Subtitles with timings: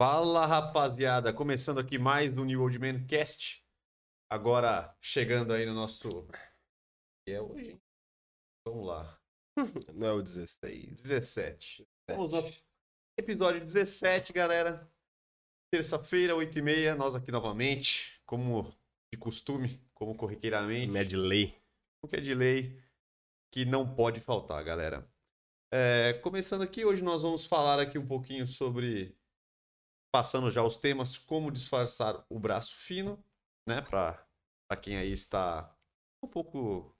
[0.00, 3.66] Fala rapaziada, começando aqui mais um New Old Man Cast.
[4.30, 6.24] Agora chegando aí no nosso.
[7.26, 7.82] Que é hoje, hein?
[8.64, 9.20] Vamos lá.
[9.98, 11.02] Não é o 16.
[11.02, 11.84] 17.
[12.08, 12.48] Vamos no
[13.18, 14.88] episódio 17, galera.
[15.74, 18.72] Terça-feira, 8h30, nós aqui novamente, como
[19.12, 20.92] de costume, como corriqueiramente.
[20.92, 21.60] Não é de lei.
[22.04, 22.80] O que é de lei
[23.52, 25.10] que não pode faltar, galera.
[25.74, 29.18] É, começando aqui, hoje nós vamos falar aqui um pouquinho sobre,
[30.18, 33.22] passando já os temas, como disfarçar o braço fino,
[33.64, 33.80] né?
[33.82, 34.18] Para
[34.82, 35.72] quem aí está
[36.20, 36.92] um pouco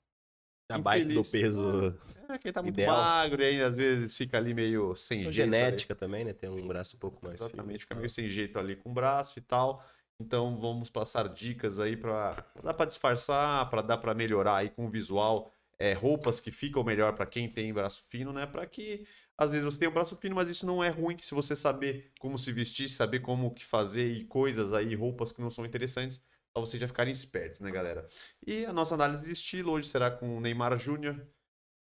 [0.71, 1.99] Abaixo do peso.
[2.29, 2.95] É, quem tá muito Ideal.
[2.97, 5.33] magro e aí às vezes fica ali meio sem jeito.
[5.33, 6.33] genética também, né?
[6.33, 7.27] Tem um braço um pouco ali.
[7.27, 8.03] mais Exatamente, fica fino.
[8.03, 9.85] meio sem jeito ali com o braço e tal.
[10.21, 14.87] Então vamos passar dicas aí para dar para disfarçar, para dar para melhorar aí com
[14.87, 18.47] o visual, é, roupas que ficam melhor para quem tem braço fino, né?
[18.47, 19.05] Para que
[19.39, 22.11] às vezes você tem um braço fino, mas isso não é ruim se você saber
[22.19, 26.21] como se vestir, saber como que fazer e coisas aí, roupas que não são interessantes,
[26.53, 28.05] para vocês já ficarem espertos, né, galera?
[28.45, 31.25] E a nossa análise de estilo hoje será com o Neymar Júnior,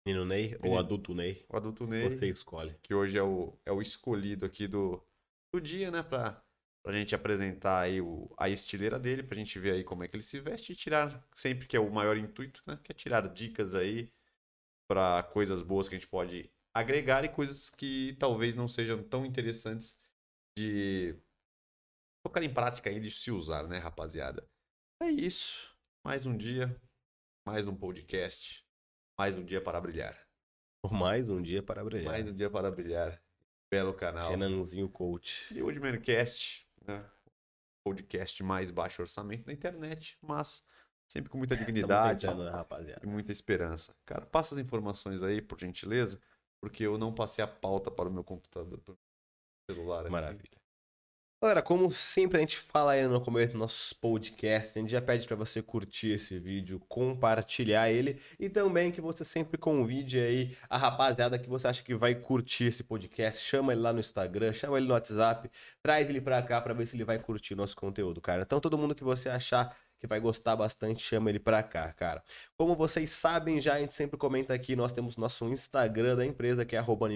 [0.06, 1.44] Menino Ney ou adulto Ney.
[1.50, 2.10] o adulto Ney.
[2.10, 2.76] Você escolhe.
[2.84, 5.04] que hoje é o, é o escolhido aqui do,
[5.52, 6.04] do dia, né?
[6.04, 6.44] Pra,
[6.84, 10.16] pra gente apresentar aí o, a estileira dele, pra gente ver aí como é que
[10.16, 12.80] ele se veste e tirar, sempre que é o maior intuito, né?
[12.84, 14.12] Que é tirar dicas aí
[14.88, 19.26] pra coisas boas que a gente pode agregar e coisas que talvez não sejam tão
[19.26, 20.02] interessantes
[20.58, 21.16] de
[22.24, 24.48] colocar em prática aí, de se usar, né, rapaziada?
[25.02, 25.76] É isso.
[26.04, 26.76] Mais um dia,
[27.46, 28.66] mais um podcast,
[29.18, 30.18] mais um dia para brilhar.
[30.82, 32.06] Por mais um dia para brilhar.
[32.06, 33.22] Mais um dia para brilhar.
[33.72, 34.32] Belo canal.
[34.32, 35.54] Renanzinho Coach.
[35.54, 37.06] E o Mancast, né?
[37.84, 40.66] Podcast mais baixo orçamento da internet, mas
[41.08, 43.02] sempre com muita dignidade tentando, né, rapaziada?
[43.04, 43.96] e muita esperança.
[44.06, 46.20] Cara, passa as informações aí, por gentileza,
[46.62, 50.02] porque eu não passei a pauta para o meu computador, para o meu celular.
[50.02, 50.12] aqui.
[50.12, 50.60] Maravilha.
[51.42, 55.02] Galera, como sempre a gente fala aí no começo do nosso podcast, a gente já
[55.02, 60.58] pede pra você curtir esse vídeo, compartilhar ele e também que você sempre convide aí
[60.70, 64.52] a rapaziada que você acha que vai curtir esse podcast, chama ele lá no Instagram,
[64.52, 65.50] chama ele no WhatsApp,
[65.82, 68.42] traz ele pra cá pra ver se ele vai curtir nosso conteúdo, cara.
[68.42, 72.24] Então todo mundo que você achar que vai gostar bastante, chama ele pra cá, cara.
[72.58, 76.66] Como vocês sabem já, a gente sempre comenta aqui, nós temos nosso Instagram da empresa,
[76.66, 77.10] que é arroba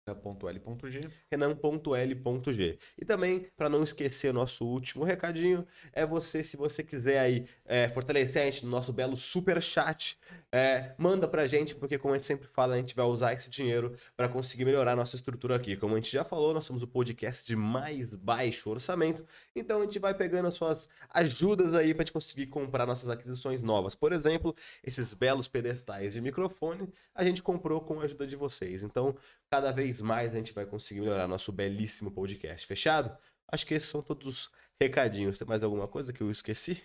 [0.05, 1.09] L.L.G.
[1.31, 2.79] renan.l.g.
[2.99, 7.89] E também, para não esquecer nosso último recadinho, é você, se você quiser aí é,
[7.89, 10.19] fortalecer a gente no nosso belo super chat,
[10.51, 13.49] é, manda pra gente, porque como a gente sempre fala, a gente vai usar esse
[13.49, 15.77] dinheiro para conseguir melhorar nossa estrutura aqui.
[15.77, 19.25] Como a gente já falou, nós somos o podcast de mais baixo orçamento,
[19.55, 23.63] então a gente vai pegando as suas ajudas aí pra gente conseguir comprar nossas aquisições
[23.63, 23.95] novas.
[23.95, 28.83] Por exemplo, esses belos pedestais de microfone, a gente comprou com a ajuda de vocês.
[28.83, 29.15] Então,
[29.53, 32.67] cada vez mais a gente vai conseguir melhorar nosso belíssimo podcast.
[32.67, 33.15] Fechado?
[33.47, 34.51] Acho que esses são todos os
[34.81, 35.37] recadinhos.
[35.37, 36.83] Tem mais alguma coisa que eu esqueci?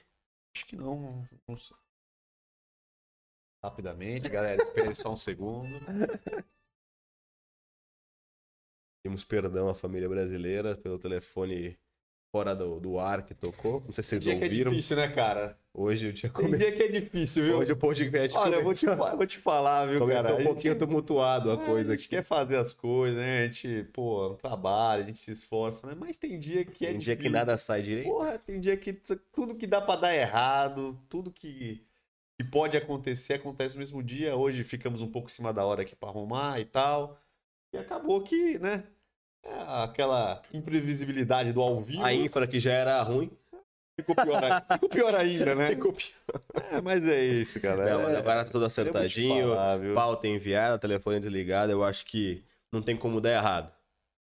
[0.54, 1.24] Acho que não.
[1.48, 1.78] não sei.
[3.64, 5.70] Rapidamente, galera, espere só um segundo.
[9.02, 11.80] Pedimos perdão à família brasileira pelo telefone
[12.32, 13.84] fora do, do ar que tocou.
[13.86, 14.72] Não sei se Tem vocês dia é ouviram.
[14.72, 15.58] difícil, né, cara?
[15.74, 16.58] Hoje o dia Tem come...
[16.58, 17.58] dia que é difícil, viu?
[17.60, 20.36] Hoje o podcast Olha, eu vou te, eu vou te falar, viu, começou cara?
[20.36, 22.10] um pouquinho gente, tumultuado a é, coisa a gente aqui.
[22.10, 23.44] quer fazer as coisas, né?
[23.44, 25.96] A gente, pô, trabalha, a gente se esforça, né?
[25.98, 27.32] Mas tem dia que é Tem dia que difícil.
[27.32, 28.08] nada sai direito.
[28.08, 28.94] Porra, tem dia que
[29.34, 31.86] tudo que dá pra dar errado, tudo que,
[32.38, 34.36] que pode acontecer, acontece no mesmo dia.
[34.36, 37.20] Hoje ficamos um pouco em cima da hora aqui pra arrumar e tal.
[37.74, 38.84] E acabou que, né?
[39.46, 43.32] É aquela imprevisibilidade do ao vivo A infra que já era ruim.
[44.00, 45.68] ficou pior, ai- ficou pior ainda, né?
[45.70, 46.42] Ficou pior.
[46.72, 47.88] É, mas é isso, cara.
[47.90, 49.50] É, agora tá tudo acertadinho.
[49.50, 49.80] falar?
[49.96, 51.72] Pauta enviada, telefone desligado.
[51.72, 53.72] Eu acho que não tem como dar errado.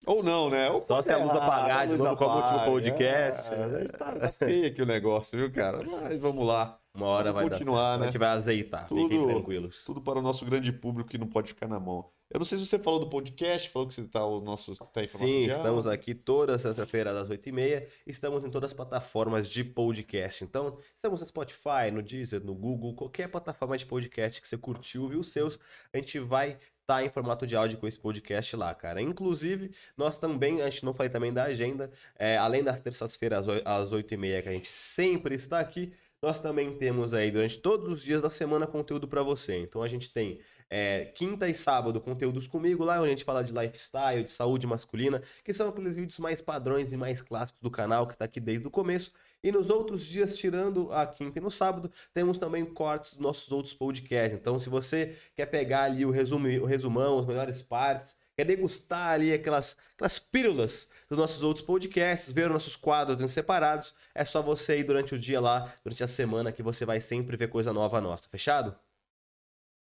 [0.07, 0.67] Ou não, né?
[0.71, 2.71] Ou Só se a luz apagar de novo, como o último apaga.
[2.71, 3.41] podcast.
[3.53, 5.83] É, tá, tá feio aqui o negócio, viu, cara?
[5.83, 6.79] Mas vamos lá.
[6.93, 7.97] Uma hora Vamos vai continuar, dar.
[7.99, 8.03] né?
[8.03, 8.87] A gente vai azeitar.
[8.87, 9.83] Fiquem Tudo- tranquilos.
[9.85, 12.09] Tudo para o nosso grande público que não pode ficar na mão.
[12.29, 15.05] Eu não sei se você falou do podcast, falou que você tá o nosso tá
[15.05, 17.85] Sim, estamos aqui toda sexta-feira às 8h30.
[18.07, 20.41] Estamos em todas as plataformas de podcast.
[20.43, 25.09] Então, estamos no Spotify, no Deezer, no Google, qualquer plataforma de podcast que você curtiu,
[25.09, 25.59] viu os seus,
[25.93, 29.01] a gente vai estar em formato de áudio com esse podcast lá, cara.
[29.01, 33.91] Inclusive, nós também, a gente não falei também da agenda, é, além das terças-feiras às
[33.91, 38.21] 8h30, que a gente sempre está aqui, nós também temos aí durante todos os dias
[38.21, 39.57] da semana conteúdo para você.
[39.57, 40.39] Então a gente tem
[40.69, 44.67] é, quinta e sábado conteúdos comigo lá, onde a gente fala de lifestyle, de saúde
[44.67, 48.39] masculina, que são aqueles vídeos mais padrões e mais clássicos do canal, que tá aqui
[48.39, 49.11] desde o começo.
[49.43, 53.51] E nos outros dias, tirando a quinta e no sábado, temos também cortes dos nossos
[53.51, 54.39] outros podcasts.
[54.39, 59.11] Então, se você quer pegar ali o, resumo, o resumão, as melhores partes, quer degustar
[59.11, 64.25] ali aquelas, aquelas pílulas dos nossos outros podcasts, ver os nossos quadros em separados, é
[64.25, 67.49] só você ir durante o dia lá, durante a semana, que você vai sempre ver
[67.49, 68.27] coisa nova nossa.
[68.29, 68.75] Fechado?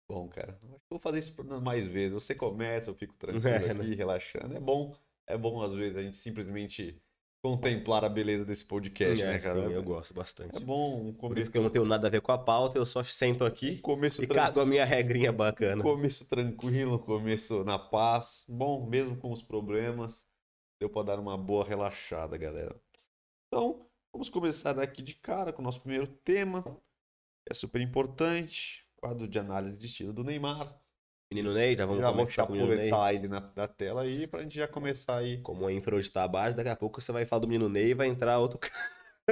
[0.08, 0.58] Bom, cara.
[0.88, 2.12] vou fazer isso mais vezes.
[2.12, 4.56] Você começa, eu fico tranquilo É, aqui, relaxando.
[4.56, 4.92] É bom,
[5.26, 7.00] é bom às vezes a gente simplesmente
[7.42, 9.68] contemplar a beleza desse podcast, É, né, cara?
[9.68, 10.56] sim, eu gosto bastante.
[10.56, 12.38] É bom um Por começo, isso que eu não tenho nada a ver com a
[12.38, 14.46] pauta, eu só sento um aqui começo e tranquilo.
[14.46, 15.82] cago a minha regrinha bacana.
[15.82, 18.44] Começo tranquilo, começo na paz.
[18.48, 20.26] Bom, mesmo com os problemas,
[20.80, 22.78] deu para dar uma boa relaxada, galera.
[23.48, 28.86] Então, vamos começar aqui de cara com o nosso primeiro tema, que é super importante,
[28.96, 30.79] quadro de análise de estilo do Neymar.
[31.32, 33.14] Menino Ney, já vamos já começar com o Menino Ney.
[33.14, 35.40] ele na, na tela aí pra gente já começar aí.
[35.42, 37.90] Como a infra hoje tá abaixo, daqui a pouco você vai falar do Menino Ney
[37.90, 38.74] e vai entrar outro cara.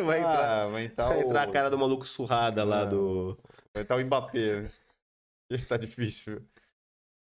[0.06, 1.26] Vai entrar, Ah, vai entrar, vai o...
[1.26, 2.90] entrar a cara do maluco surrada lá Não.
[2.90, 3.38] do.
[3.74, 4.70] vai entrar o Mbappé, né?
[5.68, 6.40] Tá difícil.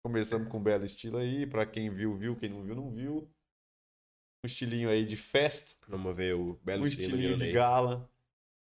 [0.04, 3.30] Começamos com um belo estilo aí, pra quem viu, viu, quem não viu, não viu.
[4.44, 5.74] Um estilinho aí de festa.
[5.88, 7.52] Vamos ver o belo um estilo estilinho de Ney.
[7.52, 8.10] gala.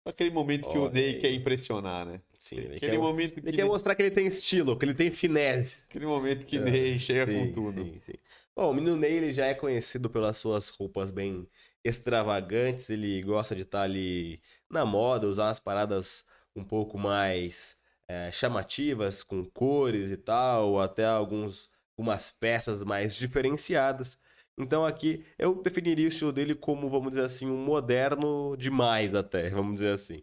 [0.06, 1.20] Aquele momento que o Ney Ney.
[1.20, 2.20] quer impressionar, né?
[2.40, 4.94] Sim, ele Aquele quer, momento que, ele quer mostrar que ele tem estilo, que ele
[4.94, 5.84] tem finesse.
[5.88, 7.92] aquele momento que É, Ney chega Sim, com tudo.
[7.92, 8.14] sim, sim.
[8.56, 11.48] Bom, o menino Ney ele já é conhecido pelas suas roupas bem
[11.84, 12.90] extravagantes.
[12.90, 16.24] Ele gosta de estar ali na moda, usar umas paradas
[16.56, 17.78] um pouco mais
[18.08, 24.18] eh, chamativas, com cores e tal, até alguns, algumas peças mais diferenciadas.
[24.58, 29.48] Então aqui eu definiria o estilo dele como, vamos dizer assim, um moderno demais até,
[29.50, 30.22] vamos dizer assim.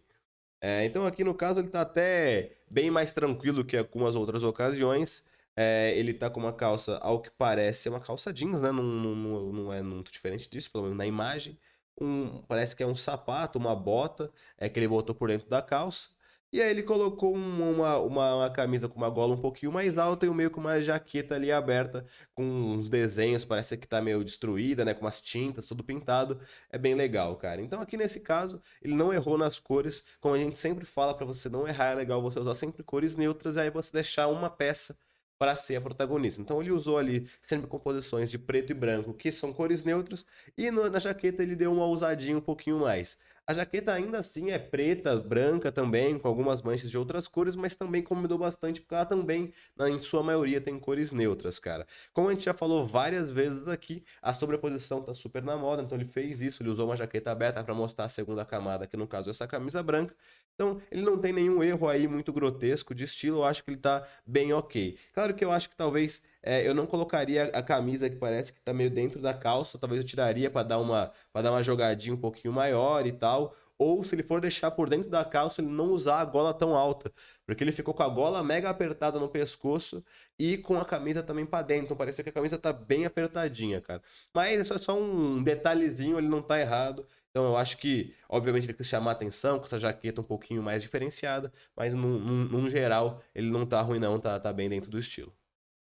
[0.60, 5.24] É, então aqui no caso ele tá até bem mais tranquilo que algumas outras ocasiões.
[5.56, 8.72] É, ele tá com uma calça, ao que parece, é uma calça jeans, né?
[8.72, 11.60] Não, não, não- não é muito diferente disso, pelo menos na imagem.
[12.00, 15.62] Um, parece que é um sapato, uma bota, é que ele botou por dentro da
[15.62, 16.10] calça.
[16.52, 19.98] E aí ele colocou um- uma, uma, uma camisa com uma gola um pouquinho mais
[19.98, 24.24] alta e meio com uma jaqueta ali aberta, com uns desenhos, parece que tá meio
[24.24, 24.94] destruída, né?
[24.94, 26.40] Com umas tintas, tudo pintado.
[26.70, 27.62] É bem legal, cara.
[27.62, 30.06] Então aqui nesse caso, ele não errou nas cores.
[30.22, 33.16] Como a gente sempre fala, pra você não errar, é legal você usar sempre cores
[33.18, 34.98] neutras e aí você deixar uma peça
[35.38, 36.42] para ser a protagonista.
[36.42, 40.26] Então ele usou ali sempre composições de preto e branco, que são cores neutras,
[40.58, 43.18] e no- na jaqueta ele deu uma ousadinha um pouquinho mais.
[43.50, 47.76] A jaqueta ainda assim é preta, branca também, com algumas manchas de outras cores, mas
[47.76, 51.88] também combinou bastante, porque ela também, em sua maioria, tem cores neutras, cara.
[52.12, 55.98] Como a gente já falou várias vezes aqui, a sobreposição tá super na moda, então
[55.98, 59.08] ele fez isso, ele usou uma jaqueta aberta para mostrar a segunda camada, que no
[59.08, 60.14] caso é essa camisa branca.
[60.54, 63.78] Então, ele não tem nenhum erro aí muito grotesco de estilo, eu acho que ele
[63.78, 64.98] tá bem ok.
[65.14, 68.62] Claro que eu acho que talvez é, eu não colocaria a camisa que parece que
[68.62, 72.16] tá meio dentro da calça, talvez eu tiraria para dar uma para dar uma jogadinha
[72.16, 73.54] um pouquinho maior e tal.
[73.78, 76.74] Ou se ele for deixar por dentro da calça, ele não usar a gola tão
[76.76, 77.12] alta,
[77.46, 80.04] porque ele ficou com a gola mega apertada no pescoço
[80.40, 81.86] e com a camisa também para dentro.
[81.86, 84.02] Então parecia que a camisa tá bem apertadinha, cara.
[84.34, 87.06] Mas é só um detalhezinho, ele não tá errado.
[87.30, 90.82] Então eu acho que, obviamente, ele quis chamar atenção com essa jaqueta um pouquinho mais
[90.82, 94.90] diferenciada, mas num, num, num geral ele não tá ruim não, tá, tá bem dentro
[94.90, 95.34] do estilo.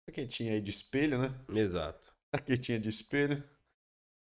[0.07, 1.33] Jaquetinha aí de espelho, né?
[1.49, 2.13] Exato.
[2.33, 3.43] Jaquetinha de espelho.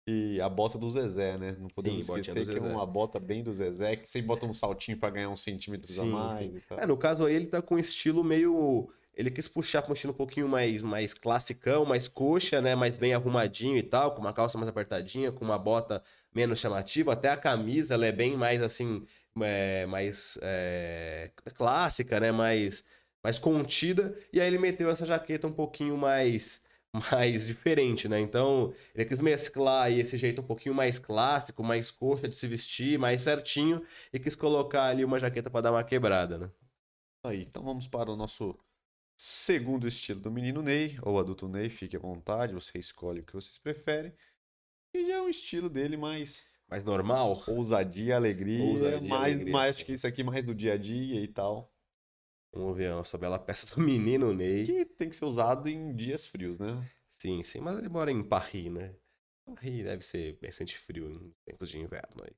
[0.07, 1.55] E a bota do Zezé, né?
[1.59, 4.53] Não podemos Sim, esquecer que é uma bota bem do Zezé, que sempre bota um
[4.53, 6.57] saltinho pra ganhar uns centímetros a Sim, mais sim.
[6.57, 6.79] e tal.
[6.79, 8.89] É, no caso aí ele tá com um estilo meio.
[9.15, 12.75] Ele quis puxar pra um estilo um pouquinho mais, mais classicão, mais coxa, né?
[12.75, 17.13] Mais bem arrumadinho e tal, com uma calça mais apertadinha, com uma bota menos chamativa.
[17.13, 19.05] Até a camisa, ela é bem mais assim,
[19.41, 22.31] é, mais é, clássica, né?
[22.31, 22.83] Mais,
[23.23, 24.15] mais contida.
[24.31, 26.61] E aí ele meteu essa jaqueta um pouquinho mais
[27.11, 28.19] mais diferente, né?
[28.19, 32.47] Então, ele quis mesclar aí esse jeito um pouquinho mais clássico, mais coxa de se
[32.47, 36.51] vestir, mais certinho, e quis colocar ali uma jaqueta para dar uma quebrada, né?
[37.25, 38.55] Aí, então vamos para o nosso
[39.17, 43.33] segundo estilo do menino Ney, ou adulto Ney, fique à vontade, você escolhe o que
[43.33, 44.13] vocês preferem.
[44.93, 49.75] E já é um estilo dele mais mais normal, ousadia, alegria, ousadia, mais, alegria, mais
[49.75, 51.72] acho que isso aqui mais do dia a dia e tal.
[52.53, 54.63] Vamos ver a nossa bela peça do menino Ney.
[54.63, 56.85] Que tem que ser usado em dias frios, né?
[57.07, 58.95] Sim, sim, mas ele mora em Paris, né?
[59.45, 62.35] Paris deve ser bastante frio em tempos de inverno aí.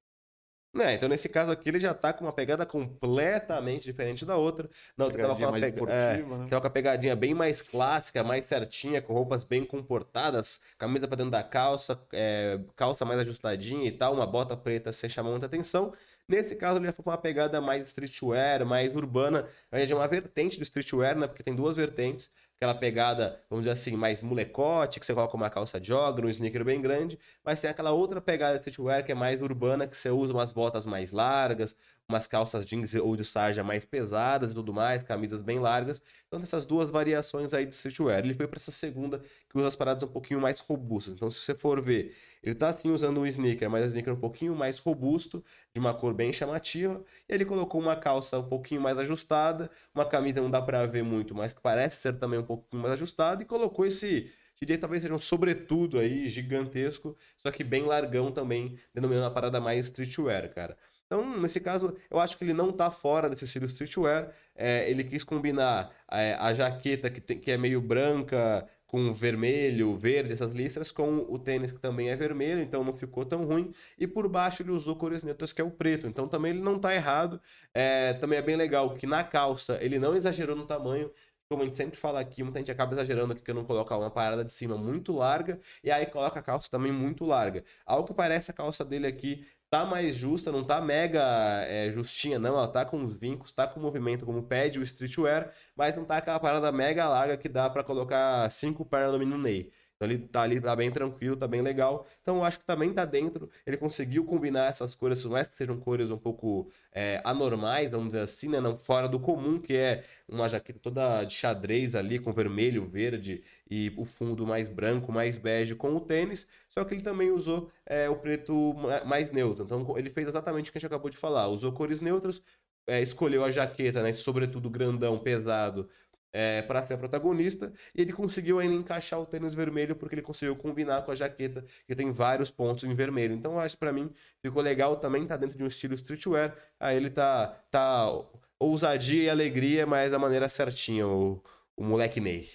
[0.78, 4.70] É, então nesse caso aqui ele já tá com uma pegada completamente diferente da outra.
[4.98, 5.92] Não, tava com, uma pega...
[5.92, 6.48] é, né?
[6.50, 11.32] com a pegadinha bem mais clássica, mais certinha, com roupas bem comportadas, camisa pra dentro
[11.32, 15.94] da calça, é, calça mais ajustadinha e tal, uma bota preta sem chamar muita atenção.
[16.28, 19.48] Nesse caso, ele já foi com uma pegada mais streetwear, mais urbana.
[19.72, 21.28] É uma vertente do streetwear, né?
[21.28, 25.50] Porque tem duas vertentes aquela pegada, vamos dizer assim, mais molecote, que você coloca uma
[25.50, 29.42] calça jogger, um sneaker bem grande, mas tem aquela outra pegada streetwear que é mais
[29.42, 31.76] urbana, que você usa umas botas mais largas,
[32.08, 36.02] umas calças jeans ou de sarja mais pesadas e tudo mais, camisas bem largas.
[36.28, 38.20] Então, essas duas variações aí de streetwear.
[38.20, 41.14] Ele foi para essa segunda, que usa as paradas um pouquinho mais robustas.
[41.14, 42.16] Então, se você for ver,
[42.50, 45.94] ele tá sim usando um sneaker, mas um sneaker um pouquinho mais robusto, de uma
[45.94, 47.04] cor bem chamativa.
[47.28, 51.04] E ele colocou uma calça um pouquinho mais ajustada, uma camisa não dá para ver
[51.04, 55.02] muito, mas que parece ser também um pouquinho mais ajustada, e colocou esse diria talvez
[55.04, 60.54] seja um sobretudo aí gigantesco, só que bem largão também, denominando a parada mais streetwear,
[60.54, 60.78] cara.
[61.06, 64.32] Então, nesse caso, eu acho que ele não tá fora desse estilo streetwear.
[64.56, 69.98] É, ele quis combinar é, a jaqueta que, tem, que é meio branca com vermelho,
[69.98, 73.74] verde, essas listras, com o tênis que também é vermelho, então não ficou tão ruim.
[74.00, 76.08] E por baixo ele usou cores neutras, que é o preto.
[76.08, 77.42] Então também ele não tá errado.
[77.74, 81.12] É, também é bem legal que na calça ele não exagerou no tamanho
[81.48, 84.10] como a gente sempre fala aqui, muita gente acaba exagerando aqui que não colocar uma
[84.10, 87.64] parada de cima muito larga e aí coloca a calça também muito larga.
[87.86, 91.22] Algo que parece a calça dele aqui tá mais justa, não tá mega
[91.68, 92.52] é, justinha, não.
[92.52, 96.18] Ela tá com os vincos, tá com movimento como pede o streetwear, mas não tá
[96.18, 99.72] aquela parada mega larga que dá para colocar cinco pernas no menino Ney.
[99.96, 102.06] Então ele tá ali, tá bem tranquilo, tá bem legal.
[102.22, 103.50] Então eu acho que também tá dentro.
[103.66, 108.08] Ele conseguiu combinar essas cores, por mais que sejam cores um pouco é, anormais, vamos
[108.08, 108.60] dizer assim, né?
[108.60, 113.44] Não fora do comum, que é uma jaqueta toda de xadrez ali, com vermelho, verde
[113.70, 116.48] e o fundo mais branco, mais bege com o tênis.
[116.68, 118.74] Só que ele também usou é, o preto
[119.06, 119.64] mais neutro.
[119.64, 121.48] Então ele fez exatamente o que a gente acabou de falar.
[121.48, 122.42] Usou cores neutras,
[122.88, 124.14] é, escolheu a jaqueta, né?
[124.14, 125.90] Sobretudo grandão, pesado,
[126.36, 130.54] é, para ser protagonista, e ele conseguiu ainda encaixar o tênis vermelho porque ele conseguiu
[130.54, 133.34] combinar com a jaqueta, que tem vários pontos em vermelho.
[133.34, 136.54] Então, acho para mim ficou legal também, tá dentro de um estilo streetwear.
[136.78, 138.12] Aí ele tá tá
[138.60, 141.42] ousadia e alegria, mas da maneira certinha, o,
[141.78, 142.46] o moleque Ney.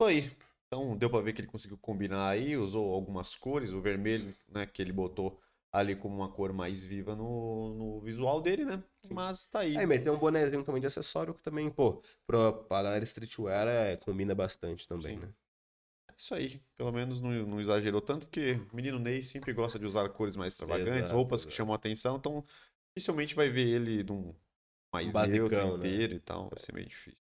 [0.00, 0.30] Foi.
[0.68, 4.66] Então, deu para ver que ele conseguiu combinar aí, usou algumas cores, o vermelho, né,
[4.66, 5.40] que ele botou
[5.76, 8.82] ali como uma cor mais viva no, no visual dele, né?
[9.10, 9.76] Mas tá aí.
[9.76, 13.96] Aí meteu um bonezinho também de acessório que também, pô, pra, pra galera streetwear é,
[13.96, 15.20] combina bastante também, Sim.
[15.20, 15.32] né?
[16.10, 16.62] É isso aí.
[16.76, 20.34] Pelo menos não, não exagerou tanto, porque o menino Ney sempre gosta de usar cores
[20.34, 21.50] mais extravagantes, exato, roupas exato.
[21.50, 22.42] que chamam a atenção, então
[22.94, 24.34] dificilmente vai ver ele num
[24.90, 25.76] mais um neutro né?
[25.76, 27.20] inteiro e tal, vai ser meio difícil.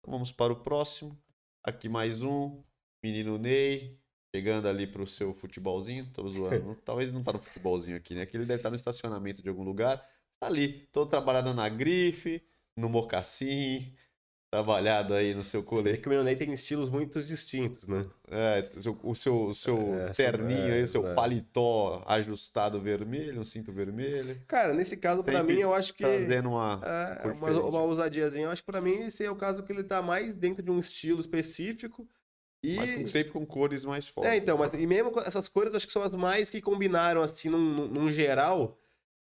[0.00, 1.16] Então vamos para o próximo.
[1.62, 2.62] Aqui mais um.
[3.02, 3.99] Menino Ney,
[4.34, 6.76] chegando ali pro seu futebolzinho, tô zoando.
[6.84, 8.26] Talvez não tá no futebolzinho aqui, né?
[8.26, 10.04] Que ele deve estar tá no estacionamento de algum lugar.
[10.38, 12.42] Tá ali, tô trabalhando na grife,
[12.76, 13.92] no mocassim,
[14.50, 16.00] trabalhado aí no seu colete.
[16.00, 18.06] que o Ney tem estilos muito distintos, né?
[18.28, 18.68] É,
[19.02, 21.14] o seu, o seu é, terninho é, aí, o seu é.
[21.14, 24.40] paletó ajustado vermelho, um cinto vermelho.
[24.46, 26.04] Cara, nesse caso, para mim, eu acho que.
[26.04, 26.80] Trazendo uma.
[26.82, 28.46] É, uma, uma ousadiazinha.
[28.46, 30.70] Eu acho que para mim, esse é o caso que ele tá mais dentro de
[30.70, 32.08] um estilo específico
[32.62, 32.76] e...
[32.76, 34.32] Mas com, sempre com cores mais fortes.
[34.32, 37.48] É, então, mas, e mesmo essas cores acho que são as mais que combinaram, assim,
[37.48, 38.78] num, num geral.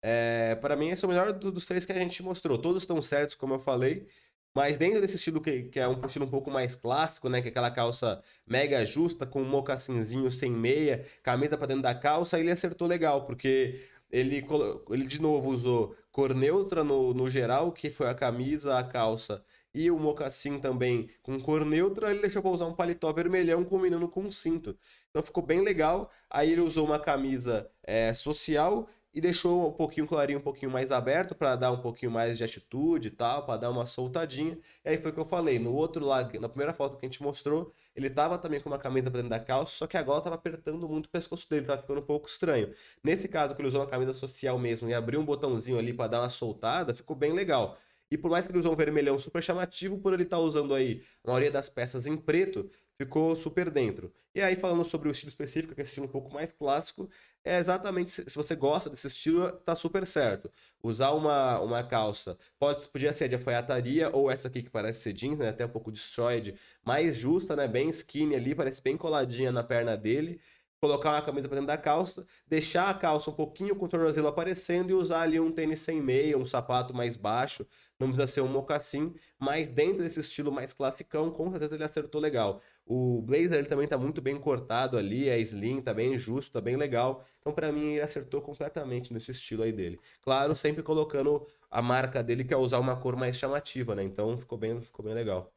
[0.02, 2.58] É, para mim, esse é o melhor dos três que a gente mostrou.
[2.58, 4.06] Todos estão certos, como eu falei.
[4.54, 7.42] Mas dentro desse estilo que, que é um estilo um pouco mais clássico, né?
[7.42, 11.94] Que é aquela calça mega justa, com um mocassinzinho sem meia, camisa pra dentro da
[11.94, 13.80] calça, ele acertou legal, porque
[14.12, 14.46] ele,
[14.90, 19.44] ele de novo usou cor neutra no, no geral, que foi a camisa, a calça
[19.74, 24.08] e o mocassim também com cor neutra, ele deixou para usar um paletó vermelhão combinando
[24.08, 24.78] com um cinto.
[25.10, 26.10] Então ficou bem legal.
[26.30, 30.90] Aí ele usou uma camisa é, social e deixou um pouquinho clarinho, um pouquinho mais
[30.90, 34.58] aberto para dar um pouquinho mais de atitude e tal, para dar uma soltadinha.
[34.84, 35.58] E aí foi o que eu falei.
[35.58, 38.78] No outro lado, na primeira foto que a gente mostrou, ele tava também com uma
[38.78, 41.80] camisa pra dentro da calça, só que agora tava apertando muito o pescoço dele, tava
[41.80, 42.74] ficando um pouco estranho.
[43.04, 46.08] Nesse caso, que ele usou uma camisa social mesmo e abriu um botãozinho ali para
[46.08, 47.78] dar uma soltada, ficou bem legal.
[48.10, 50.74] E por mais que ele use um vermelhão super chamativo, por ele estar tá usando
[50.74, 54.12] aí a maioria das peças em preto, ficou super dentro.
[54.34, 57.08] E aí, falando sobre o estilo específico, que é esse estilo um pouco mais clássico,
[57.44, 60.50] é exatamente, se se você gosta desse estilo, tá super certo.
[60.82, 65.12] Usar uma, uma calça, pode, podia ser de alfaiataria, ou essa aqui que parece ser
[65.12, 69.52] jeans, né, até um pouco destroyed, mais justa, né, bem skinny ali, parece bem coladinha
[69.52, 70.40] na perna dele,
[70.80, 74.28] colocar uma camisa pra dentro da calça, deixar a calça um pouquinho com o tornozelo
[74.28, 77.66] aparecendo e usar ali um tênis sem meia, um sapato mais baixo,
[77.98, 82.20] não precisa ser um mocassim, mas dentro desse estilo mais classicão, com certeza ele acertou
[82.20, 82.60] legal.
[82.86, 86.60] O blazer ele também tá muito bem cortado ali, é slim, tá bem justo, tá
[86.60, 87.24] bem legal.
[87.40, 89.98] Então para mim ele acertou completamente nesse estilo aí dele.
[90.20, 94.02] Claro, sempre colocando a marca dele que é usar uma cor mais chamativa, né?
[94.02, 95.52] Então ficou bem, ficou bem legal.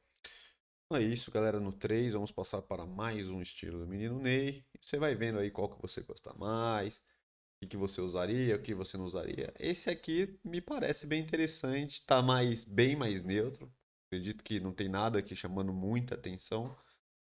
[0.93, 1.59] É isso, galera.
[1.59, 4.63] No 3, vamos passar para mais um estilo do menino Ney.
[4.79, 7.01] Você vai vendo aí qual que você gosta mais,
[7.63, 9.53] o que você usaria, o que você não usaria.
[9.59, 13.71] Esse aqui me parece bem interessante, tá mais bem mais neutro.
[14.07, 16.75] Acredito que não tem nada aqui chamando muita atenção.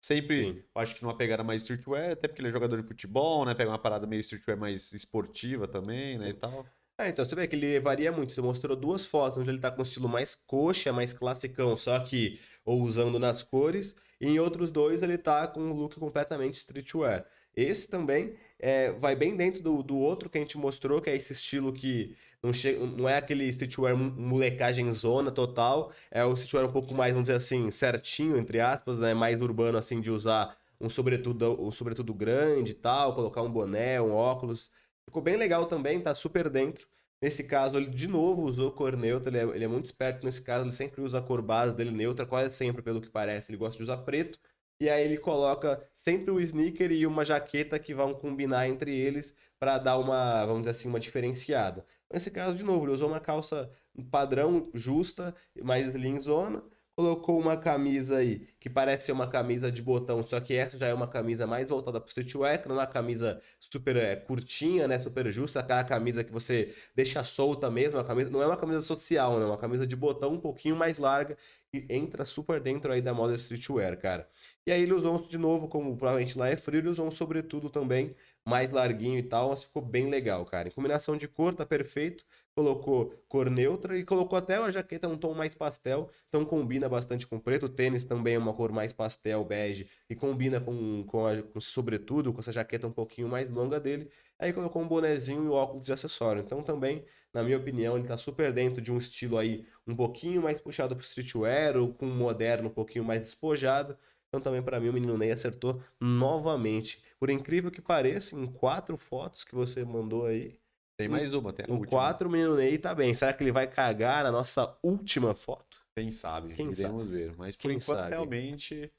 [0.01, 3.55] Sempre, acho que numa pegada mais streetwear, até porque ele é jogador de futebol, né?
[3.55, 6.29] Pega uma parada meio streetwear mais esportiva também, né?
[6.29, 6.67] E tal.
[6.99, 8.33] É, então você vê que ele varia muito.
[8.33, 11.99] Você mostrou duas fotos onde ele tá com um estilo mais coxa, mais classicão, só
[12.01, 16.55] que ou usando nas cores, e em outros dois ele tá com um look completamente
[16.55, 17.27] streetwear.
[17.55, 21.17] Esse também é, vai bem dentro do, do outro que a gente mostrou, que é
[21.17, 26.33] esse estilo que não, che- não é aquele streetwear mo- molecagem zona total, é o
[26.35, 29.15] streetwear um pouco mais, vamos dizer assim, certinho, entre aspas, né?
[29.15, 34.01] Mais urbano, assim, de usar um sobretudo, um sobretudo grande e tal, colocar um boné,
[34.01, 34.71] um óculos.
[35.05, 36.87] Ficou bem legal também, tá super dentro.
[37.21, 40.43] Nesse caso, ele de novo usou cor neutra, ele é, ele é muito esperto nesse
[40.43, 43.57] caso, ele sempre usa a cor base dele neutra, quase sempre, pelo que parece, ele
[43.59, 44.39] gosta de usar preto.
[44.79, 49.35] E aí ele coloca sempre o sneaker e uma jaqueta que vão combinar entre eles
[49.59, 51.85] para dar uma, vamos dizer assim, uma diferenciada.
[52.13, 53.71] Nesse caso, de novo, ele usou uma calça
[54.11, 56.63] padrão justa, mais linzona,
[56.97, 60.87] colocou uma camisa aí que parece ser uma camisa de botão, só que essa já
[60.87, 64.17] é uma camisa mais voltada para o streetwear, que não é uma camisa super é,
[64.17, 68.47] curtinha, né, super justa, aquela camisa que você deixa solta mesmo, uma camisa, não é
[68.47, 71.37] uma camisa social, né, uma camisa de botão um pouquinho mais larga
[71.73, 74.27] e entra super dentro aí da moda streetwear, cara.
[74.67, 77.69] E aí ele usou de novo, como provavelmente lá é frio, ele usou um sobretudo
[77.69, 80.69] também, mais larguinho e tal, mas ficou bem legal, cara.
[80.69, 82.25] Em combinação de cor, tá perfeito.
[82.55, 87.27] Colocou cor neutra e colocou até a jaqueta num tom mais pastel, então combina bastante
[87.27, 87.67] com preto.
[87.67, 91.61] O tênis também é uma cor mais pastel, bege, e combina com, com, a, com
[91.61, 94.11] sobretudo, com essa jaqueta um pouquinho mais longa dele.
[94.39, 96.43] Aí colocou um bonezinho e óculos de acessório.
[96.43, 97.05] Então também,
[97.35, 100.95] na minha opinião, ele tá super dentro de um estilo aí um pouquinho mais puxado
[100.97, 103.99] pro streetwear, ou com um moderno um pouquinho mais despojado.
[104.29, 107.03] Então também para mim o menino Ney acertou novamente.
[107.19, 110.59] Por incrível que pareça, em quatro fotos que você mandou aí,
[110.99, 111.89] Tem mais uma, tem a última.
[111.91, 113.15] quatro o menino Ney tá bem.
[113.15, 115.79] Será que ele vai cagar na nossa última foto?
[115.95, 117.35] Quem sabe, Quem iremos ver.
[117.37, 118.11] Mas por Quem enquanto, sabe?
[118.11, 118.93] realmente,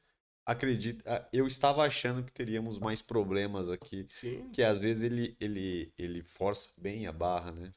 [0.46, 1.04] acredito.
[1.32, 4.08] Eu estava achando que teríamos mais problemas aqui.
[4.10, 4.50] Sim.
[4.52, 7.72] Que às vezes ele, ele, ele força bem a barra, né?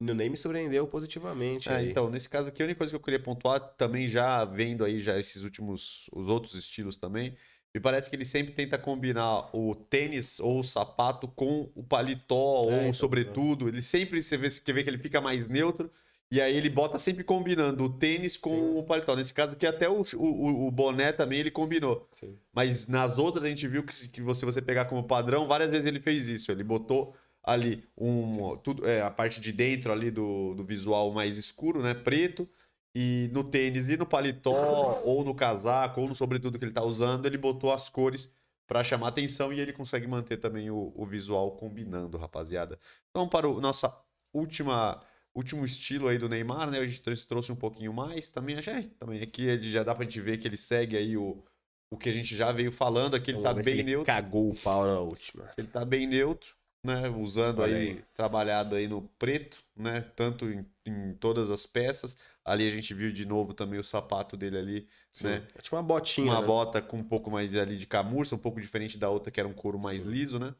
[0.00, 2.96] O menino Ney me surpreendeu positivamente É, então, nesse caso aqui, a única coisa que
[2.96, 7.36] eu queria pontuar, também já vendo aí já esses últimos, os outros estilos também,
[7.74, 12.62] me parece que ele sempre tenta combinar o tênis ou o sapato com o paletó
[12.62, 13.68] ou então, sobretudo.
[13.68, 15.90] Ele sempre, você vê, você vê que ele fica mais neutro,
[16.30, 18.78] e aí ele bota sempre combinando o tênis com Sim.
[18.78, 19.14] o paletó.
[19.16, 22.08] Nesse caso aqui, até o, o, o boné também ele combinou.
[22.12, 22.36] Sim.
[22.52, 25.70] Mas nas outras a gente viu que, se- que você, você pegar como padrão, várias
[25.70, 26.50] vezes ele fez isso.
[26.52, 31.38] Ele botou ali um, tudo, é, a parte de dentro ali do, do visual mais
[31.38, 31.94] escuro, né?
[31.94, 32.48] Preto.
[32.94, 36.82] E no tênis e no paletó, ou no casaco, ou no sobretudo que ele tá
[36.82, 38.30] usando, ele botou as cores
[38.66, 42.78] para chamar atenção e ele consegue manter também o, o visual combinando, rapaziada.
[43.10, 43.94] Então, para o nossa
[44.32, 45.00] última
[45.34, 46.78] último estilo aí do Neymar, né?
[46.78, 48.28] A gente trouxe- um pouquinho mais.
[48.30, 51.42] Também é, também aqui ele já dá pra gente ver que ele segue aí o,
[51.90, 54.06] o que a gente já veio falando, aqui ele Vamos tá bem ele neutro.
[54.06, 55.48] cagou o pau na última.
[55.56, 57.08] Ele tá bem neutro, né?
[57.08, 58.04] Usando aí, aí.
[58.14, 60.00] trabalhado aí no preto, né?
[60.16, 62.16] Tanto em, em todas as peças.
[62.48, 64.88] Ali a gente viu de novo também o sapato dele ali,
[65.20, 65.48] né?
[65.54, 66.46] É tipo uma botinha, Uma né?
[66.46, 69.48] bota com um pouco mais ali de camurça, um pouco diferente da outra que era
[69.48, 70.10] um couro mais Sim.
[70.10, 70.54] liso, né?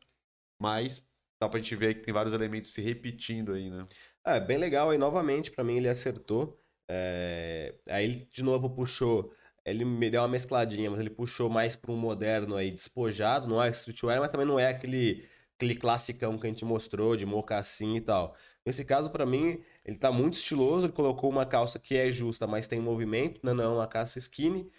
[0.61, 1.07] Mas
[1.41, 3.89] dá pra gente ver que tem vários elementos se repetindo aí, né?
[4.25, 4.91] É, bem legal.
[4.91, 6.61] Aí, novamente, pra mim, ele acertou.
[6.89, 9.33] É, Aí, ele de novo puxou.
[9.65, 13.47] Ele me deu uma mescladinha, mas ele puxou mais pra um moderno aí, despojado.
[13.49, 17.27] Não é streetwear, mas também não é aquele, aquele classicão que a gente mostrou, de
[17.27, 18.35] mocassim e tal.
[18.65, 20.85] Nesse caso, pra mim, ele tá muito estiloso.
[20.85, 23.41] Ele colocou uma calça que é justa, mas tem movimento.
[23.43, 24.71] Não, não, uma calça skinny.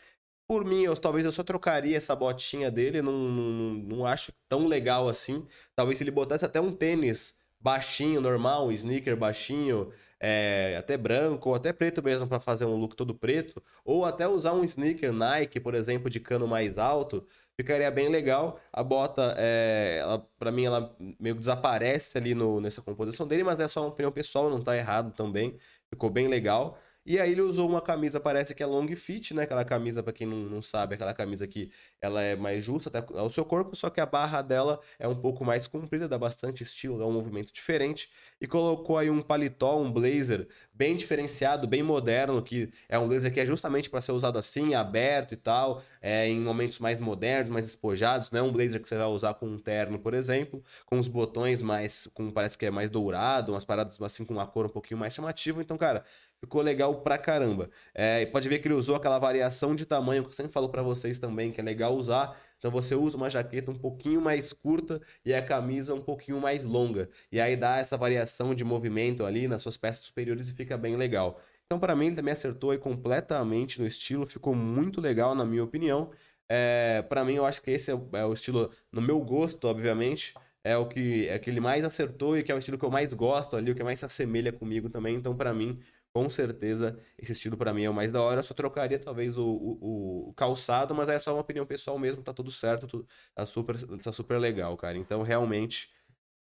[0.48, 3.02] Por mim, eu, talvez eu só trocaria essa botinha dele.
[3.02, 5.48] Não, não, não, não acho tão legal assim.
[5.76, 11.50] Talvez se ele botasse até um tênis baixinho, normal, um sneaker baixinho, é, até branco
[11.50, 15.12] ou até preto mesmo para fazer um look todo preto, ou até usar um sneaker
[15.12, 17.26] Nike, por exemplo, de cano mais alto,
[17.60, 18.58] ficaria bem legal.
[18.72, 23.44] A bota, é, ela, para mim, ela meio que desaparece ali no, nessa composição dele,
[23.44, 25.58] mas é só uma opinião pessoal, não tá errado também.
[25.90, 26.80] Ficou bem legal.
[27.06, 29.44] E aí ele usou uma camisa, parece que é long fit, né?
[29.44, 33.18] Aquela camisa, para quem não, não sabe, aquela camisa que ela é mais justa até
[33.18, 36.62] ao seu corpo, só que a barra dela é um pouco mais comprida, dá bastante
[36.64, 38.10] estilo, é um movimento diferente.
[38.40, 40.48] E colocou aí um paletó, um blazer
[40.80, 44.74] bem diferenciado, bem moderno, que é um blazer que é justamente para ser usado assim,
[44.74, 48.88] aberto e tal, é, em momentos mais modernos, mais despojados, não é um blazer que
[48.88, 52.66] você vai usar com um terno, por exemplo, com os botões mais, com parece que
[52.66, 55.62] é mais dourado, umas paradas assim com uma cor um pouquinho mais chamativa.
[55.62, 56.06] Então, cara,
[56.40, 57.70] ficou legal pra caramba.
[57.94, 60.82] É, pode ver que ele usou aquela variação de tamanho que eu sempre falo para
[60.82, 62.40] vocês também, que é legal usar.
[62.60, 66.64] Então você usa uma jaqueta um pouquinho mais curta e a camisa um pouquinho mais
[66.64, 67.10] longa.
[67.32, 70.96] E aí dá essa variação de movimento ali nas suas peças superiores e fica bem
[70.98, 71.40] legal.
[71.66, 75.64] Então para mim ele também acertou aí completamente no estilo, ficou muito legal na minha
[75.64, 76.12] opinião.
[76.50, 79.68] É, para mim eu acho que esse é o, é o estilo, no meu gosto,
[79.68, 82.84] obviamente, é o que é que ele mais acertou e que é o estilo que
[82.86, 85.16] eu mais gosto ali, o que mais se assemelha comigo também.
[85.16, 85.80] Então para mim
[86.14, 88.40] com certeza esse estilo para mim é o mais da hora.
[88.40, 92.24] Eu só trocaria talvez o, o, o, calçado, mas é só uma opinião pessoal mesmo,
[92.24, 94.98] tá tudo certo, tudo, tá, super, tá super legal, cara.
[94.98, 95.92] Então realmente,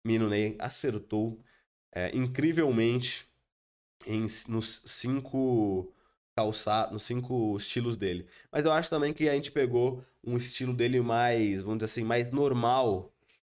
[0.05, 1.39] Mino Ney acertou
[1.93, 3.27] é, incrivelmente
[4.05, 5.93] em, nos cinco
[6.36, 8.27] calçados, nos cinco estilos dele.
[8.51, 12.03] Mas eu acho também que a gente pegou um estilo dele mais, vamos dizer assim,
[12.03, 13.13] mais normal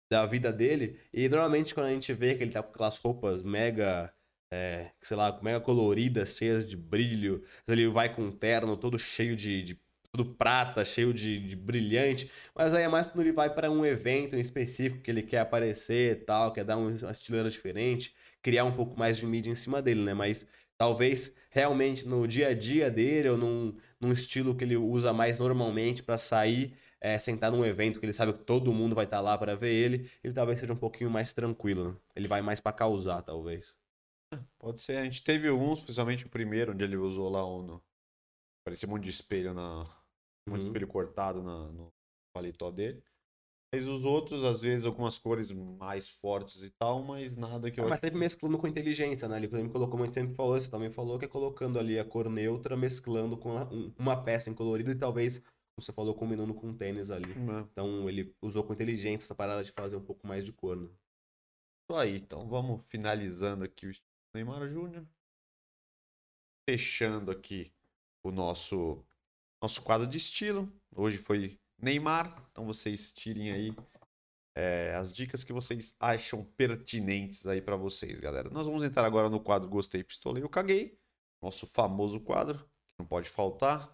[0.10, 1.00] da vida dele.
[1.14, 4.14] E normalmente quando a gente vê que ele tá com aquelas roupas mega
[4.52, 7.44] é, sei lá, mega coloridas, cheias de brilho.
[7.68, 9.80] Ele vai com um terno todo cheio de, de
[10.38, 12.32] prata, cheio de, de, brilhante.
[12.56, 15.40] Mas aí é mais quando ele vai para um evento em específico que ele quer
[15.40, 19.56] aparecer e tal, quer dar uma estileira diferente, criar um pouco mais de mídia em
[19.56, 20.14] cima dele, né?
[20.14, 20.46] Mas
[20.78, 25.40] talvez realmente no dia a dia dele ou num, num estilo que ele usa mais
[25.40, 26.74] normalmente para sair.
[27.02, 29.56] É, sentar num evento que ele sabe que todo mundo vai estar tá lá para
[29.56, 31.92] ver ele, ele talvez seja um pouquinho mais tranquilo.
[31.92, 31.96] Né?
[32.14, 33.79] Ele vai mais para causar, talvez.
[34.60, 34.98] Pode ser.
[34.98, 37.64] A gente teve alguns, principalmente o primeiro, onde ele usou lá um.
[37.64, 37.84] No...
[38.64, 39.84] Parecia um monte de espelho na.
[40.48, 40.68] Um monte de uhum.
[40.68, 41.94] espelho cortado na, no
[42.34, 43.04] paletó dele.
[43.74, 47.86] Mas os outros, às vezes, algumas cores mais fortes e tal, mas nada que eu.
[47.86, 49.38] Ah, mas sempre mesclando com inteligência, né?
[49.38, 52.30] Ele me colocou, gente sempre falou, você também falou, que é colocando ali a cor
[52.30, 56.74] neutra, mesclando com um, uma peça em colorido e talvez, como você falou, combinando com
[56.74, 57.32] tênis ali.
[57.32, 57.60] Uhum.
[57.60, 60.90] Então ele usou com inteligência essa parada de fazer um pouco mais de cor, né?
[61.84, 63.92] Isso aí, então vamos finalizando aqui o
[64.34, 65.06] Neymar Júnior.
[66.70, 67.74] Fechando aqui
[68.24, 69.04] o nosso
[69.62, 70.72] nosso quadro de estilo.
[70.96, 73.76] Hoje foi Neymar, então vocês tirem aí
[74.56, 78.50] é, as dicas que vocês acham pertinentes aí para vocês, galera.
[78.50, 80.98] Nós vamos entrar agora no quadro Gostei, Pistolei ou Caguei,
[81.42, 83.92] nosso famoso quadro, que não pode faltar.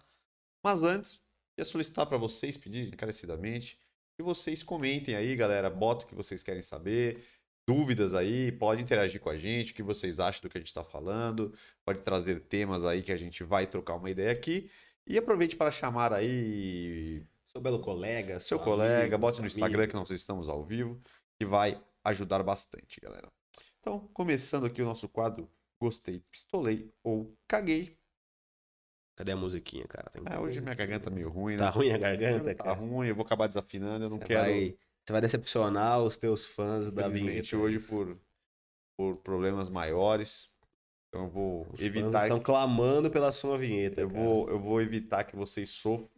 [0.62, 1.20] Mas antes,
[1.58, 3.78] ia solicitar para vocês, pedir encarecidamente,
[4.16, 7.24] que vocês comentem aí, galera, bota o que vocês querem saber,
[7.66, 10.68] dúvidas aí, pode interagir com a gente, o que vocês acham do que a gente
[10.68, 11.52] está falando,
[11.84, 14.70] pode trazer temas aí que a gente vai trocar uma ideia aqui.
[15.06, 19.92] E aproveite para chamar aí seu belo colega, seu colega, amigo, bote no Instagram amigo.
[19.92, 21.00] que nós estamos ao vivo,
[21.38, 23.30] que vai ajudar bastante, galera.
[23.80, 25.50] Então, começando aqui o nosso quadro
[25.80, 27.96] Gostei, Pistolei ou Caguei.
[29.16, 30.10] Cadê a musiquinha, cara?
[30.26, 31.60] É, hoje minha garganta tá meio ruim, né?
[31.60, 32.76] Tá ruim a garganta, tá cara?
[32.76, 34.42] Tá ruim, eu vou acabar desafinando, eu não Você quero...
[34.42, 37.56] Vai você vai decepcionar os teus fãs da vinheta.
[37.56, 38.18] hoje por,
[38.98, 40.52] por problemas maiores.
[41.08, 42.24] Então eu vou os evitar.
[42.24, 44.00] Estão clamando pela sua vinheta.
[44.00, 46.10] Eu vou, eu vou evitar que vocês sofram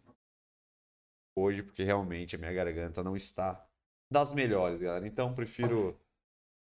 [1.37, 3.63] hoje, porque realmente a minha garganta não está
[4.11, 5.07] das melhores, galera.
[5.07, 6.01] Então prefiro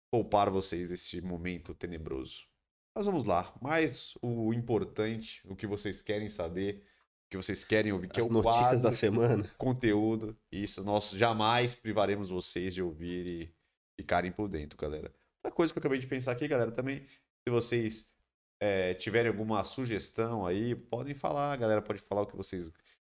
[0.09, 2.47] poupar vocês desse momento tenebroso.
[2.95, 3.53] Mas vamos lá.
[3.61, 6.81] Mas o importante, o que vocês querem saber
[7.29, 9.43] que vocês querem ouvir, que As é o notícias quadro, da semana.
[9.57, 10.37] Conteúdo.
[10.51, 13.55] Isso, nós jamais privaremos vocês de ouvir e
[13.99, 15.13] ficarem por dentro, galera.
[15.43, 17.05] Outra coisa que eu acabei de pensar aqui, galera, também,
[17.47, 18.11] se vocês
[18.59, 22.71] é, tiverem alguma sugestão aí, podem falar, galera, pode falar o que vocês.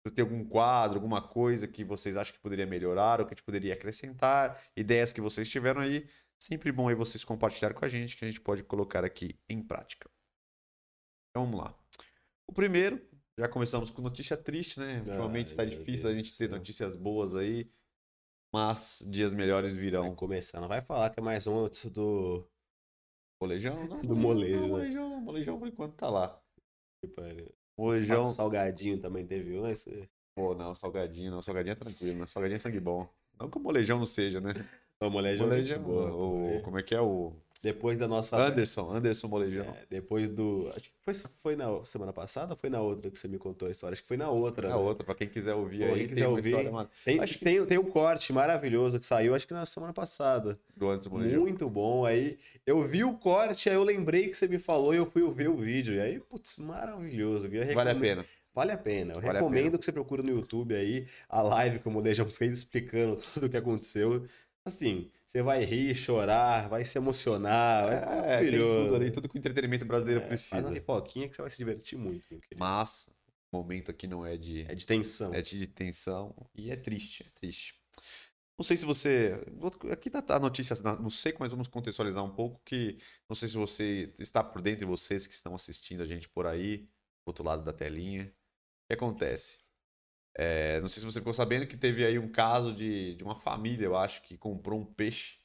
[0.08, 3.36] Se tem algum quadro, alguma coisa que vocês acham que poderia melhorar ou que a
[3.36, 6.10] gente poderia acrescentar, ideias que vocês tiveram aí,
[6.42, 9.62] sempre bom aí vocês compartilhar com a gente, que a gente pode colocar aqui em
[9.62, 10.10] prática.
[11.30, 11.78] Então vamos lá.
[12.48, 13.00] O primeiro
[13.42, 15.00] já começamos com notícia triste, né?
[15.00, 17.68] Ultimamente está difícil Deus a gente ter notícias boas aí.
[18.54, 20.10] Mas dias melhores virão.
[20.10, 22.48] Vai começar, não vai falar que é mais uma notícia do.
[23.42, 23.88] Molejão?
[23.88, 24.56] Não, do molejo.
[24.60, 24.70] Não, né?
[24.70, 26.40] molejão, molejão por enquanto tá lá.
[27.76, 28.32] Molejão.
[28.32, 30.08] Salgadinho também teve um, esse.
[30.36, 31.42] Pô, não, salgadinho, não.
[31.42, 32.28] Salgadinho é tranquilo, né?
[32.28, 33.10] Salgadinho é sangue bom.
[33.40, 34.52] Não que o molejão não seja, né?
[35.04, 36.14] O molejão, é Molejão, boa.
[36.14, 36.62] o, É.
[36.62, 38.38] como é que é o Depois da nossa.
[38.38, 39.66] Anderson, Anderson Molejão.
[39.66, 40.68] É, depois do.
[40.76, 43.68] Acho que foi, foi na semana passada ou foi na outra que você me contou
[43.68, 43.94] a história?
[43.94, 44.68] Acho que foi na outra.
[44.68, 44.76] É né?
[44.76, 47.38] outra, pra quem quiser ouvir Pô, aí, quem tem quiser ouvir, história mano, Tem, Acho
[47.38, 50.60] que- tem, tem um corte maravilhoso que saiu, acho que na semana passada.
[50.76, 51.42] do Anderson Molejão.
[51.42, 52.06] Muito bom.
[52.06, 55.22] Aí eu vi o corte, aí eu lembrei que você me falou e eu fui
[55.32, 55.94] ver o vídeo.
[55.96, 57.46] E aí, putz, maravilhoso.
[57.48, 58.26] Eu Vale a recomendo- pena.
[58.54, 59.14] Vale a pena.
[59.16, 59.78] Eu Vale recomendo pena.
[59.78, 63.50] que você procure no YouTube aí a live que o Molejão fez explicando tudo o
[63.50, 64.26] que aconteceu.
[64.66, 69.30] Assim, você vai rir, chorar, vai se emocionar, vai ser É, tem tudo ali, tudo
[69.30, 70.74] que o entretenimento brasileiro É, Faz uma precisa.
[70.74, 72.60] pipoquinha que você vai se divertir muito, meu querido.
[72.60, 73.16] Mas
[73.52, 75.32] o momento aqui não é de, É de tensão.
[75.34, 77.76] é de tensão e é triste, é triste.
[78.58, 79.34] Não sei se você.
[79.92, 82.98] Aqui tá a notícia na- no seco, mas vamos contextualizar um pouco que
[83.30, 86.46] não sei se você está por dentro de vocês que estão assistindo a gente por
[86.46, 86.90] aí, do
[87.28, 88.26] outro lado da telinha.
[88.26, 89.61] O que acontece?
[90.36, 93.36] É, não sei se você ficou sabendo que teve aí um caso de, de uma
[93.36, 95.40] família, eu acho, que comprou um peixe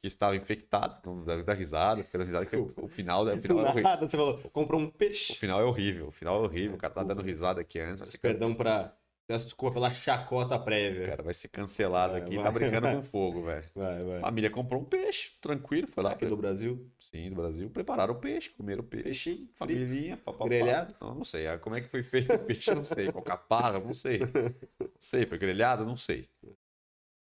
[0.00, 1.00] que estava infectado.
[1.06, 3.82] Não deve dar risada, porque dá risada que o, o final, o final é horrível.
[3.82, 5.34] nada, você falou, comprou um O peixe.
[5.34, 6.72] final é horrível, o final é horrível.
[6.72, 8.10] É, O cara tá dando risada aqui antes.
[8.10, 8.96] Ser, Perdão pra.
[9.26, 11.06] Peço desculpa pela chacota prévia.
[11.08, 12.44] cara vai ser cancelado Vai, aqui, vai.
[12.44, 13.70] tá brincando com fogo, velho.
[13.74, 14.20] Vai, vai.
[14.20, 16.12] Família comprou um peixe, tranquilo, foi lá.
[16.12, 17.70] Aqui do Brasil, Sim, do Brasil.
[17.70, 19.04] Prepararam o peixe, comeram o peixe.
[19.04, 19.58] peixinho, frito.
[19.58, 20.44] Família, papapá.
[20.44, 20.94] Grelhado?
[21.00, 21.46] Não, não sei.
[21.46, 23.10] Ah, Como é que foi feito o peixe, eu não sei.
[23.10, 24.18] Com caparra, não sei.
[24.80, 26.30] Não sei, foi grelhado, não sei.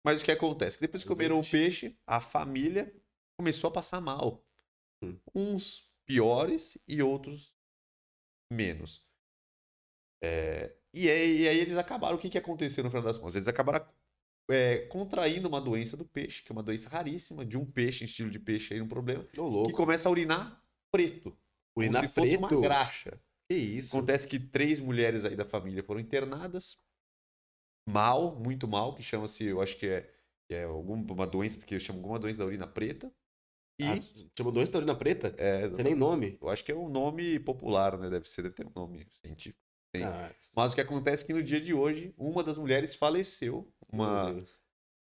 [0.03, 0.79] Mas o que acontece?
[0.79, 2.91] Que depois que comeram o peixe, a família
[3.39, 4.43] começou a passar mal.
[5.05, 5.19] Hum.
[5.35, 7.53] Uns piores e outros
[8.51, 9.07] menos.
[10.25, 13.37] É, e, aí, e aí eles acabaram, o que, que aconteceu no final das contas?
[13.37, 13.87] Eles acabaram
[14.51, 18.31] é, contraindo uma doença do peixe, que é uma doença raríssima, de um peixe, estilo
[18.31, 19.25] de peixe aí, um problema,
[19.65, 21.37] que começa a urinar preto.
[21.77, 22.39] Urinar como se fosse preto?
[22.39, 23.21] uma graxa.
[23.51, 23.97] Que isso?
[23.97, 26.77] Acontece que três mulheres aí da família foram internadas,
[27.89, 30.11] mal, muito mal, que chama-se, eu acho que é,
[30.51, 33.13] é alguma doença, que eu chamo alguma doença da urina preta.
[33.81, 33.97] E, Ah,
[34.37, 35.35] chamou doença da urina preta?
[35.39, 36.39] é, Não tem nem nome.
[36.43, 38.11] eu acho que é um nome popular, né?
[38.11, 39.68] Deve ser, deve ter um nome científico.
[39.97, 43.73] Ah, Mas o que acontece é que no dia de hoje, uma das mulheres faleceu,
[43.91, 44.35] uma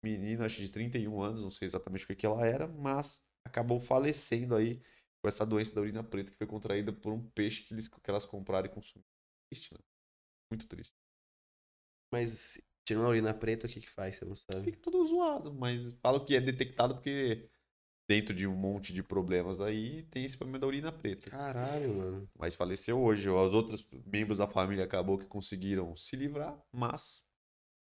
[0.04, 3.80] menina, acho de 31 anos, não sei exatamente o que que ela era, mas acabou
[3.80, 4.82] falecendo aí
[5.22, 8.10] com essa doença da urina preta que foi contraída por um peixe que, eles, que
[8.10, 9.08] elas compraram e consumiram.
[9.50, 9.80] Triste, né?
[10.52, 10.94] Muito triste.
[12.12, 14.16] Mas tirando a urina preta, o que que faz?
[14.16, 14.64] Você não sabe.
[14.64, 17.51] Fica todo zoado, mas falo que é detectado porque
[18.12, 21.30] dentro de um monte de problemas aí tem esse problema da urina preta.
[21.30, 22.30] Caralho, mano.
[22.38, 23.30] Mas faleceu hoje.
[23.30, 27.24] Os outros membros da família acabou que conseguiram se livrar, mas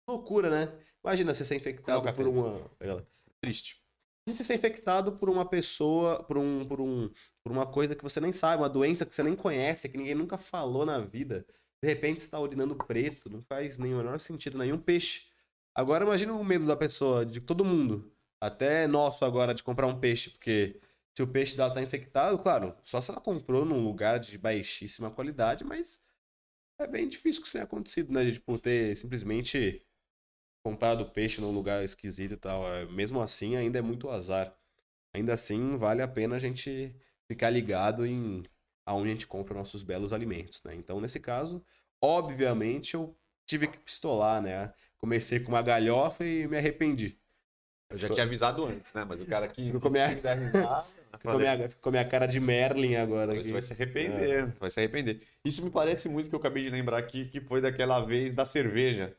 [0.09, 0.73] Loucura, né?
[1.03, 2.69] Imagina você ser infectado Coloca por uma.
[2.79, 3.07] Ela.
[3.39, 3.81] triste.
[4.27, 7.09] Você ser infectado por uma pessoa, por um, por um,
[7.43, 10.15] por uma coisa que você nem sabe, uma doença que você nem conhece, que ninguém
[10.15, 11.45] nunca falou na vida.
[11.81, 15.27] De repente você tá urinando preto, não faz nem o menor sentido, nenhum peixe.
[15.73, 18.11] Agora imagina o medo da pessoa, de todo mundo.
[18.41, 20.79] Até nosso agora de comprar um peixe, porque
[21.15, 25.11] se o peixe dela tá infectado, claro, só se ela comprou num lugar de baixíssima
[25.11, 26.01] qualidade, mas
[26.79, 28.23] é bem difícil que isso tenha acontecido, né?
[28.25, 29.85] De tipo, ter simplesmente
[30.63, 32.67] comprado peixe num lugar esquisito e tal.
[32.67, 34.55] É, Mesmo assim, ainda é muito azar.
[35.13, 36.95] Ainda assim, vale a pena a gente
[37.27, 38.43] ficar ligado em
[38.85, 40.75] aonde a gente compra nossos belos alimentos, né?
[40.75, 41.63] Então, nesse caso,
[42.01, 44.73] obviamente, eu tive que pistolar, né?
[44.97, 47.18] Comecei com uma galhofa e me arrependi.
[47.91, 49.03] Eu já tinha avisado antes, né?
[49.07, 50.85] Mas o cara aqui Ficou minha- risada,
[51.69, 53.33] Ficou minha, cara de Merlin agora.
[53.35, 55.21] Você vai se arrepender, vai se arrepender.
[55.43, 58.45] Isso me parece muito que eu acabei de lembrar aqui, que foi daquela vez da
[58.45, 59.15] cerveja.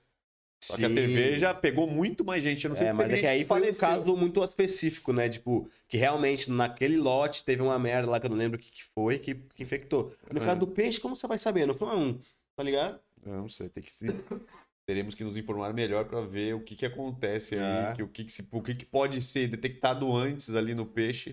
[0.62, 0.94] Só que a Sim.
[0.96, 2.64] cerveja pegou muito mais gente.
[2.64, 5.28] Eu não sei É, se mas é que aí foi um caso muito específico, né?
[5.28, 8.70] Tipo, que realmente naquele lote teve uma merda lá que eu não lembro o que,
[8.70, 10.14] que foi que, que infectou.
[10.30, 10.44] No É.
[10.44, 11.66] caso do peixe, como você vai saber?
[11.66, 12.18] Não foi um,
[12.54, 13.00] tá ligado?
[13.26, 14.06] Eu não sei, tem que se...
[14.90, 17.92] teremos que nos informar melhor para ver o que que acontece aí, É.
[17.94, 21.30] que, o que que se, o que que pode ser detectado antes ali no peixe,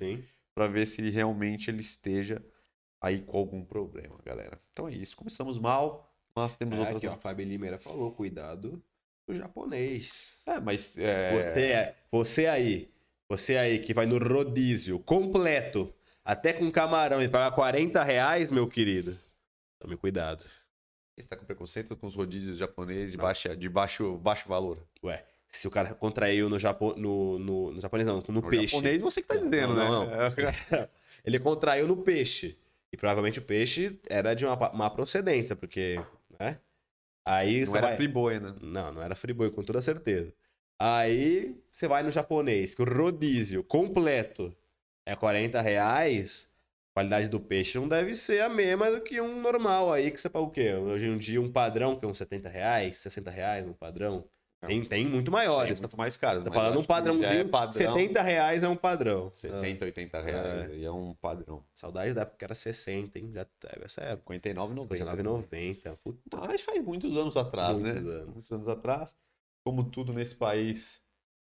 [0.53, 2.39] para ver se realmente ele esteja
[3.01, 4.59] aí com algum problema, galera.
[4.71, 5.17] Então é isso.
[5.17, 6.97] Começamos mal, mas temos É, outras.
[6.97, 8.79] aqui, ó, a Fabi Limeira falou, cuidado
[9.27, 10.43] do japonês.
[10.45, 12.91] É, mas é, Você, é- você aí,
[13.27, 15.91] você aí que vai no rodízio completo,
[16.23, 19.17] até com camarão e pagar 40 reais, meu querido,
[19.79, 20.45] tome cuidado.
[21.21, 23.23] Você tá com preconceito com os rodízios japoneses de, Não.
[23.23, 24.77] baixa, de baixo, baixo valor.
[25.03, 28.67] Ué, se o cara contraiu no, Japo, no, no, no japonês, não, no No peixe.
[28.75, 30.17] japonês você que tá Não, dizendo, não, né?
[31.25, 32.57] Ele contraiu no peixe.
[32.91, 36.01] E provavelmente o peixe era de uma má procedência, porque,
[36.39, 36.59] né?
[37.25, 37.95] Aí Não era vai...
[37.97, 38.55] friboi, né?
[38.61, 40.33] Não, não era friboi, com toda certeza.
[40.79, 44.55] Aí você vai no japonês, que o rodízio completo
[45.05, 46.47] é 40 reais,
[46.97, 50.27] qualidade do peixe não deve ser a mesma do que um normal aí, que você
[50.27, 50.73] paga o quê?
[50.73, 54.27] Hoje em dia um padrão, que é uns 70 reais, 60 reais, um padrão.
[54.65, 55.79] Tem, tem muito Tem maiores.
[55.79, 56.43] muito mais caro.
[56.43, 57.27] Tá falando um padrãozinho.
[57.27, 59.31] É padrão, 70 reais é um padrão.
[59.31, 60.71] 70, 80 reais.
[60.71, 61.63] aí é um padrão.
[61.75, 63.31] Saudade da época que era 60, hein?
[63.31, 64.33] Já teve essa época.
[64.33, 64.87] 59,90.
[64.87, 65.97] 59,90.
[66.03, 67.93] Puta, Mas faz muitos anos atrás, né?
[67.93, 68.33] Muitos anos.
[68.33, 69.15] Muitos anos atrás.
[69.63, 71.03] Como tudo nesse país,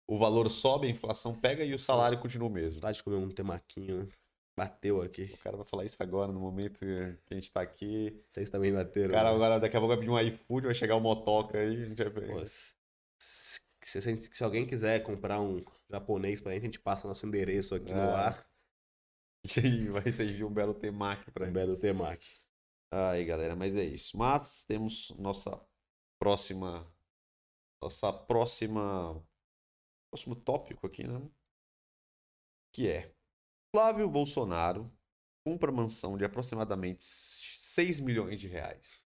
[0.06, 2.74] o valor sobe, a inflação pega e o salário continua o mesmo.
[2.80, 4.00] vontade de comer um temaquinho.
[4.00, 4.08] né?
[4.60, 5.22] Bateu aqui.
[5.24, 8.22] O cara vai falar isso agora, no momento que a gente tá aqui.
[8.28, 9.14] Vocês também O bateram.
[9.14, 9.34] cara né?
[9.34, 11.82] agora, daqui a pouco vai pedir um iFood, vai chegar o motoca aí.
[11.82, 12.26] A gente vai.
[12.26, 12.74] Pô, se,
[13.18, 13.60] se-
[14.34, 18.00] se- alguém quiser comprar um japonês pra gente, a gente passa nosso endereço aqui no
[18.00, 18.50] Ah, ar.
[19.64, 22.28] E vai servir um belo temaki pra Um belo temaki.
[22.92, 24.14] Aí, galera, mas é isso.
[24.18, 25.58] Mas temos nossa
[26.18, 26.86] próxima.
[27.82, 29.24] Nossa próxima.
[30.10, 31.18] Próximo tópico aqui, né?
[32.74, 33.14] Que é:
[33.72, 34.90] Flávio Bolsonaro
[35.44, 39.04] compra mansão de aproximadamente 6 milhões de reais.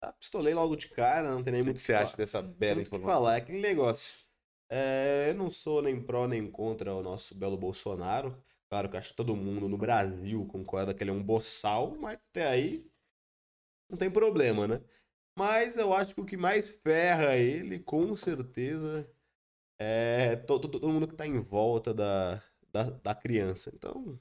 [0.00, 2.80] Tá, pistolei logo de cara, não tem nem O muito que você acha dessa bela
[2.80, 3.12] o que informação?
[3.12, 4.28] falar, é aquele negócio.
[4.68, 8.42] É, eu não sou nem pró nem contra o nosso belo Bolsonaro.
[8.68, 12.18] Claro que acho que todo mundo no Brasil concorda que ele é um boçal, mas
[12.30, 12.90] até aí
[13.88, 14.82] não tem problema, né?
[15.36, 19.08] Mas eu acho que o que mais ferra ele, com certeza,
[19.82, 22.42] é to- to- todo, mundo que tá em volta da,
[22.72, 23.70] da, da criança.
[23.74, 24.18] Então,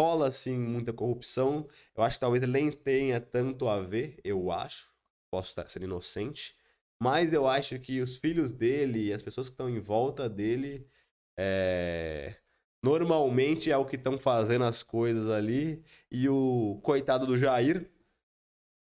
[0.00, 1.68] rola assim muita corrupção.
[1.96, 4.94] Eu acho que talvez ele nem tenha tanto a ver, eu acho.
[5.30, 6.56] Posso estar sendo inocente.
[7.02, 10.88] Mas eu acho que os filhos dele e as pessoas que estão em volta dele
[11.38, 12.36] é,
[12.82, 15.84] normalmente é o que estão fazendo as coisas ali.
[16.10, 17.90] E o coitado do Jair,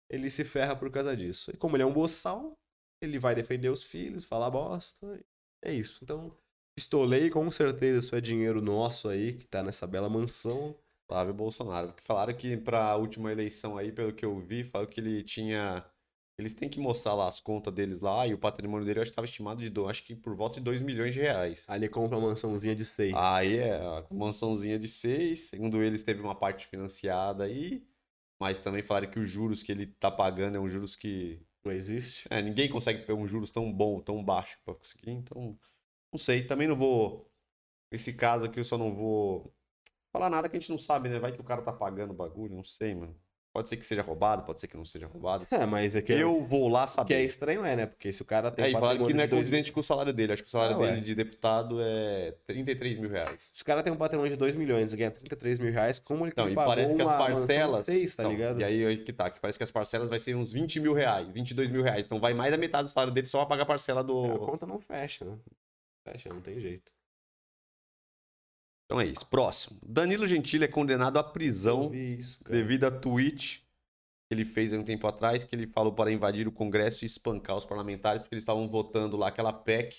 [0.09, 1.51] ele se ferra por causa disso.
[1.51, 2.57] E como ele é um boçal,
[3.01, 5.23] ele vai defender os filhos, falar bosta.
[5.61, 5.99] É isso.
[6.03, 6.35] Então,
[6.75, 10.77] pistolei, com certeza isso é dinheiro nosso aí, que tá nessa bela mansão.
[11.07, 11.87] Flávio Bolsonaro.
[11.87, 15.23] Porque falaram que para a última eleição aí, pelo que eu vi, falaram que ele
[15.23, 15.83] tinha.
[16.37, 19.09] Eles têm que mostrar lá as contas deles lá e o patrimônio dele eu acho
[19.09, 21.65] que estava estimado de, do- acho que por volta de 2 milhões de reais.
[21.67, 23.13] Aí ele compra uma mansãozinha de seis.
[23.13, 27.83] Aí é, mansãozinha de 6, segundo eles teve uma parte financiada aí,
[28.39, 31.71] mas também falaram que os juros que ele tá pagando é um juros que Não
[31.71, 32.27] existe.
[32.31, 35.57] é, ninguém consegue ter um juros tão bom, tão baixo para conseguir, então
[36.11, 37.29] não sei, também não vou
[37.91, 39.53] esse caso aqui eu só não vou
[40.11, 41.19] falar nada que a gente não sabe, né?
[41.19, 43.19] Vai que o cara tá pagando o bagulho, não sei, mano.
[43.59, 45.45] Pode ser que seja roubado, pode ser que não seja roubado.
[45.51, 47.25] É, mas é que Eu vou lá O que é saber.
[47.25, 47.85] estranho é, né?
[47.87, 49.69] Porque se o cara tem Aí falaram que não é de dois...
[49.69, 50.31] com o salário dele.
[50.31, 53.49] Acho que o salário Ah, dele de deputado é 33 mil reais.
[53.51, 56.23] Se o cara tem um patrimônio de 2 milhões e ganha 33 mil reais, como
[56.25, 57.85] ele que e parece que as parcelas.
[57.85, 58.61] seis, tá ligado?
[58.61, 60.93] E aí, aí que tá, que parece que as parcelas vai ser uns 20 mil
[60.93, 62.05] reais, 22 mil reais.
[62.05, 64.05] Então vai mais da metade do salário dele só pra pagar a parcela É, A
[64.05, 64.39] do.
[64.39, 65.37] conta não fecha, né?
[66.07, 66.93] Fecha, não tem jeito.
[68.89, 69.23] Então é isso.
[69.27, 69.79] Próximo.
[69.85, 73.59] Danilo Gentili é condenado à prisão isso, devido a tweet
[74.27, 77.07] que ele fez há um tempo atrás, que ele falou para invadir o Congresso e
[77.07, 79.97] espancar os parlamentares, porque eles estavam votando lá aquela PEC,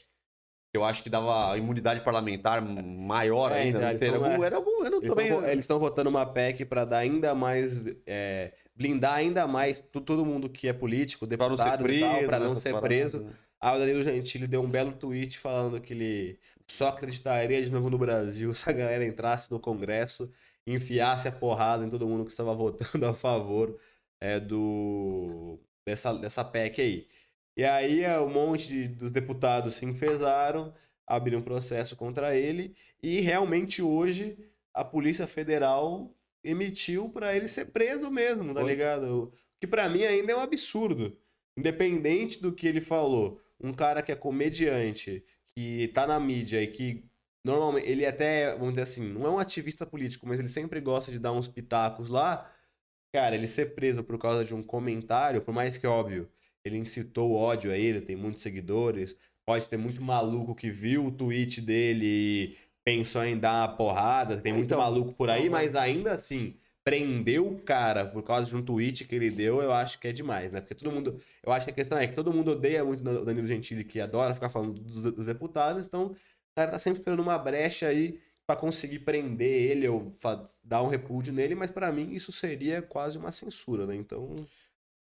[0.72, 3.96] que eu acho que dava imunidade parlamentar maior É, ainda.
[3.96, 5.26] sei, Era algum, é, era algum, Eles também.
[5.29, 7.87] estão eles estão votando uma PEC pra dar ainda mais.
[8.07, 12.16] é, blindar ainda mais todo mundo que é político, Pra não ser deputado e tal,
[12.16, 13.20] preso, né, não ser preso.
[13.20, 13.33] né?
[13.61, 16.38] Aí o Danilo Gentili deu um belo tweet falando que ele
[16.70, 20.30] só acreditaria de novo no Brasil se a galera entrasse no Congresso
[20.66, 23.78] e enfiasse a porrada em todo mundo que estava votando a favor
[24.20, 27.09] é, do dessa, dessa PEC aí.
[27.56, 30.72] E aí é, um monte de, dos deputados se enfesaram,
[31.06, 34.38] abriram um processo contra ele e realmente hoje
[34.72, 38.70] a Polícia Federal emitiu para ele ser preso mesmo, tá Foi.
[38.70, 39.33] ligado?
[39.59, 41.16] Que pra mim ainda é um absurdo.
[41.56, 45.22] Independente do que ele falou, um cara que é comediante,
[45.57, 47.05] que tá na mídia e que
[47.45, 51.11] normalmente ele até, vamos dizer assim, não é um ativista político, mas ele sempre gosta
[51.11, 52.51] de dar uns pitacos lá.
[53.13, 56.31] Cara, ele ser preso por causa de um comentário, por mais que óbvio,
[56.65, 61.13] ele incitou ódio a ele, tem muitos seguidores, pode ter muito maluco que viu o
[61.13, 65.53] tweet dele e pensou em dar uma porrada, tem muito Então, maluco por aí, não,
[65.53, 69.73] mas ainda assim, prendeu o cara por causa de um tweet que ele deu, eu
[69.73, 70.61] acho que é demais, né?
[70.61, 71.21] Porque todo mundo.
[71.43, 74.01] Eu acho que a questão é que todo mundo odeia muito o Danilo Gentili, que
[74.01, 76.16] adora ficar falando dos, dos deputados, então o
[76.55, 80.11] cara tá sempre esperando uma brecha aí pra conseguir prender ele ou
[80.64, 83.94] dar um repúdio nele, mas pra mim isso seria quase uma censura, né?
[83.94, 84.35] Então.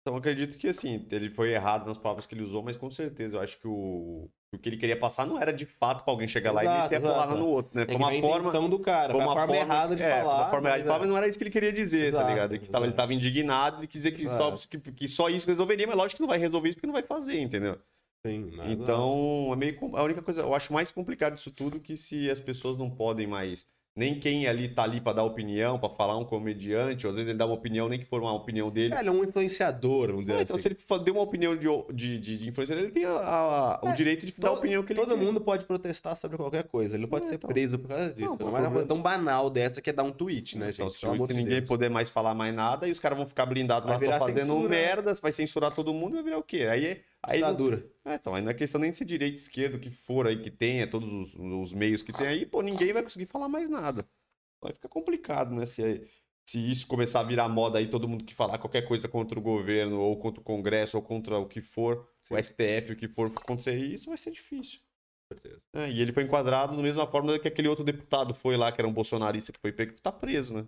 [0.01, 3.37] Então, acredito que, assim, ele foi errado nas palavras que ele usou, mas com certeza
[3.37, 6.27] eu acho que o, o que ele queria passar não era de fato pra alguém
[6.27, 7.37] chegar lá e meter a exato.
[7.37, 7.83] no outro, né?
[7.83, 8.69] É Foi que uma forma.
[8.69, 10.35] do cara, Foi foi a forma errada de é, falar.
[10.35, 10.99] Uma forma errada de mas falar, é.
[10.99, 12.59] mas não era isso que ele queria dizer, tá Exato, ligado?
[12.59, 15.87] Que tava, ele tava indignado e quis dizer que só, que, que só isso resolveria,
[15.87, 17.77] mas lógico que não vai resolver isso porque não vai fazer, entendeu?
[18.25, 22.29] Sim, Então, é meio, a única coisa, eu acho mais complicado disso tudo que se
[22.29, 23.65] as pessoas não podem mais
[23.95, 27.29] nem quem ali tá ali pra dar opinião, pra falar um comediante, ou às vezes
[27.29, 28.93] ele dá uma opinião, nem que for uma opinião dele.
[28.93, 30.63] É, ele é um influenciador, vamos dizer É, então, assim.
[30.63, 33.89] se ele deu uma opinião de, de, de, de influenciador, ele tem a- a- o
[33.89, 35.23] É, direito de dar a opinião que ele Todo quer.
[35.23, 36.95] mundo pode protestar sobre qualquer coisa.
[36.95, 37.49] Ele não pode É, ser então.
[37.49, 38.19] preso por causa disso.
[38.21, 40.69] Não, Não, pô, é uma coisa tão banal dessa que é dar um tweet, né,
[40.69, 40.97] Então, gente?
[40.97, 41.67] se de ninguém Deus.
[41.67, 44.53] poder mais falar mais nada, e os caras vão ficar blindados Vai lá só fazendo
[44.53, 44.69] censura.
[44.69, 46.67] merda, vai censurar todo mundo, vai virar o quê?
[46.69, 47.91] Aí, aí não, Ditadura.
[48.05, 50.41] é, então, aí não é questão nem de ser direita, esquerda, o que for aí
[50.41, 53.69] que tenha, todos os, os meios que tem aí, pô, ninguém vai conseguir falar mais
[53.69, 54.07] nada.
[54.61, 55.65] Vai ficar complicado, né?
[55.65, 56.07] Se,
[56.45, 59.41] se isso começar a virar moda aí, todo mundo que falar qualquer coisa contra o
[59.41, 62.35] governo, ou contra o Congresso, ou contra o que for, Sim.
[62.35, 64.81] o STF, o que for acontecer, isso vai ser difícil.
[65.73, 68.81] É, e ele foi enquadrado da mesma forma que aquele outro deputado foi lá, que
[68.81, 70.67] era um bolsonarista que foi pego, que tá preso, né?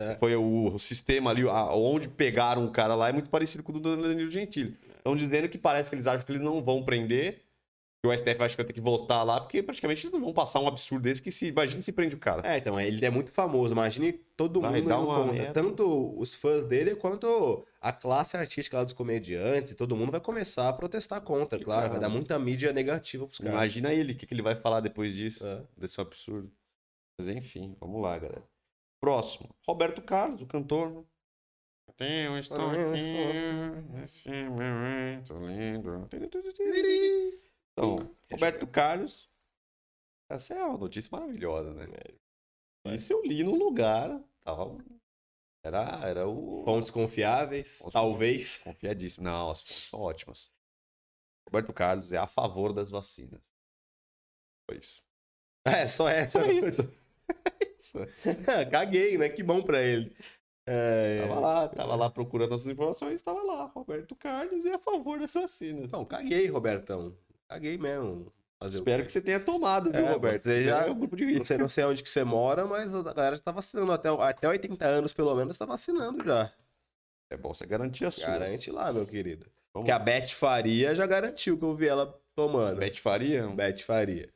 [0.00, 0.16] É.
[0.16, 3.70] Foi o, o sistema ali, a- onde pegaram o cara lá é muito parecido com
[3.72, 4.76] o do Danilo Gentili.
[4.96, 7.42] Estão dizendo que parece que eles acham que eles não vão prender,
[8.02, 10.32] que o STF acha que vai ter que voltar lá, porque praticamente eles não vão
[10.32, 12.40] passar um absurdo desse que se imagina se prende o cara.
[12.50, 13.74] É, então, ele é muito famoso.
[13.74, 15.32] Imagine todo Vai mundo contra.
[15.34, 15.52] merda.
[15.52, 19.74] Tanto os fãs dele quanto a classe artística lá dos comediantes.
[19.74, 21.82] Todo mundo vai começar a protestar contra, Que claro.
[21.82, 22.00] Vai cara.
[22.00, 23.52] dar muita mídia negativa pros caras.
[23.52, 25.60] Imagina ele, o que, que ele vai falar depois disso, É.
[25.76, 26.50] desse absurdo.
[27.18, 28.42] Mas enfim, vamos lá, galera.
[29.00, 31.06] Próximo, Roberto Carlos, o cantor.
[31.96, 36.08] Tenho, estou Eu aqui, nesse momento lindo.
[37.72, 37.96] Então,
[38.30, 39.28] Roberto Carlos.
[40.30, 41.86] Essa é uma notícia maravilhosa, né?
[42.94, 44.22] Isso eu li num lugar.
[44.42, 44.78] Tava,
[45.64, 46.62] era, era o.
[46.64, 48.56] Fontes confiáveis, Fontes talvez.
[48.58, 49.24] Confiadíssimo.
[49.24, 50.50] Não, as fontes são ótimas.
[51.46, 53.52] Roberto Carlos é a favor das vacinas.
[54.68, 55.02] Foi isso.
[55.66, 56.40] É, só essa.
[56.40, 56.99] Foi isso.
[57.78, 57.98] Isso.
[58.70, 59.28] Caguei, né?
[59.28, 60.14] Que bom pra ele.
[60.66, 63.64] É, Tava lá, tava lá procurando essas informações, tava lá.
[63.74, 65.90] Roberto Carlos é a favor das vacinas.
[65.90, 67.16] Não, caguei, Robertão.
[67.48, 68.32] Caguei mesmo.
[68.62, 70.42] Fazer Espero que você tenha tomado, viu, É, Roberto?
[70.42, 72.94] você já- É o grupo de Não sei, não sei onde que você mora, mas
[72.94, 73.90] a galera já tá vacinando.
[73.90, 76.52] Até, até 80 anos, pelo menos, tá vacinando já.
[77.32, 78.26] É bom você garantir a sua.
[78.26, 79.46] Garante lá, meu querido.
[79.72, 79.98] Vamos Porque a.
[79.98, 82.78] Beth Faria já garantiu que eu vi ela tomando.
[82.78, 83.46] Beth Faria?
[83.48, 84.28] Beth Faria.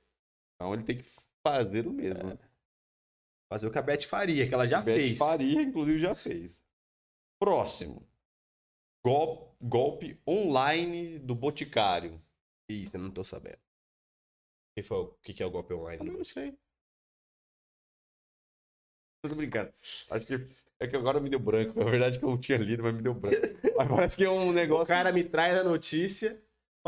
[0.56, 1.04] Então ele tem que
[1.46, 2.28] fazer o mesmo.
[2.28, 2.38] né?
[3.48, 5.18] Fazer o que a Beth Faria, que ela já Beth fez.
[5.18, 6.64] Faria, inclusive, já fez.
[7.38, 8.06] Próximo.
[9.04, 12.20] Gol- golpe online do Boticário.
[12.68, 13.56] Isso, eu não tô sabendo.
[13.56, 15.98] O que, foi, o que é o golpe online?
[15.98, 16.58] Também não sei.
[19.22, 19.72] Tô brincando.
[20.10, 20.34] Acho que
[20.80, 21.78] é que agora me deu branco.
[21.78, 23.36] Na verdade que eu tinha lido, mas me deu branco.
[23.76, 24.86] Mas parece que é um O negócio.
[24.86, 26.42] cara me traz a notícia,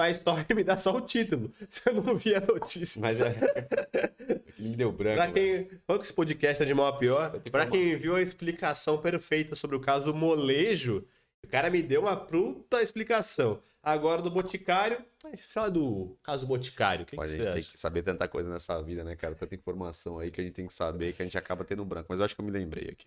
[0.04, 1.52] a história me dá só o título.
[1.66, 3.00] Você não via a notícia.
[3.00, 3.28] Mas é.
[4.48, 5.16] Aquilo me deu branco.
[5.16, 5.64] Pra quem.
[5.64, 9.54] Que esse podcast é de mal a pior, que pra quem viu a explicação perfeita
[9.54, 11.06] sobre o caso do molejo,
[11.44, 13.62] o cara me deu uma puta explicação.
[13.82, 15.04] Agora do Boticário,
[15.38, 17.70] fala do caso Boticário, o que, que Mas a gente tem acha?
[17.70, 19.36] que saber tanta coisa nessa vida, né, cara?
[19.36, 22.06] Tanta informação aí que a gente tem que saber que a gente acaba tendo branco.
[22.08, 23.06] Mas eu acho que eu me lembrei aqui.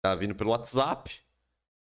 [0.00, 1.20] Tá vindo pelo WhatsApp.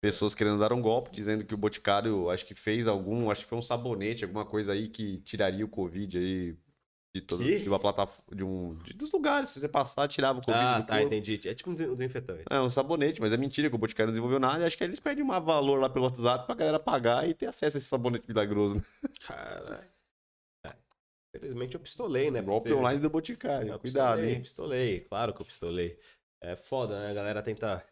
[0.02, 3.48] Pessoas querendo dar um golpe, dizendo que o Boticário acho que fez algum, acho que
[3.48, 6.56] foi um sabonete, alguma coisa aí que tiraria o Covid aí
[7.14, 7.60] de todo, Que?
[7.60, 10.82] de uma plataforma, de um, de- dos lugares, se você passar, tirava o Covid Ah,
[10.82, 11.06] tá, corpo.
[11.14, 11.46] entendi.
[11.46, 12.44] É tipo um desinfetante.
[12.50, 14.64] É um sabonete, mas é mentira que o Boticário não desenvolveu nada.
[14.64, 17.46] E acho que eles pedem um valor lá pelo WhatsApp pra galera pagar e ter
[17.46, 18.76] acesso a esse sabonete milagroso.
[18.76, 18.82] Né?
[19.20, 19.88] Caralho.
[20.66, 20.74] É.
[21.36, 22.42] Infelizmente eu pistolei, né?
[22.42, 23.68] Golpe online do Boticário.
[23.72, 24.40] Eu Cuidado, pistolei, hein?
[24.42, 25.98] Pistolei, claro que eu pistolei.
[26.42, 27.10] É foda, né?
[27.10, 27.86] A galera tenta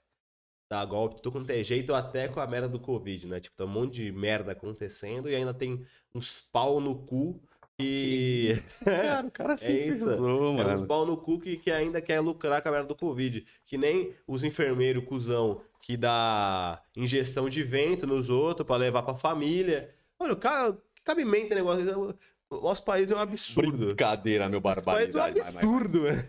[0.70, 3.40] dar golpe, tudo quanto é jeito, até com a merda do Covid, né?
[3.40, 7.42] Tipo, tem um monte de merda acontecendo e ainda tem uns pau no cu
[7.76, 8.52] que.
[8.84, 10.04] Cara, o cara se É isso.
[10.06, 10.86] infiltrou, É uns mano.
[10.86, 13.44] pau no cu que, que ainda quer lucrar com a merda do Covid.
[13.64, 19.16] Que nem os enfermeiros cuzão que dá injeção de vento nos outros pra levar pra
[19.16, 19.92] família.
[20.20, 22.16] Olha, ca- que cabimento é negócio.
[22.48, 23.86] O nosso país é um absurdo.
[23.86, 25.56] Brincadeira, meu Nosso país é um barbaridade.
[25.58, 26.24] absurdo, velho.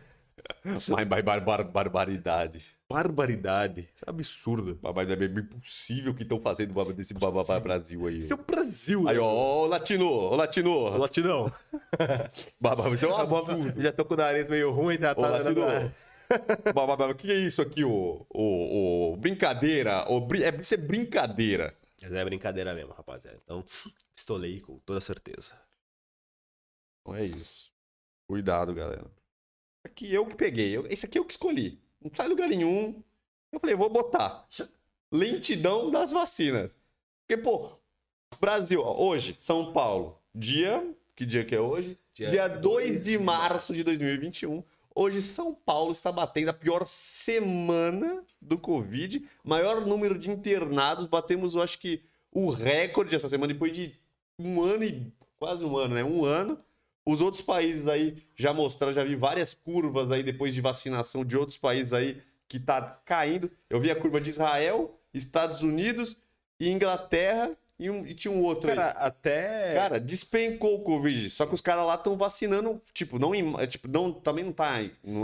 [0.64, 2.66] Mas, mas, mas bar- bar- barbaridade.
[2.92, 3.90] Barbaridade.
[3.96, 4.76] Isso é um absurdo.
[4.76, 8.18] Barbaridade é impossível que estão fazendo desse bababá Brasil aí.
[8.20, 9.20] Isso é o Brasil, Aí, né?
[9.22, 10.98] ó, ó, o latino, ô Ô, latino.
[10.98, 11.54] Latinão.
[12.60, 13.82] Babá, isso é um absurdo.
[13.82, 15.56] Já tô com o nariz meio ruim, já Ô, tá latino.
[15.56, 15.92] dando-
[16.74, 18.26] Babá, O que é isso aqui, ô?
[18.30, 20.06] ô, ô, brincadeira.
[20.10, 21.76] Ô, brin- é, isso é brincadeira.
[22.02, 23.38] Mas é brincadeira mesmo, rapaziada.
[23.44, 23.64] Então,
[24.16, 25.54] pistolei com toda certeza.
[27.06, 27.70] Não é isso.
[28.28, 29.06] Cuidado, galera.
[29.84, 30.76] Aqui eu que peguei.
[30.78, 31.80] eu- esse aqui eu que escolhi.
[32.02, 33.02] Não sai lugar nenhum.
[33.52, 34.48] Eu falei, vou botar.
[35.12, 36.78] Lentidão das vacinas.
[37.28, 37.78] Porque, pô,
[38.40, 40.96] Brasil, ó, hoje, São Paulo, dia.
[41.16, 41.98] Que dia que é hoje?
[42.14, 44.64] Dia 2 de março de 2021.
[44.96, 49.26] Hoje, São Paulo está batendo a pior semana do Covid.
[49.44, 51.08] Maior número de internados.
[51.08, 53.94] Batemos, eu acho que, o recorde essa semana, depois de
[54.40, 55.12] um ano e.
[55.38, 56.04] Quase um ano, né?
[56.04, 56.60] Um ano.
[57.06, 61.36] Os outros países aí já mostraram, já vi várias curvas aí depois de vacinação de
[61.36, 63.50] outros países aí que tá caindo.
[63.70, 66.18] Eu vi a curva de Israel, Estados Unidos
[66.60, 68.94] e Inglaterra e, um, e tinha um outro Cara, aí.
[69.08, 69.74] até.
[69.74, 71.32] Cara, despencou o Covid.
[71.32, 74.54] Só que os caras lá estão vacinando, tipo, não, em- é, tipo, não também não
[74.54, 74.76] tá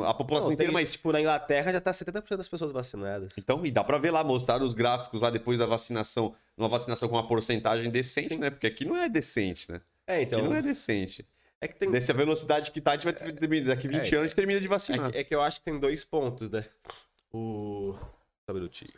[0.07, 3.33] a população Não, inteira, tem, mas tipo, na Inglaterra já tá 70% das pessoas vacinadas.
[3.37, 7.07] então, e dá pra ver lá, mostrar os gráficos lá depois da vacinação, uma vacinação
[7.07, 8.39] com uma porcentagem decente, Sim.
[8.39, 8.49] né?
[8.49, 9.79] Porque aqui não é decente, né?
[10.07, 10.39] É, então.
[10.39, 11.23] Aqui não é decente.
[11.61, 11.89] É que tem.
[11.89, 13.31] Dessa velocidade que tá, a gente vai ter,
[13.63, 15.11] daqui 20 É, anos a gente termina de É vacinar.
[15.11, 16.69] que, é que eu acho que tem dois pontos, né?
[17.31, 17.93] O.
[18.45, 18.93] Só um minutinho.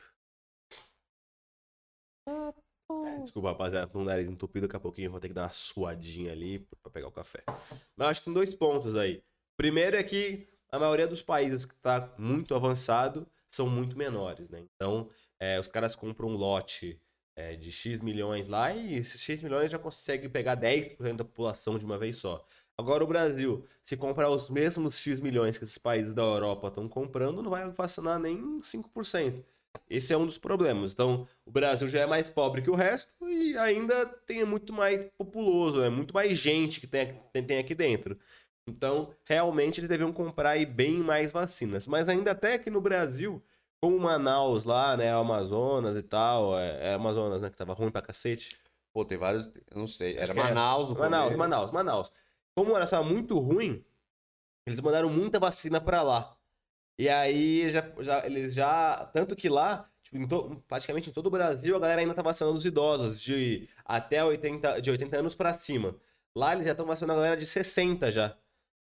[2.28, 5.44] É, desculpa, rapaziada, com o nariz entupido, daqui a pouquinho eu vou ter que dar
[5.44, 7.44] uma suadinha ali pra pegar o café.
[7.48, 9.24] Mas eu acho que tem dois pontos aí.
[9.58, 14.64] Primeiro é que a maioria dos países que tá muito avançado são muito menores, né?
[14.76, 17.00] Então, é, os caras compram um lote
[17.40, 21.80] é, de X milhões lá e esses X milhões já consegue pegar 10% da população
[21.80, 22.46] de uma vez só.
[22.78, 26.88] Agora o Brasil, se comprar os mesmos X milhões que esses países da Europa estão
[26.90, 29.44] comprando, não vai vacinar nem 5%.
[29.90, 30.92] Esse é um dos problemas.
[30.92, 35.04] Então, o Brasil já é mais pobre que o resto e ainda tem muito mais
[35.18, 38.18] populoso, é muito mais gente que tem, tem, tem aqui dentro.
[38.68, 41.88] Então, realmente eles deviam comprar aí bem mais vacinas.
[41.88, 43.42] Mas ainda até aqui no Brasil,
[43.82, 48.02] como Manaus lá, né, Amazonas e tal, é, é Amazonas, né, que tava ruim pra
[48.02, 48.58] cacete.
[48.92, 50.36] Pô, tem vários, eu não sei, era é.
[50.36, 51.36] Manaus no Manaus.
[51.36, 52.14] Manaus, Manaus.
[52.56, 53.84] Como ela estava muito ruim,
[54.66, 56.36] eles mandaram muita vacina pra lá.
[56.98, 59.06] E aí, já, já- eles já.
[59.14, 62.22] Tanto que lá, tipo, em to- praticamente em todo o Brasil, a galera ainda tá
[62.22, 65.96] vacinando os idosos, de até 80, de 80 anos pra cima.
[66.36, 68.36] Lá eles já estão vacinando a galera de 60 já.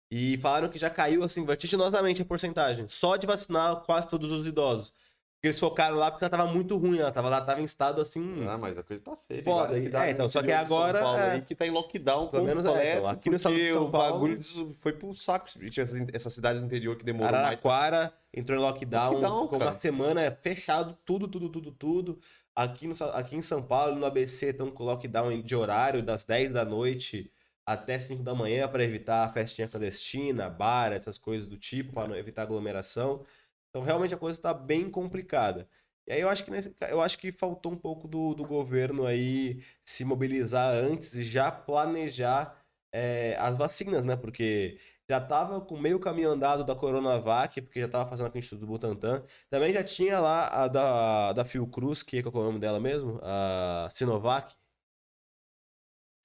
[0.10, 2.88] E falaram que já caiu, assim, vertiginosamente a porcentagem.
[2.88, 4.91] Só de vacinar quase todos os idosos.
[5.36, 8.01] Porque eles focaram lá porque ela tava muito ruim, ela tava lá, tava em estado
[8.01, 8.43] assim.
[8.47, 9.43] Ah, mas a coisa tá feia.
[9.43, 11.32] Foda, várias é, então, só que agora, Paulo é.
[11.34, 13.86] aí que tá em lockdown Pelo menos é, então, aqui no estado de porque São
[13.86, 15.47] o Paulo- bagulho des- foi pro saco.
[15.70, 17.32] Tinha Essas, essas cidades do interior que mais.
[17.32, 19.72] Araraquara entrou em lockdown, Lockdown, ficou cara.
[19.72, 22.20] uma semana fechado, tudo, tudo, tudo, tudo.
[22.55, 26.51] Aqui, no, aqui em São Paulo, no ABC, estão com lockdown de horário das 10
[26.51, 27.32] da noite
[27.68, 32.18] até 5 da manhã para evitar a festinha clandestina, bar, essas coisas do tipo, para
[32.18, 33.26] evitar aglomeração.
[33.70, 35.68] Então, realmente a coisa está bem complicada.
[36.07, 39.05] E aí eu acho que, nesse, eu acho que faltou um pouco do, do governo
[39.05, 42.57] aí se mobilizar antes e já planejar
[42.93, 44.15] é, as vacinas, né?
[44.15, 48.39] Porque já tava com meio caminho andado da Coronavac, porque já tava fazendo aqui no
[48.39, 49.24] Instituto Butantan.
[49.49, 53.20] Também já tinha lá a da, da Fiocruz, que que é o nome dela mesmo?
[53.22, 54.55] A Sinovac.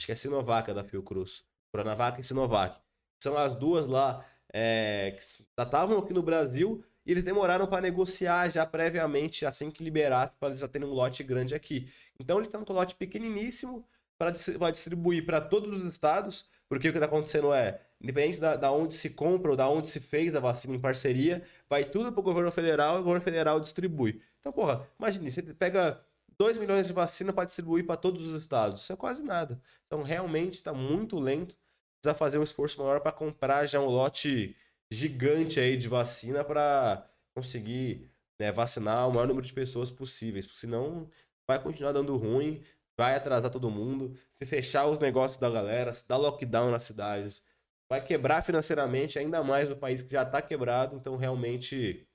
[0.03, 1.45] Acho que é Sinovac a da Fiocruz.
[1.71, 2.77] Coronavac e Sinovac.
[3.23, 7.83] São as duas lá é, que já estavam aqui no Brasil e eles demoraram para
[7.83, 11.89] negociar já previamente, assim que liberasse, para eles já terem um lote grande aqui.
[12.19, 13.87] Então eles estão com um lote pequeniníssimo
[14.19, 14.33] para
[14.73, 18.95] distribuir para todos os estados, porque o que está acontecendo é, independente da, da onde
[18.95, 22.25] se compra ou da onde se fez a vacina em parceria, vai tudo para o
[22.25, 24.21] governo federal e o governo federal distribui.
[24.41, 26.05] Então, porra, imagine, você pega
[26.39, 28.83] 2 milhões de vacina para distribuir para todos os estados.
[28.83, 29.61] Isso é quase nada.
[29.87, 31.57] Então, realmente está muito lento.
[32.01, 34.57] Precisa fazer um esforço maior para comprar já um lote
[34.91, 40.47] gigante aí de vacina para conseguir né, vacinar o maior número de pessoas possíveis.
[40.53, 41.09] Senão
[41.47, 42.63] vai continuar dando ruim,
[42.99, 44.15] vai atrasar todo mundo.
[44.31, 47.45] Se fechar os negócios da galera, se dar lockdown nas cidades,
[47.89, 50.97] vai quebrar financeiramente ainda mais o país que já está quebrado.
[50.97, 52.07] Então, realmente,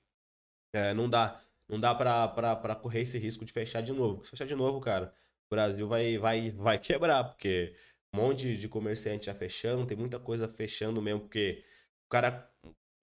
[0.74, 1.40] é, não dá.
[1.68, 4.14] Não dá pra correr esse risco de fechar de novo.
[4.14, 5.14] Porque se fechar de novo, cara,
[5.50, 7.74] o Brasil vai, vai, vai quebrar, porque
[8.14, 11.64] um monte de comerciante já fechando, tem muita coisa fechando mesmo, porque
[12.06, 12.50] o cara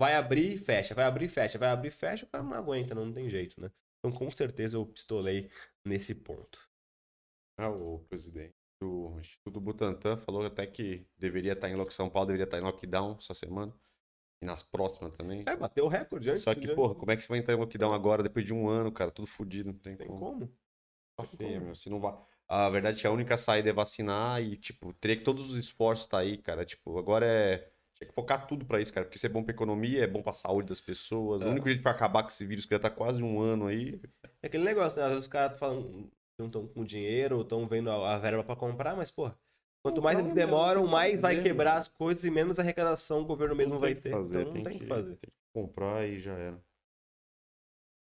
[0.01, 2.53] vai abrir e fecha, vai abrir e fecha, vai abrir e fecha, o cara não
[2.53, 3.71] aguenta, não, não tem jeito, né?
[3.99, 5.49] Então, com certeza, eu pistolei
[5.85, 6.67] nesse ponto.
[7.57, 12.43] Ah, o presidente do Instituto Butantan falou até que deveria estar em São Paulo, deveria
[12.43, 13.73] estar em lockdown essa semana.
[14.45, 15.43] Nas próximas também.
[15.47, 16.43] É, bateu o recorde antes.
[16.43, 18.69] Só que, porra, como é que você vai entrar em lockdown agora, depois de um
[18.69, 19.11] ano, cara?
[19.11, 20.19] Tudo fodido, não tem, Tem como.
[20.19, 20.47] como?
[21.17, 21.61] Tá como.
[21.61, 21.75] meu.
[21.75, 22.15] Se não vai...
[22.47, 25.55] A verdade é que a única saída é vacinar e, tipo, teria que todos os
[25.55, 26.63] esforços tá aí, cara.
[26.63, 27.71] Tipo, agora é.
[27.95, 29.05] Tinha que focar tudo pra isso, cara.
[29.05, 31.41] Porque isso é bom pra economia, é bom pra saúde das pessoas.
[31.41, 31.45] É.
[31.45, 33.99] O único jeito pra acabar com esse vírus que já tá quase um ano aí.
[34.43, 35.05] É aquele negócio, né?
[35.05, 38.43] Às vezes os caras falam, não estão com dinheiro, ou estão vendo a, a verba
[38.43, 39.39] pra comprar, mas, porra,
[39.85, 41.81] quanto mais eles demoram, mais vai quebrar mano.
[41.81, 44.09] as coisas e menos arrecadação o governo mesmo vai ter.
[44.09, 45.15] fazer, então não tem que fazer.
[45.17, 46.59] Tem que comprar e já era.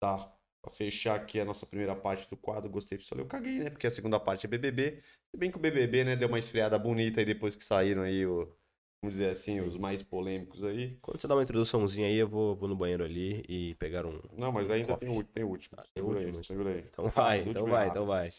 [0.00, 0.32] Tá.
[0.62, 3.20] Pra fechar aqui a nossa primeira parte do quadro, gostei pessoal.
[3.20, 3.70] Eu caguei, né?
[3.70, 5.02] Porque a segunda parte é BBB.
[5.30, 8.24] Se bem que o BBB, né, deu uma esfriada bonita aí depois que saíram aí,
[8.24, 8.56] o,
[9.02, 10.96] vamos dizer assim, os mais polêmicos aí.
[11.02, 14.20] Quando você dá uma introduçãozinha aí, eu vou, vou no banheiro ali e pegar um.
[14.32, 15.08] Não, mas ainda Coffee.
[15.08, 15.76] tem o, tem o último.
[15.78, 16.38] Ah, tem segura último?
[16.38, 16.80] aí, segura aí.
[16.88, 18.30] Então vai, do então último é vai, então vai.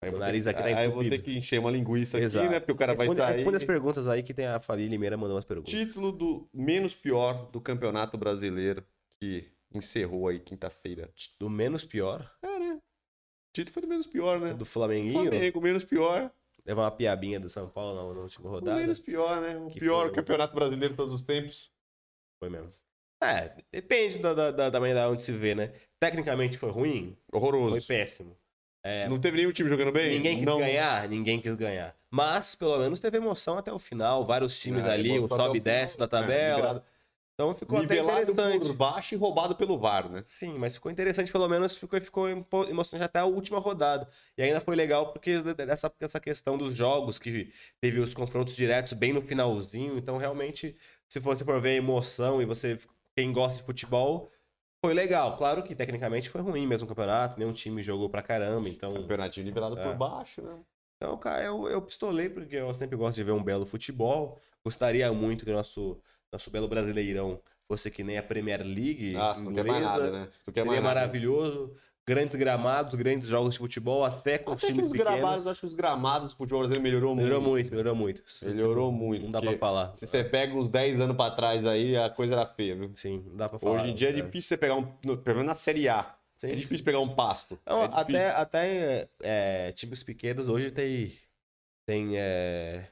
[0.00, 1.24] Aí O vou ter nariz que- aqui tá Aí eu vou ter entupido.
[1.24, 2.44] que encher uma linguiça Exato.
[2.44, 2.60] aqui, né?
[2.60, 3.36] Porque o cara vai responde, sair.
[3.36, 5.72] responde as perguntas aí que tem a Fabi Limeira mandou umas perguntas.
[5.72, 8.84] Título do menos pior do Campeonato Brasileiro
[9.20, 11.10] que encerrou aí quinta-feira.
[11.38, 12.74] Do menos pior, É, né?
[12.76, 14.54] O título foi do menos pior, né?
[14.54, 16.30] do Flamenguinho, Flamengo, menos pior.
[16.64, 18.78] levar uma piabinha do São Paulo na, na última O rodada.
[18.80, 19.56] menos pior, né?
[19.56, 21.72] O Que pior o- campeonato brasileiro de todos os tempos.
[22.38, 22.70] Foi mesmo.
[23.20, 25.72] É, depende da, da, da, da onde se vê, né?
[25.98, 27.70] Tecnicamente foi ruim, Horroroso.
[27.70, 28.36] foi péssimo.
[28.88, 30.16] É, Não teve nenhum time jogando bem?
[30.16, 30.58] ninguém quis não.
[30.58, 31.94] ganhar, ninguém quis ganhar.
[32.10, 34.24] Mas, pelo menos, teve emoção até o final.
[34.24, 36.56] Vários times É, ali, até o final, desce da é, tabela.
[36.56, 36.82] nivelado-
[37.34, 38.58] Então ficou até Nivelado interessante.
[38.66, 40.24] por baixo e roubado pelo VAR, né?
[40.26, 44.08] Sim, mas ficou interessante, pelo menos ficou, ficou emocionante até a última rodada.
[44.36, 48.92] E ainda foi legal porque dessa, dessa questão dos jogos, que teve os confrontos diretos
[48.94, 49.98] bem no finalzinho.
[49.98, 50.76] Então, realmente,
[51.08, 52.78] se você for ver a emoção e você,
[53.16, 54.32] quem gosta de futebol,
[54.84, 55.36] foi legal.
[55.36, 58.68] Claro que tecnicamente foi ruim mesmo o campeonato, nenhum time jogou pra caramba.
[58.68, 59.82] Então, Campeonatinho nivelado É.
[59.82, 60.58] por baixo, né?
[60.96, 64.38] então cara, eu, eu pistolei porque eu sempre gosto de ver um belo futebol.
[64.64, 66.00] Gostaria muito que o nosso,
[66.32, 69.14] nosso belo brasileirão fosse que nem a Premier League.
[69.16, 70.28] Ah, você não quer mais nada, né?
[70.30, 71.12] Seria mais nada.
[72.08, 75.12] Grandes gramados, grandes jogos de futebol, até com os Até que times os pequenos.
[75.20, 77.50] gramados, acho que os gramados do futebol brasileiro melhorou, Melhorou muito.
[77.52, 78.22] muito, melhorou muito.
[78.42, 79.24] Melhorou muito.
[79.24, 79.92] Não dá pra falar.
[79.96, 82.90] Se você pega uns 10 anos pra trás aí, a coisa era feia, viu?
[82.94, 83.82] Sim, não dá pra falar.
[83.82, 84.84] Hoje em dia é difícil você pegar um.
[84.84, 86.14] Pelo menos na Série A.
[86.38, 86.52] Sim.
[86.52, 87.58] É difícil pegar um pasto.
[87.66, 91.12] Não, É até até é, times pequenos hoje tem,
[91.86, 92.86] tem é,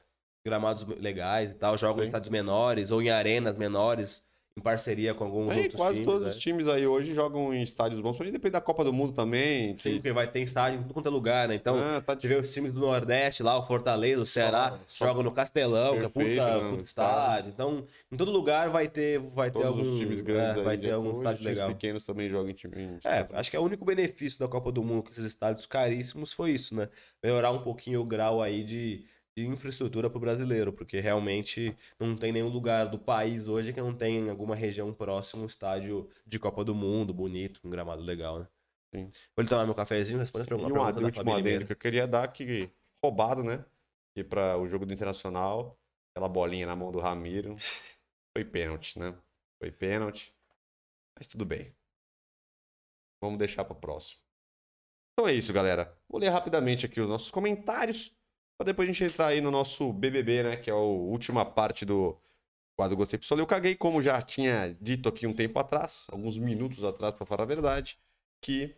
[0.45, 2.09] gramados legais e tal, jogam em Sim.
[2.09, 4.23] estádios menores ou em arenas menores,
[4.57, 6.05] em parceria com alguns Tem, outros quase times.
[6.07, 6.29] todos né?
[6.29, 8.17] os times aí hoje jogam em estádios bons.
[8.17, 9.77] Pode depender da Copa do Mundo também.
[9.77, 11.53] Sim, que- porque vai ter estádio em tudo quanto é lugar, né?
[11.53, 15.05] Então, Ah, tá gente vê os times do Nordeste lá, o Fortaleza, o Ceará, só-
[15.05, 17.19] jogam no Castelão, que é Perfeito, puta, né, puta estádio.
[17.19, 17.51] estádio.
[17.53, 19.91] Então, em todo lugar vai ter, vai ter Todos algum.
[19.93, 21.67] os times é, grandes aí vai ter algum hoje, estádio legal.
[21.69, 22.81] pequenos também jogam em time.
[22.81, 25.67] em É, acho que é o único benefício da Copa do Mundo com esses estádios
[25.67, 26.89] caríssimos foi isso, né?
[27.23, 29.05] Melhorar um pouquinho o grau aí de,
[29.37, 33.93] de infraestrutura pro brasileiro, porque realmente não tem nenhum lugar do país hoje que não
[33.93, 38.39] tem em alguma região próxima um estádio de Copa do Mundo, bonito, com gramado legal,
[38.39, 38.47] né?
[38.95, 39.09] Sim.
[39.35, 41.77] Vou lhe tomar meu cafezinho, responde a E pergunta, um da família adendo que eu
[41.77, 42.67] queria dar que
[43.03, 43.63] roubado, né?
[44.15, 45.79] E para o jogo do Internacional,
[46.09, 47.55] aquela bolinha na mão do Ramiro,
[48.35, 49.15] foi pênalti, né?
[49.59, 50.33] Foi pênalti.
[51.15, 51.75] Mas tudo bem.
[53.21, 54.19] Vamos deixar para próximo.
[55.13, 55.95] Então é isso, galera.
[56.09, 58.16] Vou ler rapidamente aqui os nossos comentários
[58.57, 60.57] para depois a gente entrar aí no nosso BBB, né?
[60.57, 62.17] Que é a última parte do
[62.75, 63.39] quadro Gostei Pessoal.
[63.39, 67.43] Eu caguei, como já tinha dito aqui um tempo atrás, alguns minutos atrás, para falar
[67.43, 67.99] a verdade,
[68.41, 68.75] que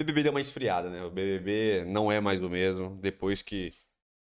[0.00, 1.04] o BBB deu uma esfriada, né?
[1.04, 2.96] O BBB não é mais o mesmo.
[2.96, 3.72] Depois que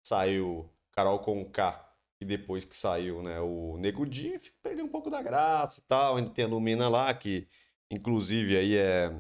[0.04, 1.82] saiu Carol Conká
[2.22, 6.18] e depois que saiu né, o Nego Di, perdeu um pouco da graça e tal.
[6.18, 7.48] Ainda tem a Lumina lá, que
[7.90, 9.14] inclusive aí é.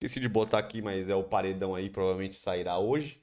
[0.00, 3.20] Esqueci de botar aqui, mas é o paredão aí, provavelmente sairá hoje.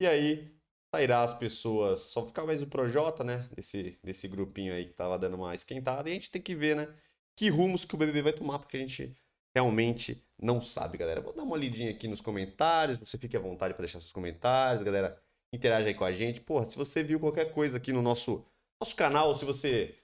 [0.00, 0.59] E aí
[0.94, 2.00] sairá as pessoas.
[2.00, 3.48] Só ficar mais o Projota, né?
[3.54, 6.08] Desse, desse grupinho aí que tava dando uma esquentada.
[6.08, 6.88] E a gente tem que ver, né?
[7.36, 9.16] Que rumos que o BBB vai tomar, porque a gente
[9.54, 11.20] realmente não sabe, galera.
[11.20, 12.98] Vou dar uma lidinha aqui nos comentários.
[12.98, 15.20] Você fique à vontade para deixar seus comentários, galera.
[15.52, 16.40] Interage aí com a gente.
[16.40, 18.44] Porra, se você viu qualquer coisa aqui no nosso,
[18.80, 19.96] nosso canal, se você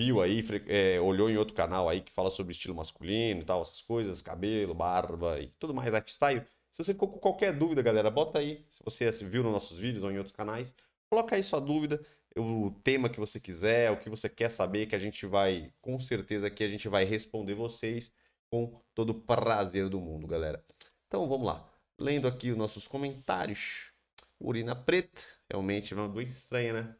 [0.00, 3.60] viu aí, é, olhou em outro canal aí que fala sobre estilo masculino e tal,
[3.60, 6.44] essas coisas, cabelo, barba e tudo mais, lifestyle.
[6.72, 8.66] Se você ficou com qualquer dúvida, galera, bota aí.
[8.70, 10.74] Se você viu nos nossos vídeos ou em outros canais,
[11.08, 12.04] coloca aí sua dúvida,
[12.36, 15.98] o tema que você quiser, o que você quer saber, que a gente vai, com
[15.98, 18.12] certeza aqui a gente vai responder vocês
[18.50, 20.64] com todo o prazer do mundo, galera.
[21.06, 21.68] Então vamos lá.
[21.98, 23.92] Lendo aqui os nossos comentários.
[24.40, 26.96] Urina preta, realmente é uma doença estranha, né?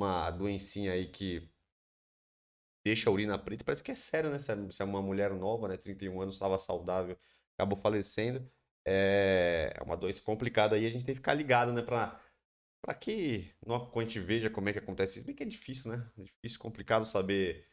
[0.00, 1.48] Uma doencinha aí que
[2.84, 3.64] deixa a urina preta.
[3.64, 4.38] Parece que é sério, né?
[4.38, 5.76] Se é- se é uma mulher nova, né?
[5.76, 7.18] 31 anos, estava saudável,
[7.56, 8.50] acabou falecendo.
[8.86, 11.82] É é uma doença complicada aí, a gente tem que ficar ligado, né?
[11.82, 12.20] Pra,
[12.82, 15.92] pra que não- a gente veja como é que acontece isso, bem que é difícil,
[15.92, 16.10] né?
[16.18, 17.66] É difícil, complicado saber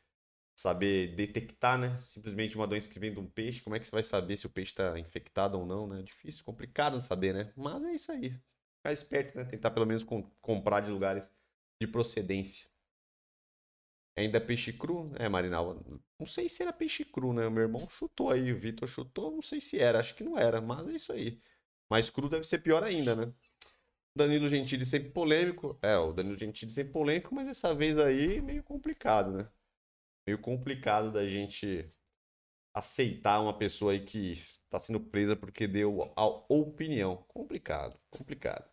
[0.60, 1.98] saber detectar, né?
[2.00, 4.48] Simplesmente uma doença que vem de um peixe, como é que você vai saber se
[4.48, 6.02] o peixe está infectado ou não, né?
[6.04, 7.54] Difícil, complicado saber, né?
[7.56, 8.32] Mas é isso aí.
[8.78, 9.46] Ficar esperto, né?
[9.46, 11.32] Tentar pelo menos com- comprar de lugares
[11.82, 12.68] de procedência.
[14.18, 15.12] Ainda é peixe cru?
[15.20, 15.80] É, Marinal.
[16.20, 17.46] Não sei se era peixe cru, né?
[17.46, 20.38] O meu irmão chutou aí, o Vitor chutou, não sei se era, acho que não
[20.38, 21.40] era, mas é isso aí.
[21.90, 23.32] Mas cru deve ser pior ainda, né?
[24.16, 25.78] Danilo Gentili sempre polêmico.
[25.84, 29.48] É, o Danilo Gentili sempre polêmico, mas dessa vez aí meio complicado, né?
[30.26, 31.88] Meio complicado da gente
[32.74, 37.18] aceitar uma pessoa aí que está sendo presa porque deu a opinião.
[37.28, 38.68] Complicado, complicado.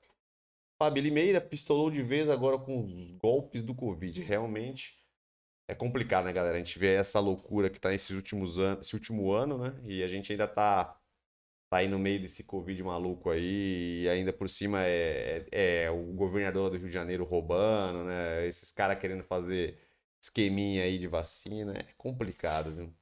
[0.79, 4.23] Fábio Limeira pistolou de vez agora com os golpes do Covid.
[4.23, 5.04] Realmente
[5.67, 6.57] é complicado, né, galera?
[6.57, 9.75] A gente vê essa loucura que tá nesses últimos anos, esse último ano, né?
[9.85, 10.99] E a gente ainda tá,
[11.71, 15.91] tá aí no meio desse Covid maluco aí, e ainda por cima é, é, é
[15.91, 18.47] o governador do Rio de Janeiro roubando, né?
[18.47, 19.79] Esses caras querendo fazer
[20.23, 22.95] esqueminha aí de vacina, é complicado, viu?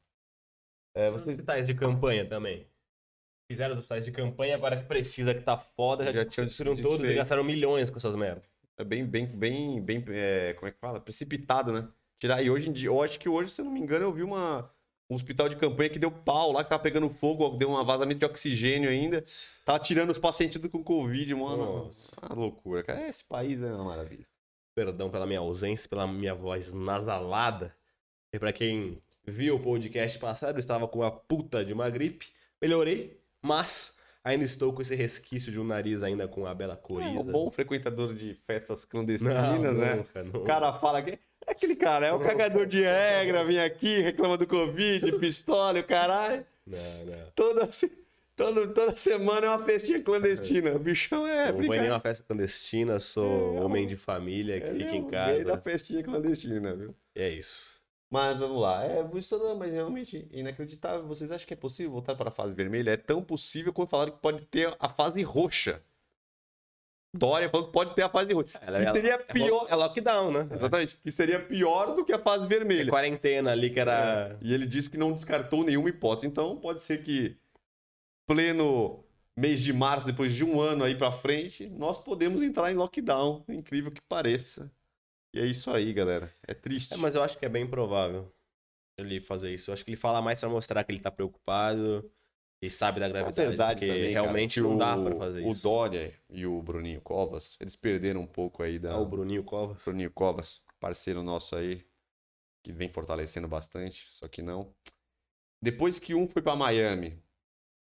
[0.94, 1.30] É, você...
[1.30, 2.66] Hospitais de campanha também.
[3.50, 7.08] Fizeram os hospitais de campanha, agora que precisa, que tá foda, já, já tinham todos
[7.08, 8.44] e gastaram milhões com essas merdas.
[8.78, 11.00] É bem, bem, bem, bem, é, como é que fala?
[11.00, 11.88] Precipitado, né?
[12.22, 14.12] Tirar, e hoje em dia, eu acho que hoje, se eu não me engano, eu
[14.12, 14.70] vi uma,
[15.10, 18.20] um hospital de campanha que deu pau lá, que tava pegando fogo, deu um vazamento
[18.20, 19.24] de oxigênio ainda.
[19.64, 21.86] Tava tirando os pacientes tudo com Covid, mano.
[21.86, 22.12] Nossa.
[22.22, 23.08] Uma loucura, cara.
[23.08, 24.24] Esse país é uma maravilha.
[24.72, 27.74] Perdão pela minha ausência, pela minha voz nasalada.
[28.32, 32.26] E pra quem viu o podcast passado, eu estava com uma puta de uma gripe.
[32.62, 37.18] Melhorei, mas ainda estou com esse resquício de um nariz ainda com a bela coriza.
[37.18, 39.94] É um bom frequentador de festas clandestinas, não, né?
[39.96, 40.38] Nunca, nunca.
[40.38, 41.18] O cara fala que é
[41.52, 46.44] aquele cara, é o cagador de regra, vem aqui, reclama do Covid, pistola, o caralho.
[46.66, 47.30] Não, não.
[47.34, 47.68] Toda,
[48.36, 50.74] toda, toda semana é uma festinha clandestina.
[50.74, 51.52] O bichão é.
[51.52, 55.08] Não foi nem uma festa clandestina, sou é, homem de família que fica é em
[55.08, 55.40] casa.
[55.40, 56.94] É da festinha clandestina, viu?
[57.14, 57.80] É isso.
[58.10, 61.06] Mas vamos lá, é isso não, mas realmente inacreditável.
[61.06, 62.90] Vocês acham que é possível voltar para a fase vermelha?
[62.90, 65.82] É tão possível quanto falaram que pode ter a fase roxa.
[67.14, 68.58] Dória falou que pode ter a fase roxa.
[68.62, 69.66] Ela, que seria ela, pior.
[69.68, 70.48] É lockdown, né?
[70.50, 70.96] Exatamente.
[71.02, 72.88] Que seria pior do que a fase vermelha.
[72.88, 74.30] É quarentena ali que era.
[74.30, 74.36] É.
[74.40, 76.26] E ele disse que não descartou nenhuma hipótese.
[76.26, 77.36] Então pode ser que
[78.26, 79.04] pleno
[79.36, 83.44] mês de março, depois de um ano aí para frente, nós podemos entrar em lockdown.
[83.46, 84.72] Incrível que pareça.
[85.34, 86.32] E é isso aí, galera.
[86.46, 86.94] É triste.
[86.94, 88.32] É, mas eu acho que é bem provável
[88.98, 89.70] ele fazer isso.
[89.70, 92.10] Eu acho que ele fala mais para mostrar que ele tá preocupado
[92.62, 93.40] e sabe da gravidade.
[93.40, 95.60] É verdade porque também, realmente cara, não dá para fazer o isso.
[95.60, 98.92] O Dória e o Bruninho Covas, eles perderam um pouco aí da.
[98.92, 99.84] Ah, o Bruninho Covas.
[99.84, 101.84] Bruninho Covas, parceiro nosso aí,
[102.62, 104.72] que vem fortalecendo bastante, só que não.
[105.60, 107.20] Depois que um foi para Miami,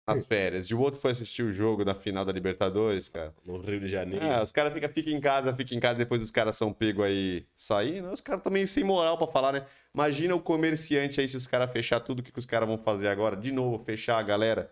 [0.06, 0.66] nas férias.
[0.66, 3.34] E o outro foi assistir o jogo da final da Libertadores, cara.
[3.44, 4.24] No Rio de Janeiro.
[4.24, 7.04] É, os caras ficam fica em casa, ficam em casa, depois os caras são pegos
[7.04, 8.12] aí saindo.
[8.12, 9.66] Os caras também sem moral para falar, né?
[9.94, 12.78] Imagina o comerciante aí se os caras fechar tudo, o que, que os caras vão
[12.78, 13.36] fazer agora?
[13.36, 14.70] De novo, fechar a galera,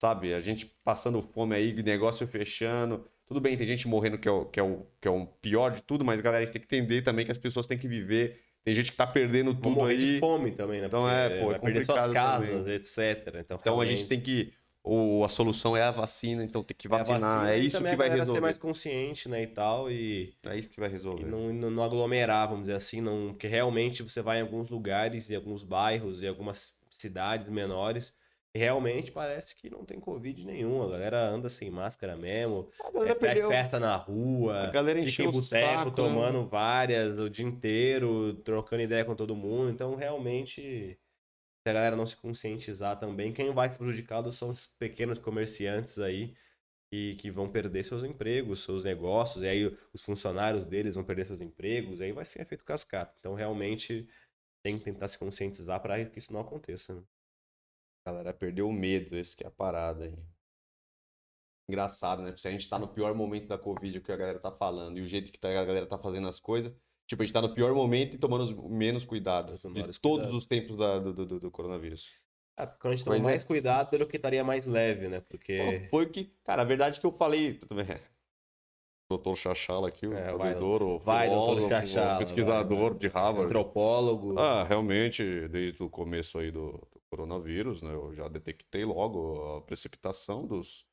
[0.00, 0.32] sabe?
[0.32, 3.04] A gente passando fome aí, negócio fechando.
[3.26, 5.70] Tudo bem, tem gente morrendo que é o, que é o, que é o pior
[5.70, 7.86] de tudo, mas galera, a gente tem que entender também que as pessoas têm que
[7.86, 8.40] viver.
[8.64, 9.96] Tem gente que tá perdendo tudo aí.
[9.96, 10.86] de fome também, né?
[10.86, 12.74] Então Porque é, pô, é perder suas casas, também.
[12.74, 12.98] etc.
[13.28, 13.88] Então, então realmente...
[13.88, 14.52] a gente tem que
[14.82, 17.48] ou a solução é a vacina, então tem que vacinar.
[17.48, 18.32] É, é isso que vai resolver.
[18.32, 20.34] ser mais consciente, né, e tal, e...
[20.44, 21.22] É isso que vai resolver.
[21.22, 23.28] E não, não, aglomerar, vamos dizer assim, não...
[23.28, 28.14] porque realmente você vai em alguns lugares, em alguns bairros, em algumas cidades menores,
[28.54, 30.82] e realmente parece que não tem Covid nenhum.
[30.82, 33.48] A galera anda sem máscara mesmo, a galera é, perdeu...
[33.48, 35.92] festa na rua, a galera fica em boteco, né?
[35.94, 40.98] tomando várias o dia inteiro, trocando ideia com todo mundo, então realmente
[41.70, 46.34] a galera não se conscientizar também, quem vai ser prejudicado são os pequenos comerciantes aí
[46.90, 51.26] que, que vão perder seus empregos, seus negócios, e aí os funcionários deles vão perder
[51.26, 53.14] seus empregos, e aí vai ser efeito cascata.
[53.20, 54.08] Então, realmente,
[54.62, 56.94] tem que tentar se conscientizar para que isso não aconteça.
[56.94, 57.02] Né?
[58.06, 60.18] Galera perdeu o medo, esse que é a parada aí.
[61.68, 62.36] Engraçado, né?
[62.36, 64.98] Se a gente tá no pior momento da Covid, o que a galera tá falando,
[64.98, 66.74] e o jeito que tá, a galera tá fazendo as coisas,
[67.10, 70.76] Tipo, a gente tá no pior momento e tomando menos cuidado de todos os tempos
[70.76, 72.08] da, do, do, do, coronavírus.
[72.56, 73.46] É, quando a gente toma Mas, mais é...
[73.48, 75.20] cuidado, pelo que estaria mais leve, né?
[75.20, 75.88] Porque.
[75.90, 76.32] foi o que.
[76.44, 77.58] Cara, a verdade é que eu falei.
[79.10, 80.54] Doutor Chachala aqui, o é, o vai,
[81.28, 83.46] doutor Chachala, o pesquisador vai, de Harvard.
[83.46, 84.38] Antropólogo.
[84.38, 87.92] Ah, realmente, desde o começo aí do, do, coronavírus, né?
[87.92, 90.86] Eu já detectei logo a precipitação dos,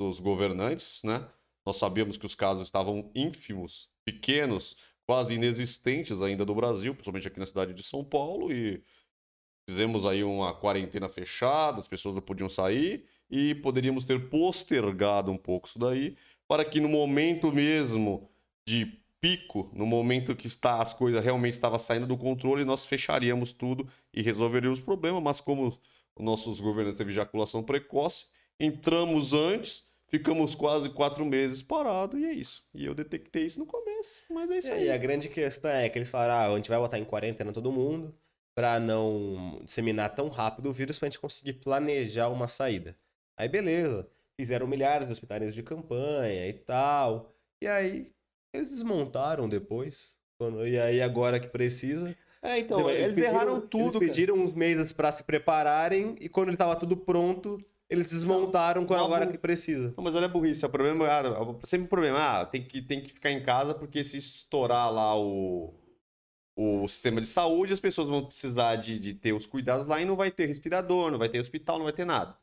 [0.00, 1.28] dos governantes, né?
[1.66, 4.76] Nós sabíamos que os casos estavam ínfimos, pequenos,
[5.08, 8.84] quase inexistentes ainda no Brasil, principalmente aqui na cidade de São Paulo, e
[9.66, 15.38] fizemos aí uma quarentena fechada, as pessoas não podiam sair, e poderíamos ter postergado um
[15.38, 16.14] pouco isso daí,
[16.46, 18.28] para que no momento mesmo
[18.66, 23.50] de pico, no momento que está, as coisas realmente estavam saindo do controle, nós fecharíamos
[23.50, 25.80] tudo e resolveríamos o problema, mas como os
[26.18, 28.26] nossos governantes teve ejaculação precoce,
[28.60, 32.66] entramos antes Ficamos quase quatro meses parados e é isso.
[32.74, 34.86] E eu detectei isso no começo, mas é isso é, aí.
[34.86, 37.52] E a grande questão é que eles falaram, ah, a gente vai botar em quarentena
[37.52, 38.14] todo mundo
[38.54, 42.96] para não disseminar tão rápido o vírus pra gente conseguir planejar uma saída.
[43.36, 47.34] Aí beleza, fizeram milhares de hospitais de campanha e tal.
[47.60, 48.06] E aí
[48.52, 50.16] eles desmontaram depois.
[50.66, 52.16] E aí agora que precisa...
[52.40, 53.98] É, então, eles, eles pediram, erraram tudo.
[53.98, 54.48] Eles pediram cara.
[54.48, 57.60] uns meses para se prepararem e quando ele tava tudo pronto,
[57.90, 59.94] eles desmontaram com agora que precisa.
[59.96, 62.82] Não, mas olha a burrice, é o problema, é sempre o problema, ah, tem que,
[62.82, 65.72] tem que ficar em casa porque se estourar lá o,
[66.54, 70.04] o sistema de saúde, as pessoas vão precisar de, de ter os cuidados lá e
[70.04, 72.36] não vai ter respirador, não vai ter hospital, não vai ter nada.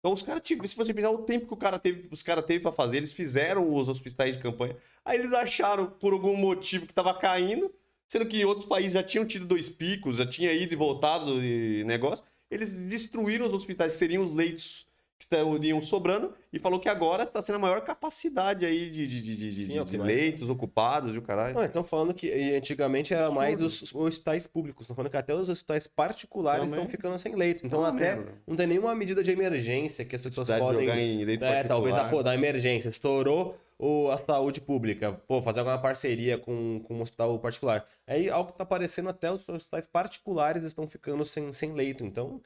[0.00, 2.60] Então os caras, se você pensar o tempo que o cara teve, os caras teve
[2.60, 4.76] para fazer, eles fizeram os hospitais de campanha.
[5.04, 7.72] Aí eles acharam por algum motivo que tava caindo,
[8.06, 11.84] sendo que outros países já tinham tido dois picos, já tinha ido e voltado e
[11.84, 12.24] negócio.
[12.50, 14.87] Eles destruíram os hospitais, que seriam os leitos
[15.18, 19.20] que estariam sobrando, e falou que agora está sendo a maior capacidade aí de, de,
[19.20, 21.56] de, Sim, é de que mais- leitos ocupados e o caralho.
[21.56, 24.84] Não, então falando que antigamente era mais os, os hospitais públicos.
[24.84, 27.66] Estão falando que até os hospitais particulares estão ficando sem leito.
[27.66, 30.80] Então até não tem nenhuma medida de emergência que as pessoas podem...
[30.86, 32.10] jogar em leito É, talvez a particular.
[32.10, 32.88] pô, da emergência.
[32.88, 35.12] Estourou o, a saúde pública.
[35.26, 37.84] Pô, fazer alguma parceria com, com um hospital particular.
[38.06, 42.04] Aí algo que tá aparecendo até os hospitais particulares estão ficando sem, sem leito.
[42.04, 42.40] Então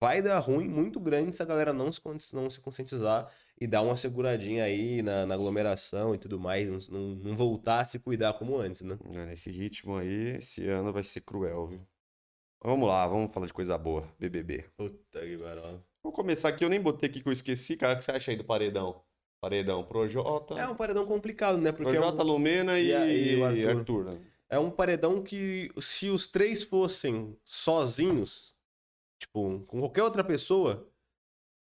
[0.00, 2.00] vai dar ruim muito grande se a galera não se,
[2.34, 3.30] não se conscientizar
[3.60, 6.88] e dar uma seguradinha aí na, na aglomeração e tudo mais.
[6.88, 8.98] Não, não, voltar a se cuidar como antes, né?
[9.12, 11.86] É, Nesse ritmo aí, esse ano vai ser cruel, viu?
[12.62, 14.08] Vamos lá, vamos falar de coisa boa.
[14.18, 14.64] BBB.
[14.76, 15.82] Puta que pariu.
[16.02, 17.94] Vou começar aqui, eu nem botei aqui que eu esqueci, cara.
[17.94, 19.02] O que você acha aí do paredão?
[19.40, 20.54] Paredão, Projota.
[20.54, 21.70] É um paredão complicado, né?
[21.70, 23.68] Porque é Projota, um, Lumena e, e e o Arthur.
[23.68, 24.04] Arthur.
[24.04, 24.20] né?
[24.48, 28.54] é um paredão que, se os três fossem sozinhos,
[29.18, 30.88] tipo, com qualquer outra pessoa,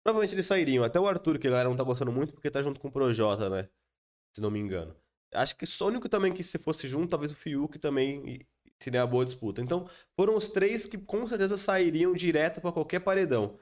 [0.03, 0.83] provavelmente eles sairiam.
[0.83, 2.91] Até o Arthur, que a galera não tá gostando muito, porque tá junto com o
[2.91, 3.69] Projota, né?
[4.35, 4.95] Se não me engano.
[5.33, 8.39] Acho que só o único também que se fosse junto, talvez o Fiuk também
[8.79, 9.61] seria uma boa disputa.
[9.61, 13.57] Então, foram os três que com certeza sairiam direto pra qualquer paredão.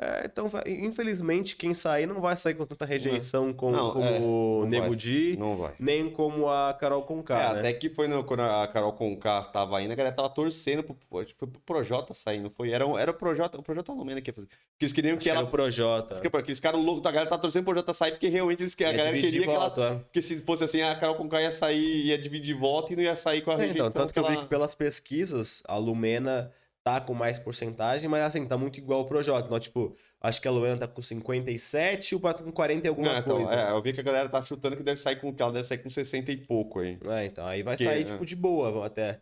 [0.00, 4.20] É, então, infelizmente, quem sair não vai sair com tanta rejeição como, Não, como é,
[4.20, 4.96] o Nego vai.
[4.96, 5.36] Di,
[5.76, 7.58] nem como a Carol Conká, é, né?
[7.58, 10.96] até que foi no- quando a Carol Conká tava indo, a galera tava torcendo pro,
[11.10, 12.70] foi pro Projota sair, não foi?
[12.70, 14.46] Era, era o Projota, o Projota Lumena que ia fazer.
[14.46, 15.48] Porque eles queriam Acho que que era ela...
[15.48, 16.14] o Projota.
[16.14, 18.76] Porque, porque eles ficaram loucos, a galera tá torcendo pro Projota sair, porque realmente eles,
[18.80, 19.64] a galera queria que ela...
[19.68, 19.94] voto, é.
[19.96, 23.16] Porque se fosse assim, a Carol Conká ia sair, ia dividir voto e não ia
[23.16, 23.88] sair com a É, rejeição.
[23.88, 26.52] então, tanto que eu vi ela- que pelas pesquisas, a Lumena
[26.94, 29.46] tá com mais porcentagem, mas assim, tá muito igual o Projota.
[29.46, 32.88] Então, tipo, acho que a Lumena tá com 57 e o Pato com 40 e
[32.88, 33.60] alguma Não, então, coisa.
[33.60, 35.64] é, eu vi que a galera tá chutando que deve sair com que ela deve
[35.64, 36.98] sair com 60 e pouco aí.
[37.04, 38.04] É, então, aí vai Que, sair, é.
[38.04, 39.20] tipo, de boa até.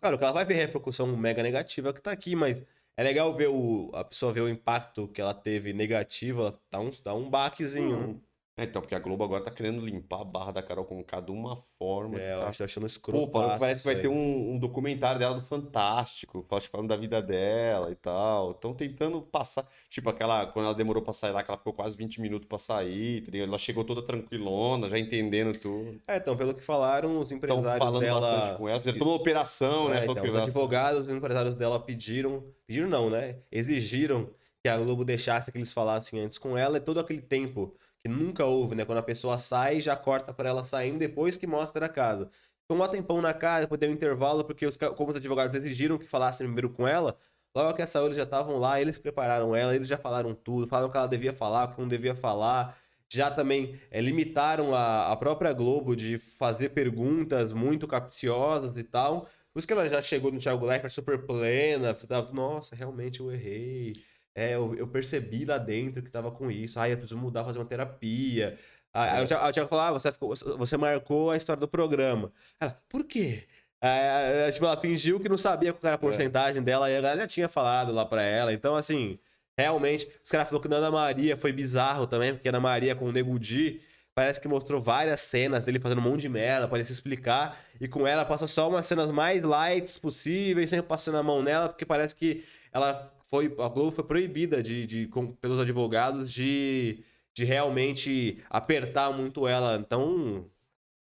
[0.00, 2.62] Claro que ela vai ver a repercussão mega negativa que tá aqui, mas
[2.96, 6.80] é legal ver o, a pessoa ver o impacto que ela teve negativo, ela dá
[6.80, 8.16] um, dá um baquezinho, né?
[8.58, 11.30] É, então, porque a Globo agora tá querendo limpar a barra da Carol Conká de
[11.30, 12.20] uma forma.
[12.20, 12.48] É, eu tá...
[12.48, 13.30] acho achando Pô, escroto.
[13.30, 17.94] parece que vai ter um, um documentário dela do Fantástico, falando da vida dela e
[17.94, 18.50] tal.
[18.50, 19.64] Estão tentando passar.
[19.88, 20.46] Tipo, aquela.
[20.46, 23.44] Quando ela demorou pra sair lá, que ela ficou quase 20 minutos pra sair, entendeu?
[23.44, 26.00] Ela chegou toda tranquilona, já entendendo tudo.
[26.08, 28.20] É, então, pelo que falaram, os empresários falando dela.
[28.20, 29.98] bastante com ela, fizeram toda uma operação, né?
[29.98, 33.36] É, Falou então, os advogados, os empresários dela pediram, pediram não, né?
[33.52, 34.28] Exigiram
[34.60, 38.08] que a Globo deixasse que eles falassem antes com ela e todo aquele tempo que
[38.08, 38.84] nunca houve, né?
[38.84, 42.30] Quando a pessoa sai, já corta pra ela saindo depois que mostra a casa.
[42.70, 45.96] Ficou um tempão na casa, depois deu um intervalo, porque os, como os advogados exigiram
[45.98, 47.16] que falassem primeiro com ela,
[47.56, 50.88] logo que saiu, eles já estavam lá, eles prepararam ela, eles já falaram tudo, falaram
[50.88, 52.76] o que ela devia falar, o que não devia falar.
[53.10, 59.22] Já também é, limitaram a, a própria Globo de fazer perguntas muito capciosas e tal.
[59.52, 63.32] Por isso que ela já chegou no Thiago Leifert super plena, tava, nossa, realmente eu
[63.32, 63.96] errei.
[64.38, 66.78] É, eu, eu percebi lá dentro que tava com isso.
[66.78, 68.56] Ai, eu preciso mudar, fazer uma terapia.
[68.94, 72.32] Aí, o Thiago, falou, ah, você, ficou- você marcou a história do programa.
[72.60, 73.44] Ela, por quê?
[73.82, 77.20] Aí, tipo, ela fingiu que não sabia qual era a porcentagem dela, e a galera
[77.22, 78.52] já tinha falado lá pra ela.
[78.52, 79.18] Então, assim,
[79.58, 82.94] realmente, os caras falaram que na Ana Maria foi bizarro também, porque a Ana Maria
[82.94, 83.80] com o Nego Di,
[84.14, 87.60] parece que mostrou várias cenas dele fazendo um monte de merda pra ele se explicar,
[87.80, 91.68] e com ela passou só umas cenas mais lights possíveis, sempre passando a mão nela,
[91.68, 97.02] porque parece que ela foi, a Globo foi proibida de, de com- pelos advogados de,
[97.34, 99.76] de realmente apertar muito ela.
[99.76, 100.46] Então,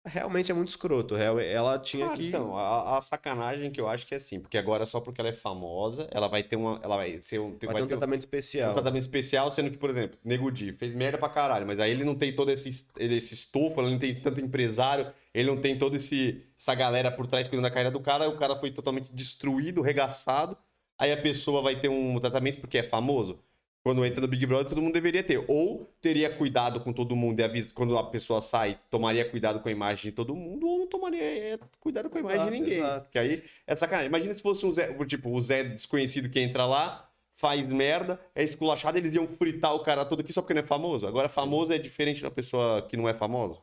[0.06, 1.16] realmente é muito escroto.
[1.16, 2.28] Ela tinha Ah, que.
[2.30, 5.30] Então, a, a sacanagem que eu acho que é assim, porque agora só porque ela
[5.30, 6.80] é famosa, ela vai ter uma.
[6.82, 7.58] Ela vai ser um.
[7.62, 8.74] vai um ter um- tratamento um especial.
[8.74, 12.04] tratamento especial, sendo que, por exemplo, Nego Di fez merda pra caralho, mas aí ele
[12.04, 15.78] não tem todo esse, es- esse estofo, ele não tem tanto empresário, ele não tem
[15.78, 19.82] toda essa galera por trás cuidando da carreira do cara, o cara foi totalmente destruído,
[19.82, 20.58] regaçado,
[20.98, 23.40] aí a pessoa vai ter um tratamento porque é famoso.
[23.84, 25.44] Quando entra no Big Brother, todo mundo deveria ter.
[25.48, 29.70] Ou teria cuidado com todo mundo e avisa, quando a pessoa sai, tomaria cuidado com
[29.70, 32.60] a imagem de todo mundo, ou não tomaria é, cuidado com a imagem Exato, de
[32.60, 32.80] ninguém.
[32.80, 33.04] exato.
[33.06, 34.08] Porque aí é sacanagem.
[34.10, 38.44] Imagina se fosse um Zé, tipo, o Zé desconhecido que entra lá, faz merda, é
[38.44, 41.08] esculachado, eles iam fritar o cara todo aqui só porque não é famoso.
[41.08, 43.62] Agora, famoso é diferente da pessoa que não é famosa.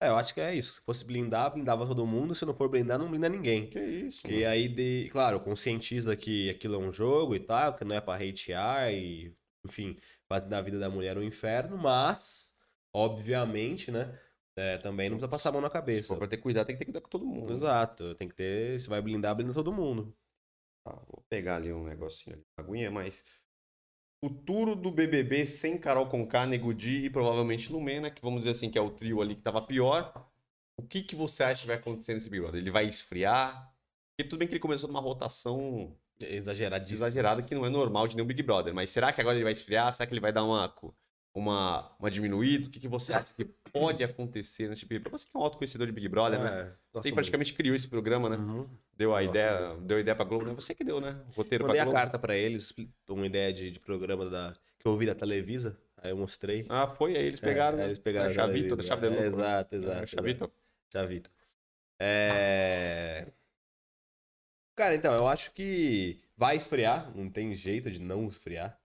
[0.00, 0.74] É, eu acho que é isso.
[0.74, 2.34] Se fosse blindar, blindava todo mundo.
[2.34, 3.68] Se não for blindar, não blinda ninguém.
[3.68, 7.84] Que isso, E aí, de, claro, conscientiza que aquilo é um jogo e tal, que
[7.84, 9.34] não é pra hatear e,
[9.66, 9.96] enfim,
[10.28, 12.54] fazer da vida da mulher um inferno, mas,
[12.94, 14.18] obviamente, né,
[14.56, 16.08] é, também não precisa passar a mão na cabeça.
[16.08, 17.50] for pra ter cuidado, tem que ter cuidado com todo mundo.
[17.50, 20.16] Exato, tem que ter, se vai blindar, blinda todo mundo.
[20.84, 23.24] Tá, vou pegar ali um negocinho ali, aguinha, mas
[24.20, 28.70] futuro do BBB sem Carol Conká, Nego Di e provavelmente Lumena, que vamos dizer assim,
[28.70, 30.12] que é o trio ali que tava pior.
[30.76, 32.60] O que, que você acha que vai acontecer nesse Big Brother?
[32.60, 33.72] Ele vai esfriar?
[34.16, 36.96] Porque tudo bem que ele começou numa rotação Exageradíssimo.
[36.96, 38.74] exagerada que não é normal de nenhum Big Brother.
[38.74, 39.92] Mas será que agora ele vai esfriar?
[39.92, 40.74] Será que ele vai dar uma,
[41.38, 42.66] uma, uma diminuída?
[42.68, 45.18] O que, que você acha que pode acontecer nesse Big Brother?
[45.18, 46.48] Você que é um autoconhecedor de Big Brother, né?
[46.48, 48.36] É, Você gosto que praticamente criou esse programa, né?
[48.36, 48.70] muito.
[48.70, 48.78] Uhum.
[48.96, 50.52] Deu a ideia, deu a ideia pra Globo, né?
[50.54, 51.20] Você que deu, né?
[51.28, 51.98] O roteiro Mandei pra a Globo.
[51.98, 52.74] carta pra eles,
[53.08, 56.66] uma ideia de, de programa da, que eu ouvi da Televisa, aí eu mostrei.
[56.68, 57.86] Ah, foi, aí eles pegaram, É, né?
[57.86, 59.26] eles pegaram a a Chavito, da chave de É, né?
[59.28, 60.02] Exato, exato.
[60.02, 60.50] É, Chavito.
[60.92, 61.30] Chavito.
[62.00, 63.26] É...
[64.76, 68.78] Cara, então, eu acho que vai esfriar, não tem jeito de não esfriar.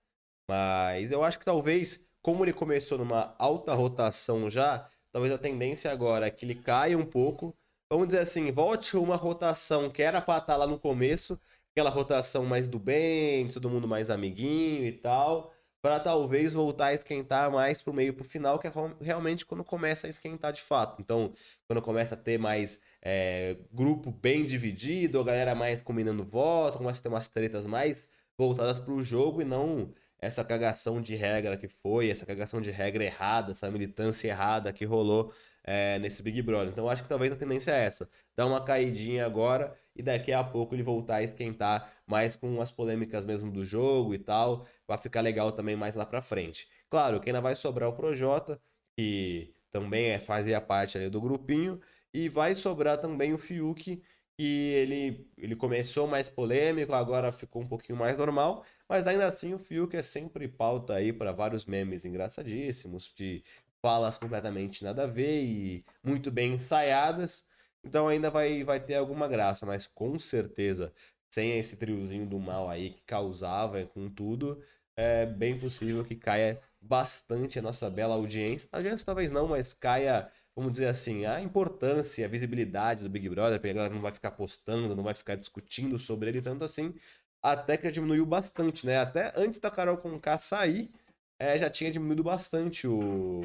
[0.50, 5.92] Mas eu acho que talvez, como ele começou numa alta rotação já, talvez a tendência
[5.92, 7.54] agora é que ele caia um pouco.
[7.92, 11.38] Vamos dizer assim, volte uma rotação que era pra estar lá no começo,
[11.72, 16.94] aquela rotação mais do bem, todo mundo mais amiguinho e tal, para talvez voltar a
[16.94, 18.72] esquentar mais pro meio pro final, que é
[19.02, 21.02] realmente quando começa a esquentar de fato.
[21.02, 21.34] Então,
[21.68, 27.02] quando começa a ter mais é, grupo bem dividido, a galera mais combinando voto, começa
[27.02, 29.94] a ter umas tretas mais voltadas pro jogo e não
[30.24, 34.86] essa cagação de regra que foi, essa cagação de regra errada, essa militância errada que
[34.86, 36.70] rolou é, nesse Big Brother.
[36.70, 40.44] Então acho que talvez a tendência é essa, dar uma caidinha agora e daqui a
[40.44, 44.98] pouco ele voltar a esquentar mais com as polêmicas mesmo do jogo e tal, vai
[44.98, 46.68] ficar legal também mais lá pra frente.
[46.90, 48.60] Claro, que ainda vai sobrar o Projota,
[48.98, 51.82] que também é, fazia parte ali do grupinho,
[52.14, 54.02] e vai sobrar também o Fiuk,
[54.44, 59.54] que ele, ele começou mais polêmico, agora ficou um pouquinho mais normal, mas ainda assim
[59.54, 63.42] o Fiuk é sempre pauta aí para vários memes engraçadíssimos, de
[63.82, 67.46] falas completamente nada a ver e muito bem ensaiadas.
[67.86, 70.94] Então ainda vai, vai ter alguma graça, mas com certeza,
[71.30, 74.62] sem esse triozinho do mal aí que causava com tudo,
[74.98, 78.68] é bem possível que caia bastante a nossa bela audiência.
[78.74, 83.28] A audiência talvez não, mas caia, vamos dizer assim, a importância, a visibilidade do Big
[83.30, 86.64] Brother, porque a galera não vai ficar postando, não vai ficar discutindo sobre ele tanto
[86.64, 86.94] assim.
[87.42, 88.98] Até que já diminuiu bastante, né?
[89.00, 90.92] Até antes da Carol Conká sair,
[91.40, 93.42] é, já tinha diminuído bastante o.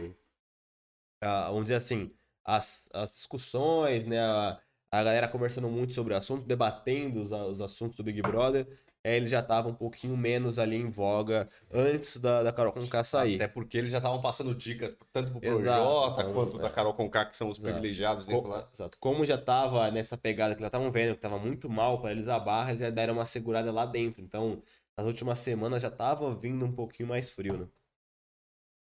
[1.21, 2.11] a- vamos dizer assim,
[2.45, 4.21] as, as discussões, né?
[4.21, 8.67] A, a galera conversando muito sobre o assunto, debatendo os, os assuntos do Big Brother.
[9.05, 13.05] É, ele já tava um pouquinho menos ali em voga antes da, da Carol Conká
[13.05, 13.37] sair.
[13.37, 16.63] Até porque eles já estavam passando dicas, tanto pro Projota então, quanto é.
[16.63, 17.73] da Carol Conká, que são os Exato.
[17.73, 18.69] privilegiados dentro lá.
[18.73, 18.99] Exato.
[18.99, 22.29] Como já tava nessa pegada que já estavam vendo, que tava muito mal para eles
[22.29, 24.21] a barra, eles já deram uma segurada lá dentro.
[24.21, 24.63] Então,
[24.97, 27.69] nas últimas semanas já tava vindo um pouquinho mais frio, né?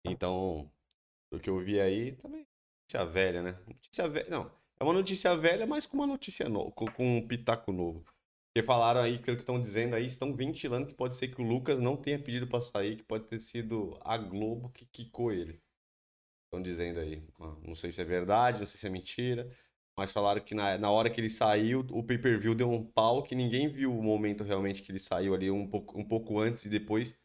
[0.04, 0.70] Então,
[1.30, 2.46] o que eu vi aí também
[2.86, 3.58] notícia velha, né?
[3.66, 4.50] Notícia velha, não.
[4.78, 8.04] É uma notícia velha, mas com uma notícia nova, com um pitaco novo.
[8.56, 11.78] Porque falaram aí, que estão dizendo aí, estão ventilando que pode ser que o Lucas
[11.78, 15.60] não tenha pedido pra sair, que pode ter sido a Globo que quicou ele.
[16.46, 17.22] Estão dizendo aí.
[17.40, 19.50] Ah, Não sei se é verdade, não sei se é mentira.
[19.98, 23.34] Mas falaram que na, na hora que ele saiu, o pay-per-view deu um pau que
[23.34, 26.70] ninguém viu o momento realmente que ele saiu ali, um pouco, um pouco antes e
[26.70, 27.18] depois.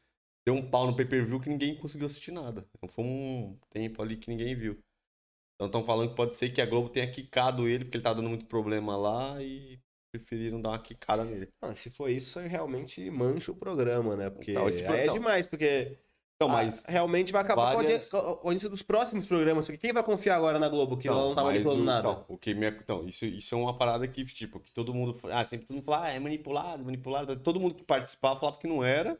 [0.45, 2.67] Deu um pau no pay-per-view que ninguém conseguiu assistir nada.
[2.77, 4.84] Então foi um tempo ali que ninguém viu.
[5.55, 8.13] Então estão falando que pode ser que a Globo tenha quicado ele, porque ele tá
[8.13, 9.79] dando muito problema lá e
[10.16, 11.47] preferiram dar uma quicada nele.
[11.62, 14.30] Ah, se for isso, realmente mancha o programa, né?
[14.30, 15.97] Porque Então, esse é demais, porque
[16.36, 16.84] Então, ah, mas.
[16.88, 19.66] realmente vai acabar várias- com a audiência- a audiência dos próximos programas.
[19.66, 22.09] Porque quem vai confiar agora na Globo, que Então, não tá manipulando o- nada?
[22.09, 22.68] Então, o que me...
[22.68, 25.18] então isso, isso é uma parada que, tipo, que todo mundo.
[25.32, 27.36] Ah, sempre todo mundo fala, ah, é manipulado, manipulado.
[27.38, 29.18] Todo mundo que participava falava que não era.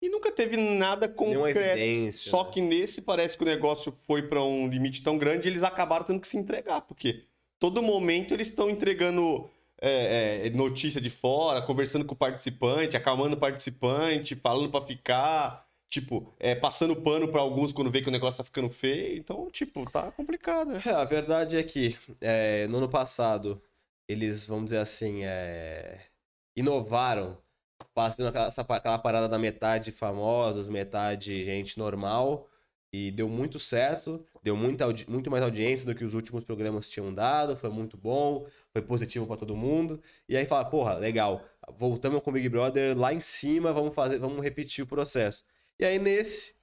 [0.00, 2.12] E nunca teve nada concreto.
[2.16, 2.50] Só né?
[2.52, 6.04] que nesse parece que o negócio foi pra um limite tão grande e eles acabaram
[6.04, 7.22] tendo que se entregar, porque
[7.60, 9.48] todo momento eles estão entregando
[9.82, 15.66] é, é, notícia de fora, conversando com o participante, acalmando o participante, falando pra ficar,
[15.90, 19.18] tipo, é, passando pano pra alguns quando vê que o negócio tá ficando feio.
[19.18, 20.80] Então, tipo, tá complicado, né?
[20.94, 23.60] A verdade é que é, no ano passado
[24.08, 26.00] eles, vamos dizer assim, é,
[26.56, 27.38] inovaram,
[27.94, 32.48] fazendo aquela, aquela parada da metade famosos, metade gente normal,
[32.92, 37.12] e deu muito certo, deu muita, muito mais audiência do que os últimos programas tinham
[37.12, 40.00] dado, foi muito bom, foi positivo pra todo mundo.
[40.28, 41.42] E aí fala, porra, legal,
[41.78, 45.44] voltamos com o Big Brother lá em cima, vamos fazer, vamos repetir o processo.
[45.78, 46.54] E aí nesse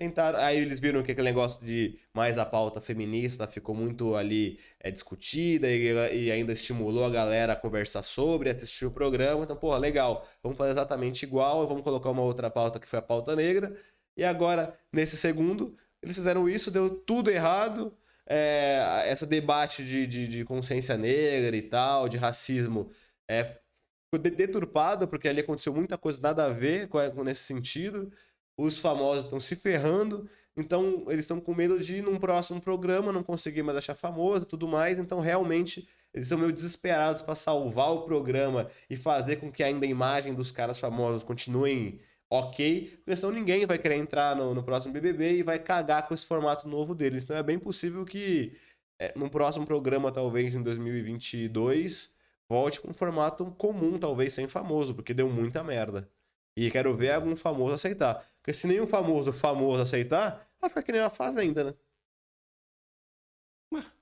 [0.00, 4.58] tentaram, aí eles viram que aquele negócio de mais a pauta feminista ficou muito ali
[4.80, 9.44] é, discutida e, e ainda estimulou a galera a conversar sobre, assistir o programa.
[9.44, 13.02] Então, porra, legal, vamos fazer exatamente igual, vamos colocar uma outra pauta que foi a
[13.02, 13.76] pauta negra.
[14.20, 17.96] E agora, nesse segundo, eles fizeram isso, deu tudo errado.
[18.26, 22.90] É, essa debate de, de, de consciência negra e tal, de racismo,
[23.26, 27.44] é, ficou de- deturpado, porque ali aconteceu muita coisa nada a ver com, com nesse
[27.44, 28.12] sentido.
[28.58, 33.22] os famosos estão se ferrando, então eles estão com medo de, num próximo programa, não
[33.22, 38.02] conseguir mais achar famoso tudo mais, então realmente eles são meio desesperados para salvar o
[38.02, 42.00] programa e fazer com que ainda a imagem dos caras famosos continuem
[42.30, 46.14] ok, porque senão ninguém vai querer entrar no, no próximo BBB e vai cagar com
[46.14, 47.24] esse formato novo deles.
[47.24, 48.56] Então é bem possível que
[49.00, 52.14] é, no próximo programa, talvez em 2022,
[52.48, 56.08] volte com um formato comum, talvez sem famoso, porque deu muita merda.
[56.56, 58.30] E quero ver algum famoso aceitar.
[58.38, 61.74] Porque se nenhum famoso famoso aceitar, vai ficar que nem uma fazenda, né?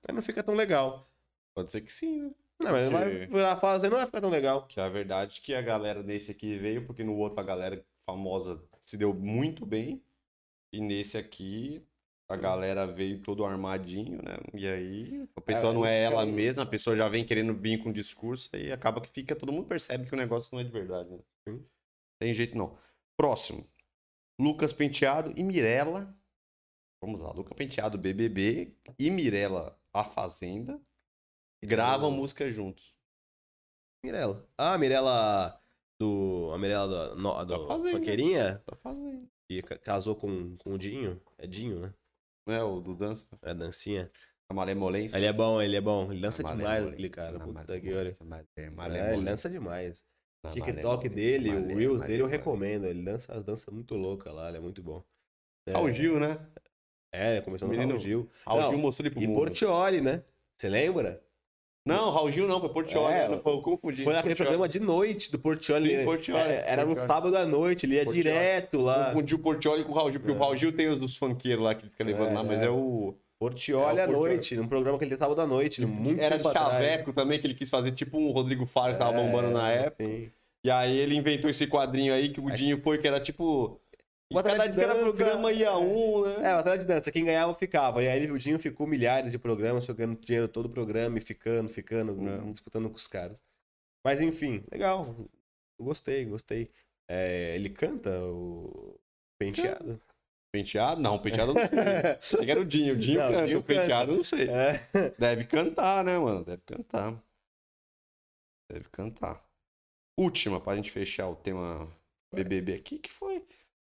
[0.08, 1.10] Aí não fica tão legal.
[1.54, 2.30] Pode ser que sim, né?
[2.58, 4.66] Não, mas vai virar fazenda, não vai ficar tão legal.
[4.66, 7.84] Que a verdade é que a galera nesse aqui veio, porque no outro a galera
[8.08, 10.02] famosa se deu muito bem.
[10.72, 11.86] E nesse aqui
[12.30, 14.36] a galera veio todo armadinho, né?
[14.54, 17.54] E aí a pessoa É, não é eles ela mesma, a pessoa já vem querendo
[17.54, 20.64] vir com discurso e acaba que fica, todo mundo percebe que o negócio não é
[20.64, 21.20] de verdade, né?
[21.46, 21.64] Sim.
[22.20, 22.78] Tem jeito não.
[23.16, 23.66] Próximo.
[24.40, 26.14] Lucas Penteado e Mirella.
[27.02, 30.80] Vamos lá, Lucas Penteado, BBB e Mirella, A Fazenda.
[31.62, 32.94] Gravam música juntos.
[34.04, 34.46] Mirella.
[34.56, 35.60] Ah, Mirella
[36.00, 36.50] do.
[36.54, 37.96] A Mirella do, no, do Fazenda.
[37.98, 38.62] Funkeerinha?
[38.66, 39.28] Tá fazendo.
[39.50, 41.20] E ca- casou com, com o Dinho.
[41.38, 41.94] É Dinho, né?
[42.46, 43.26] Não é o do dança?
[43.42, 44.10] É dancinha.
[44.50, 45.16] A malemolência.
[45.16, 46.10] Ele é bom, ele é bom.
[46.10, 47.38] Ele dança demais, aquele cara.
[47.38, 48.16] Puta que olha.
[48.56, 50.04] É, ele dança demais.
[50.42, 52.86] na O TikTok dele, o Reels dele eu recomendo.
[52.86, 55.04] Ele dança as danças muito loucas lá, ele é muito bom.
[55.66, 56.38] É, Raul Gil, né?
[57.12, 58.30] É, começou no Menino- Raul Gil.
[58.46, 59.36] Raul Não, Gil mostrou ele pro E mundo.
[59.38, 60.24] Portioli, né?
[60.56, 61.22] Você lembra?
[61.88, 63.14] Não, Raul Gil não, foi Portioli.
[63.14, 63.40] É, né?
[63.42, 64.04] Foi, eu confundi.
[64.04, 64.48] Foi naquele Portioli.
[64.58, 65.88] programa de noite do Portioli.
[65.90, 66.04] Sim, né?
[66.04, 67.08] Portioli, É, Era no Portioli.
[67.12, 68.22] sábado à noite, ele ia Portioli.
[68.28, 69.06] direto lá.
[69.06, 70.36] Confundi o Portioli com o Raul Gil, porque É.
[70.36, 72.60] o Raul Gil tem os dos funkeiros lá que ele fica levando É, lá, mas
[72.60, 72.66] é.
[72.66, 73.14] é o.
[73.38, 76.42] Portioli É, à noite, num programa que ele sábado à noite, muito Era de.
[76.52, 79.70] Chaveco também, que ele quis fazer tipo um Rodrigo Faro que tava É, bombando na
[79.70, 80.04] época.
[80.04, 80.28] sim.
[80.64, 83.80] E aí ele inventou esse quadrinho aí que o Dinho foi, que era tipo.
[84.30, 85.76] E Batalha cada, de cada dança, programa ia é.
[85.76, 86.50] um, né?
[86.50, 87.10] É, batalha de dança.
[87.10, 88.02] Quem ganhava ficava.
[88.02, 91.68] E aí o Dinho ficou milhares de programas, jogando dinheiro todo o programa e ficando,
[91.70, 92.52] ficando, É.
[92.52, 93.42] disputando com os caras.
[94.04, 95.16] Mas enfim, legal.
[95.80, 96.70] Gostei, gostei.
[97.08, 99.00] É, ele canta o
[99.40, 99.98] penteado?
[100.52, 101.00] Penteado?
[101.00, 102.50] Não, penteado eu não sei.
[102.50, 102.94] Era o Dinho.
[102.94, 103.46] O Dinho Não, o canta.
[103.46, 104.48] Dinho o penteado eu não sei.
[104.50, 105.10] É.
[105.18, 106.44] Deve cantar, né, mano?
[106.44, 107.22] Deve cantar.
[108.70, 109.42] Deve cantar.
[110.18, 111.90] Última, pra gente fechar o tema
[112.34, 113.46] BBB aqui, que foi,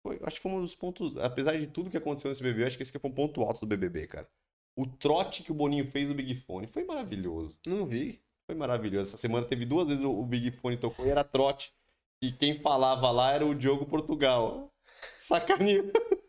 [0.05, 0.19] foi.
[0.21, 1.17] Acho que foi um dos pontos.
[1.17, 3.61] Apesar de tudo que aconteceu nesse BBB, acho que esse aqui foi um ponto alto
[3.61, 4.29] do BBB, cara.
[4.75, 7.57] O trote que o Boninho fez no Big Fone foi maravilhoso.
[7.65, 8.21] Não vi.
[8.45, 9.09] Foi maravilhoso.
[9.09, 11.73] Essa semana teve duas vezes o o Big Fone tocou e era trote.
[12.21, 14.71] E quem falava lá era o Diogo Portugal.
[15.17, 15.83] Sacaninha.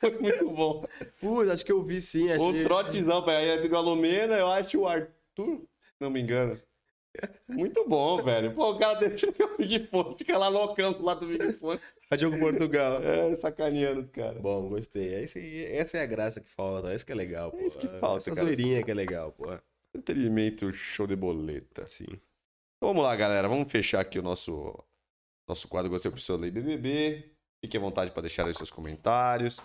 [0.00, 0.84] Foi muito bom.
[1.20, 2.28] Putz, acho que eu vi sim.
[2.30, 2.64] O Achei...
[2.64, 3.50] trotezão, pai.
[3.50, 6.58] Aí teve o Alomena, eu acho o Arthur, se não me engano.
[7.48, 8.52] Muito bom, velho.
[8.54, 11.80] Pô, o cara deixa o Big Fone, fica lá loucão do lado do Big Fone.
[12.10, 13.02] A Diogo Portugal.
[13.02, 14.40] É, sacaneando os caras.
[14.40, 15.14] Bom, gostei.
[15.14, 16.92] Esse, essa é a graça que falta.
[16.92, 17.58] Esse que é legal, pô.
[17.58, 18.46] É isso que falta, Essa cara.
[18.46, 19.46] zoeirinha que é legal, pô.
[19.94, 21.84] Entretenimento show de boleta.
[21.84, 22.06] Assim.
[22.08, 23.48] Então, vamos lá, galera.
[23.48, 24.74] Vamos fechar aqui o nosso,
[25.46, 27.30] nosso quadro Gostei do Lei BBB.
[27.62, 29.60] Fique à vontade para deixar aí seus comentários.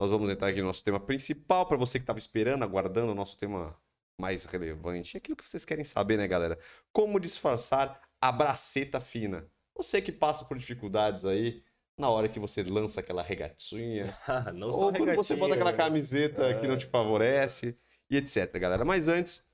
[0.00, 1.66] Nós vamos entrar aqui no nosso tema principal.
[1.66, 3.76] Para você que estava esperando, aguardando o nosso tema
[4.20, 5.16] mais relevante.
[5.16, 6.58] Aquilo que vocês querem saber, né, galera?
[6.92, 9.46] Como disfarçar a braceta fina.
[9.76, 11.62] Você que passa por dificuldades aí,
[11.98, 14.06] na hora que você lança aquela regatinha,
[14.54, 17.76] não ou quando você bota aquela camiseta que não te favorece,
[18.10, 18.84] e etc, galera.
[18.84, 19.44] Mas antes,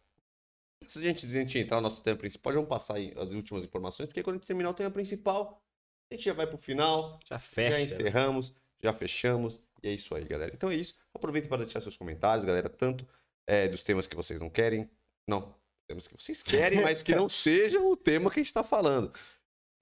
[0.82, 2.96] antes de a gente, de a gente entrar no nosso tema principal, já vamos passar
[2.96, 5.62] aí as últimas informações, porque quando a gente terminar o tema principal,
[6.11, 7.80] a gente já vai pro final, Já já fecha.
[7.80, 8.52] encerramos,
[8.82, 10.52] já fechamos, e é isso aí, galera.
[10.54, 10.98] Então é isso.
[11.14, 13.06] Aproveitem para deixar seus comentários, galera, tanto
[13.47, 14.88] é, dos temas que vocês não querem,
[15.26, 15.55] não,
[15.88, 19.12] temas que vocês querem, mas que não seja o tema que a gente está falando.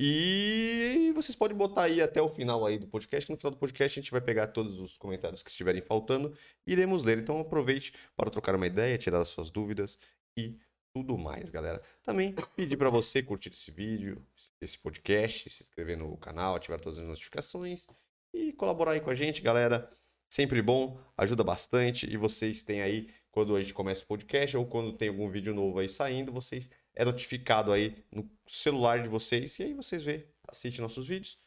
[0.00, 3.58] E vocês podem botar aí até o final aí do podcast, que no final do
[3.58, 6.32] podcast a gente vai pegar todos os comentários que estiverem faltando
[6.64, 7.18] e iremos ler.
[7.18, 9.98] Então aproveite para trocar uma ideia, tirar as suas dúvidas
[10.38, 10.56] e
[10.94, 11.82] tudo mais, galera.
[12.02, 14.24] Também pedir para você curtir esse vídeo,
[14.60, 17.88] esse podcast, se inscrever no canal, ativar todas as notificações
[18.32, 19.90] e colaborar aí com a gente, galera.
[20.28, 22.08] Sempre bom, ajuda bastante.
[22.08, 25.54] E vocês têm aí, quando a gente começa o podcast ou quando tem algum vídeo
[25.54, 29.58] novo aí saindo, vocês é notificado aí no celular de vocês.
[29.58, 31.38] E aí vocês vê, assiste nossos vídeos.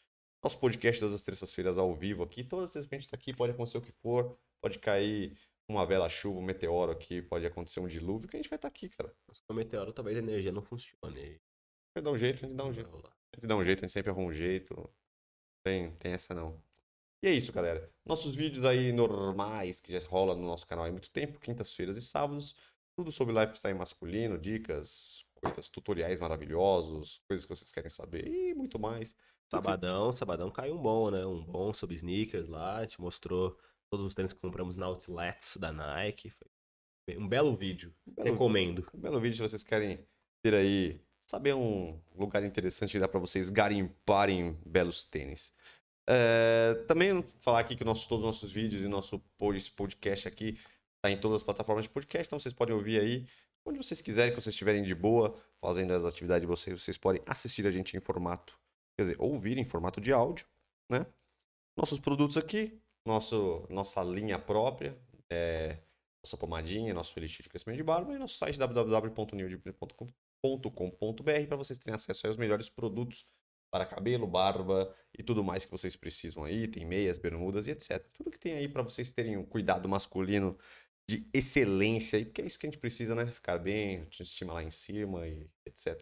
[0.43, 2.43] Nosso podcast todas as terças-feiras ao vivo aqui.
[2.43, 4.37] Todas as vezes que a gente tá aqui, pode acontecer o que for.
[4.61, 5.37] Pode cair
[5.69, 8.67] uma bela chuva, um meteoro aqui, pode acontecer um dilúvio, que a gente vai estar
[8.67, 9.13] aqui, cara.
[9.49, 11.39] O meteoro talvez a energia não funcione.
[11.95, 12.89] Vai dar um jeito, a gente dá um jeito.
[12.89, 14.89] A gente dá um jeito, a gente sempre arruma um jeito.
[15.63, 16.61] Tem, tem essa não.
[17.23, 17.88] E é isso, galera.
[18.03, 22.02] Nossos vídeos aí normais, que já rola no nosso canal há muito tempo, quintas-feiras e
[22.02, 22.56] sábados.
[22.95, 28.80] Tudo sobre lifestyle masculino, dicas, coisas, tutoriais maravilhosos, coisas que vocês querem saber e muito
[28.80, 29.15] mais.
[29.52, 31.23] Sabadão, sabadão caiu um bom, né?
[31.23, 32.77] Um bom sobre sneakers lá.
[32.77, 33.56] A gente mostrou
[33.91, 36.31] todos os tênis que compramos na outlets da Nike.
[36.31, 37.93] Foi um belo vídeo.
[38.03, 38.88] belo Recomendo.
[38.95, 40.03] Um belo vídeo se vocês querem
[40.41, 45.53] ter aí, saber um lugar interessante que dá para vocês garimparem belos tênis.
[46.09, 49.19] É, também falar aqui que nossos, todos os nossos vídeos e nosso
[49.77, 50.59] podcast aqui
[51.01, 53.27] tá em todas as plataformas de podcast, então vocês podem ouvir aí
[53.65, 57.21] onde vocês quiserem, que vocês estiverem de boa, fazendo as atividades de vocês, vocês podem
[57.25, 58.57] assistir a gente em formato,
[58.97, 60.45] quer dizer, ouvir em formato de áudio,
[60.89, 61.05] né?
[61.77, 64.97] Nossos produtos aqui, nosso, nossa linha própria,
[65.31, 65.77] é,
[66.23, 71.95] nossa pomadinha, nosso elixir de crescimento de barba e nosso site www.newdip.com.br para vocês terem
[71.95, 73.25] acesso aos melhores produtos
[73.72, 76.68] para cabelo, barba e tudo mais que vocês precisam aí.
[76.68, 78.03] Tem meias, bermudas e etc.
[78.14, 80.57] Tudo que tem aí para vocês terem um cuidado masculino
[81.10, 83.26] de excelência, porque é isso que a gente precisa, né?
[83.26, 85.98] Ficar bem, estima lá em cima e etc.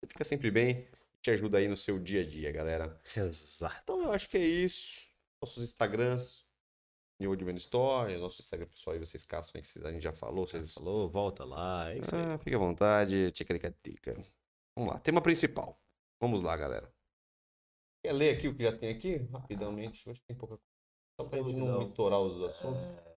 [0.00, 0.88] Você fica sempre bem,
[1.20, 2.98] te ajuda aí no seu dia a dia, galera.
[3.16, 3.80] Exato.
[3.82, 5.12] Então eu acho que é isso.
[5.42, 6.44] Nossos Instagrams,
[7.20, 10.12] New Admin Store, nosso Instagram pessoal aí, vocês caçam aí, que vocês, a gente já
[10.12, 10.46] falou.
[10.46, 10.74] Vocês...
[10.74, 11.92] Falou, volta lá.
[11.92, 11.98] É.
[12.12, 13.54] Ah, fique à vontade, tica
[14.76, 15.80] Vamos lá, tema principal.
[16.20, 16.92] Vamos lá, galera.
[18.02, 19.16] Quer ler aqui o que já tem aqui?
[19.32, 20.64] Rapidamente, hoje tem pouca coisa.
[21.20, 22.80] Só pra gente não estourar os assuntos.
[22.82, 23.08] É,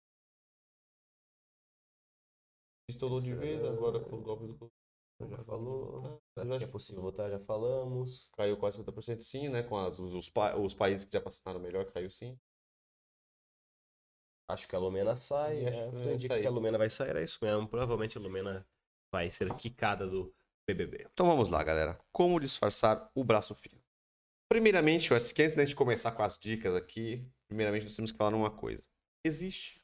[2.89, 4.73] Estourou de vez, agora com os golpes do
[5.29, 6.21] já falou.
[6.37, 8.31] Já- é possível votar, já falamos.
[8.37, 9.63] Caiu quase 50% sim, né?
[9.63, 12.39] Com as, os, os, pa- os países que já passaram melhor, caiu sim.
[14.49, 15.63] Acho que a Lumena sai.
[15.63, 16.41] E acho É, que indica sair.
[16.43, 17.69] que a Lumena vai sair, é isso mesmo.
[17.69, 18.67] Provavelmente a Lumena
[19.13, 20.35] vai ser quicada do
[20.67, 21.07] BBB.
[21.13, 21.99] Então vamos lá, galera.
[22.11, 23.81] Como disfarçar o braço fino?
[24.51, 28.11] Primeiramente, eu acho que antes da gente começar com as dicas aqui, primeiramente nós temos
[28.11, 28.83] que falar uma coisa.
[29.25, 29.81] Existe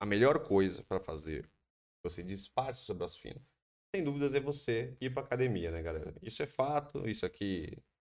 [0.00, 1.50] a melhor coisa para fazer
[2.04, 3.40] você disfarce o seu braço fino.
[3.94, 6.14] Sem dúvidas é você ir para academia, né, galera?
[6.22, 7.76] Isso é fato, isso aqui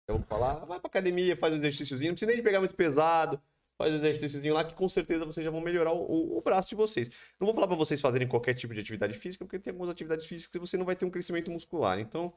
[0.09, 2.75] eu vou falar, vai para academia, faz um exercíciozinho, não precisa nem de pegar muito
[2.75, 3.41] pesado,
[3.79, 6.75] faz um exercíciozinho lá que com certeza vocês já vão melhorar o, o- braço de
[6.75, 7.09] vocês.
[7.41, 10.27] Não vou falar para vocês fazerem qualquer tipo de atividade física, porque tem algumas atividades
[10.27, 11.99] físicas que você não vai ter um crescimento muscular.
[11.99, 12.33] Então,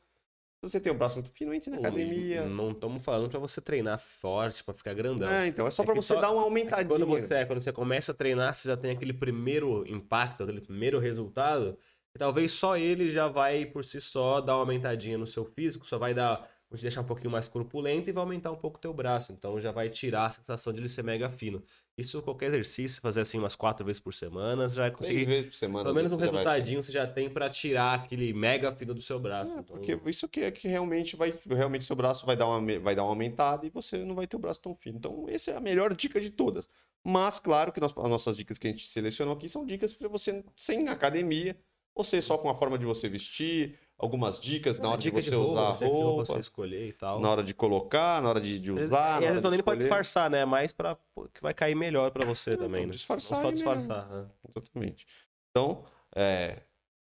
[0.69, 2.45] você tem um braço muito fino, entre na academia.
[2.45, 5.31] Não estamos falando pra você treinar forte, pra ficar grandão.
[5.31, 6.85] É, então, é só É para você só- dar uma É aumentadinha.
[6.87, 10.99] Quando você, quando você começa a treinar, você já tem aquele primeiro impacto, aquele primeiro
[10.99, 11.77] resultado.
[12.15, 15.85] E talvez só ele já vai, por si só, dar uma aumentadinha no seu físico,
[15.85, 18.77] só vai dar, vou te deixar um pouquinho mais corpulento e vai aumentar um pouco
[18.77, 19.31] o teu braço.
[19.31, 21.63] Então já vai tirar a sensação de ele ser mega fino.
[21.97, 25.25] Isso qualquer exercício, fazer assim umas quatro vezes por semana, já vai Três conseguir.
[25.25, 25.83] vezes por semana.
[25.85, 29.01] Pelo menos um já vai- resultadinho você já tem pra tirar aquele mega fino do
[29.01, 29.51] seu braço.
[29.51, 32.79] É, Então, porque isso que é que realmente vai, realmente seu braço vai dar uma,
[32.79, 34.97] vai dar uma aumentada e você não vai ter o braço tão fino.
[34.97, 36.67] Então, essa é a melhor dica de todas.
[37.03, 40.09] Mas, claro que nós- as nossas dicas que a gente selecionou aqui são dicas para
[40.09, 41.55] você sem academia,
[41.95, 45.35] você só com a forma de você vestir, algumas dicas na hora de dica você
[45.35, 47.19] usar a você, que roupa roupa, você escolher e tal.
[47.19, 49.21] na hora de colocar, na hora de, de usar.
[49.21, 50.45] E hora de não nem pode disfarçar, né?
[50.45, 52.91] Mais pra pô, que vai cair melhor pra você É, também, né?
[52.91, 53.55] disfarçar aí mesmo.
[53.55, 54.07] disfarçar.
[54.09, 54.27] né?
[54.49, 55.07] Exatamente.
[55.49, 56.61] Então, é,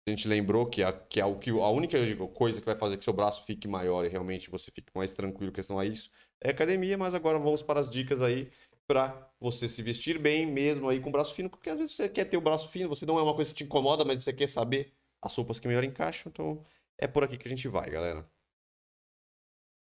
[0.07, 1.97] a gente lembrou que, a, que, a, o que a única
[2.33, 5.49] coisa que vai fazer que seu braço fique maior e realmente você fique mais tranquilo
[5.51, 6.09] em questão a isso
[6.43, 8.51] é academia, mas agora vamos para as dicas aí
[8.87, 12.09] para você se vestir bem mesmo aí com o braço fino, porque às vezes você
[12.09, 14.33] quer ter o braço fino, você não é uma coisa que te incomoda, mas você
[14.33, 14.91] quer saber
[15.21, 16.65] as roupas que melhor encaixam, então
[17.01, 18.25] é por aqui que a gente vai, galera.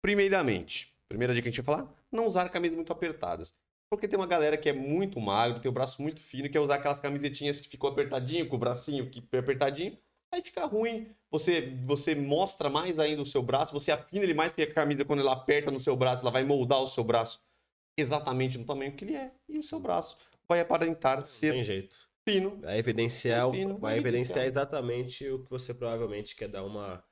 [0.02, 3.53] Primeiramente, primeira dica que a gente vai falar, não usar camisas muito apertadas.
[3.89, 6.76] Porque tem uma galera que é muito magro, tem o braço muito fino, quer usar
[6.76, 9.98] aquelas camisetinhas que ficou apertadinho, com o bracinho que apertadinho,
[10.31, 11.10] aí fica ruim.
[11.31, 15.06] Você, você mostra mais ainda o seu braço, você afina ele mais, porque a camisa,
[15.06, 17.41] quando ela aperta no seu braço, ela vai moldar o seu braço
[17.98, 19.31] exatamente no tamanho que ele é.
[19.48, 20.18] E o seu braço
[20.48, 21.98] vai aparentar ser tem jeito.
[22.27, 22.60] fino.
[22.61, 24.45] Vai evidenciar, fino, vai evidenciar.
[24.45, 27.03] exatamente o que você provavelmente quer dar uma,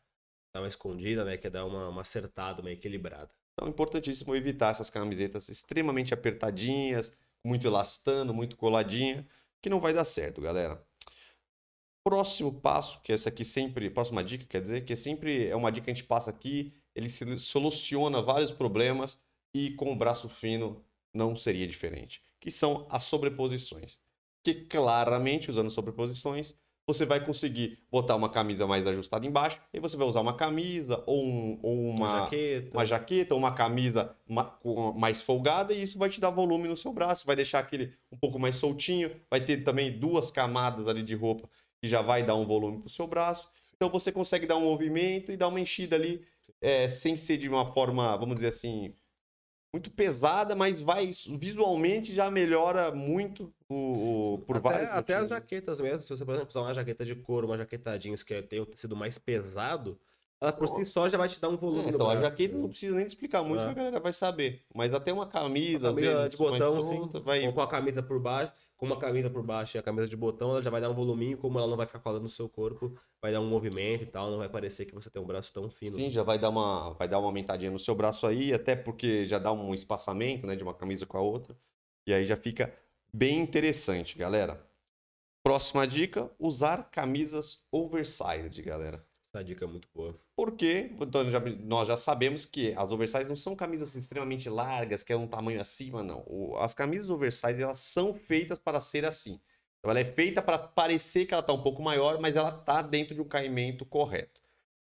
[0.56, 1.38] dar uma escondida, né?
[1.38, 3.30] Quer dar uma, uma acertada, uma equilibrada.
[3.54, 9.28] Então é importantíssimo evitar essas camisetas extremamente apertadinhas, muito elastano, muito coladinha,
[9.62, 10.82] que não vai dar certo, galera.
[12.04, 15.72] Próximo passo, que essa aqui sempre, próxima dica, quer dizer, que é sempre é uma
[15.72, 17.10] dica que a gente passa aqui, ele
[17.40, 19.20] soluciona vários problemas
[19.54, 20.82] e com o braço fino
[21.14, 24.00] não seria diferente, que são as sobreposições.
[24.44, 26.56] Que claramente usando sobreposições,
[26.88, 31.04] você vai conseguir botar uma camisa mais ajustada embaixo, e você vai usar uma camisa
[31.08, 32.78] ou, um- ou Uma, uma, jaqueta.
[32.78, 34.16] uma jaqueta, uma camisa
[34.96, 38.18] mais folgada e isso vai te dar volume no seu braço, vai deixar aquele um
[38.18, 41.50] pouco mais soltinho, vai ter também duas camadas ali de roupa
[41.82, 43.50] que já vai dar um volume pro seu braço.
[43.76, 46.26] Então você consegue dar um movimento e dar uma enchida ali
[46.62, 48.94] é, sem ser de uma forma, vamos dizer assim,
[49.76, 55.28] muito pesada, mas vai visualmente já melhora muito o, o- por até, vários até as
[55.30, 58.42] jaquetas mesmo, se você, por exemplo, usar uma jaqueta de couro, uma jaqueta jeans que
[58.42, 60.00] tem o tecido mais pesado,
[60.40, 61.88] ela por si só já vai te dar um volume.
[61.88, 63.70] É, então, a jaqueta não precisa nem explicar muito, É.
[63.70, 64.62] a galera vai saber.
[64.74, 66.76] Mas até uma camisa, Uma camisa de botão,
[67.12, 67.48] mais vai...
[67.48, 70.18] Ou com a camisa por baixo, com uma camisa por baixo e a camisa de
[70.18, 72.50] botão, ela já vai dar um voluminho, como ela não vai ficar colando no seu
[72.50, 75.54] corpo, vai dar um movimento e tal, não vai parecer que você tem um braço
[75.54, 75.98] tão fino.
[75.98, 79.26] Sim, já vai dar uma, vai dar uma aumentadinha no seu braço aí, até porque
[79.26, 81.58] já dá um espaçamento, né, de uma camisa com a outra.
[82.06, 82.74] E aí já fica
[83.14, 84.64] bem interessante, galera.
[85.42, 89.06] Próxima dica, usar camisas oversized, galera.
[89.36, 90.18] Essa dica é muito boa.
[90.34, 95.12] Porque então, já- nós já sabemos que as oversized não são camisas extremamente largas, que
[95.12, 96.24] é um tamanho acima, não.
[96.26, 99.42] O- as camisas oversized, elas são feitas para ser assim.
[99.80, 102.82] Então, ela é feita para parecer que ela está um pouco maior, mas ela está
[102.82, 104.40] dentro de um caimento correto.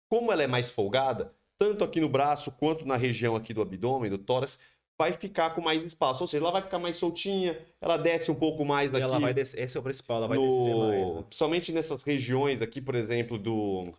[0.06, 4.10] Como ela é mais folgada, tanto aqui no braço quanto na região aqui do abdômen,
[4.10, 4.58] do tórax,
[5.02, 6.22] vai ficar com mais espaço.
[6.22, 9.02] Ou seja, ela vai ficar mais soltinha, ela desce um pouco mais E aqui.
[9.02, 10.78] ela vai descer, esse é o principal, ela vai descer no...
[10.78, 11.14] mais.
[11.14, 11.22] Né?
[11.22, 13.90] Principalmente nessas regiões aqui, por exemplo, do,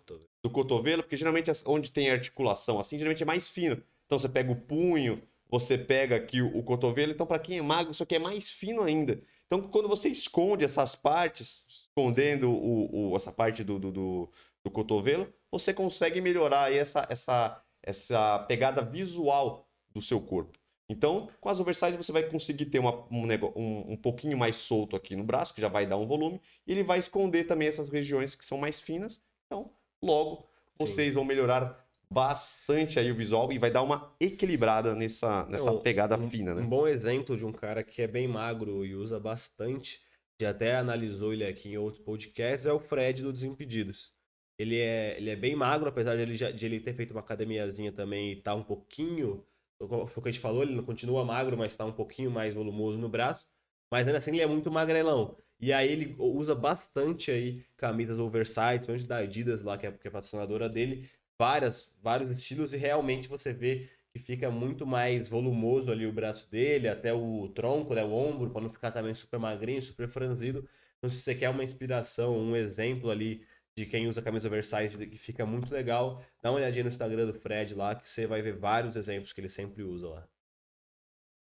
[0.42, 3.82] do cotovelo, porque geralmente onde tem articulação assim, geralmente é mais fino.
[4.06, 7.62] Então você pega o punho, você pega aqui o, o cotovelo, então para quem é
[7.62, 9.22] magro, isso aqui é mais fino ainda.
[9.46, 14.30] Então quando você esconde essas partes, escondendo o, o- essa parte do, do, do,
[14.64, 20.58] do cotovelo, você consegue melhorar aí essa, essa, essa pegada visual do seu corpo.
[20.94, 23.26] Então, com as oversize você vai conseguir ter uma- um,
[23.56, 26.72] um, um pouquinho mais solto aqui no braço, que já vai dar um volume, e
[26.72, 29.22] ele vai esconder também essas regiões que são mais finas.
[29.48, 29.72] Então,
[30.02, 30.45] logo,
[30.78, 35.80] vocês vão melhorar bastante aí o visual e vai dar uma equilibrada nessa, nessa um-
[35.82, 36.61] pegada um- fina, Um né?
[36.61, 39.99] bom exemplo de um cara que é bem magro e usa bastante,
[40.40, 44.14] já até analisou ele aqui em outros podcasts, é o Fred do Desimpedidos.
[44.60, 47.22] Ele é, ele é bem magro, apesar de ele, já- de ele ter feito uma
[47.22, 49.44] academiazinha também e tá um pouquinho.
[49.88, 52.97] Foi o que a gente falou, ele continua magro, mas tá um pouquinho mais volumoso
[52.97, 53.47] no braço.
[53.91, 55.38] Mas ainda assim ele é muito magrelão.
[55.60, 60.07] E aí ele usa bastante aí camisas oversize, principalmente da Adidas lá, que é, que
[60.07, 65.91] é patrocinadora dele, várias, vários estilos, e realmente você vê que fica muito mais volumoso
[65.91, 69.39] ali o braço dele, até o tronco, né, o ombro, para não ficar também super
[69.39, 70.68] magrinho, super franzido.
[70.97, 73.45] Então, se você quer uma inspiração, um exemplo ali
[73.76, 77.34] de quem usa camisa oversize que fica muito legal, dá uma olhadinha no Instagram do
[77.34, 80.28] Fred lá, que você vai ver vários exemplos que ele sempre usa lá.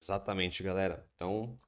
[0.02, 1.06] Exatamente, galera.
[1.14, 1.58] Então,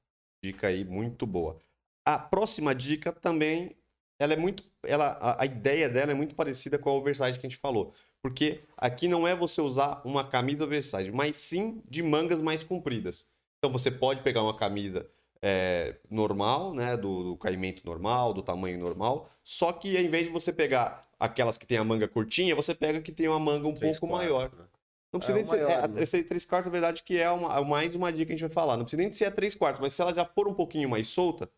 [0.44, 1.58] dica aí muito boa.
[2.04, 3.76] A próxima dica também,
[4.18, 7.46] ela é muito, ela, a, a ideia dela é muito parecida com a oversize que
[7.46, 12.02] a gente falou, porque aqui não é você usar uma camisa oversize, mas sim de
[12.02, 13.26] mangas mais compridas.
[13.58, 15.10] Então você pode pegar uma camisa
[15.42, 20.30] é, normal, né, do, do caimento normal, do tamanho normal, só que ao invés de
[20.32, 23.74] você pegar aquelas que tem a manga curtinha, você pega que tem uma manga um
[23.74, 24.52] Três pouco quartos, maior.
[24.52, 24.64] né?
[25.12, 25.56] Não precisa É nem de ser.
[25.56, 26.02] maior, É, né?
[26.02, 28.54] esse 3 quartos, na verdade, que é uma, mais uma dica que a gente vai
[28.54, 28.76] falar.
[28.76, 31.08] Não precisa nem ser a 3 quartos, mas se ela já for um pouquinho mais
[31.08, 31.50] solta,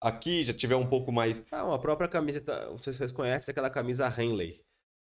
[0.00, 1.42] aqui já tiver um pouco mais.
[1.50, 4.62] Ah, uma própria camiseta, não sei se vocês conhecem, aquela camisa Henley.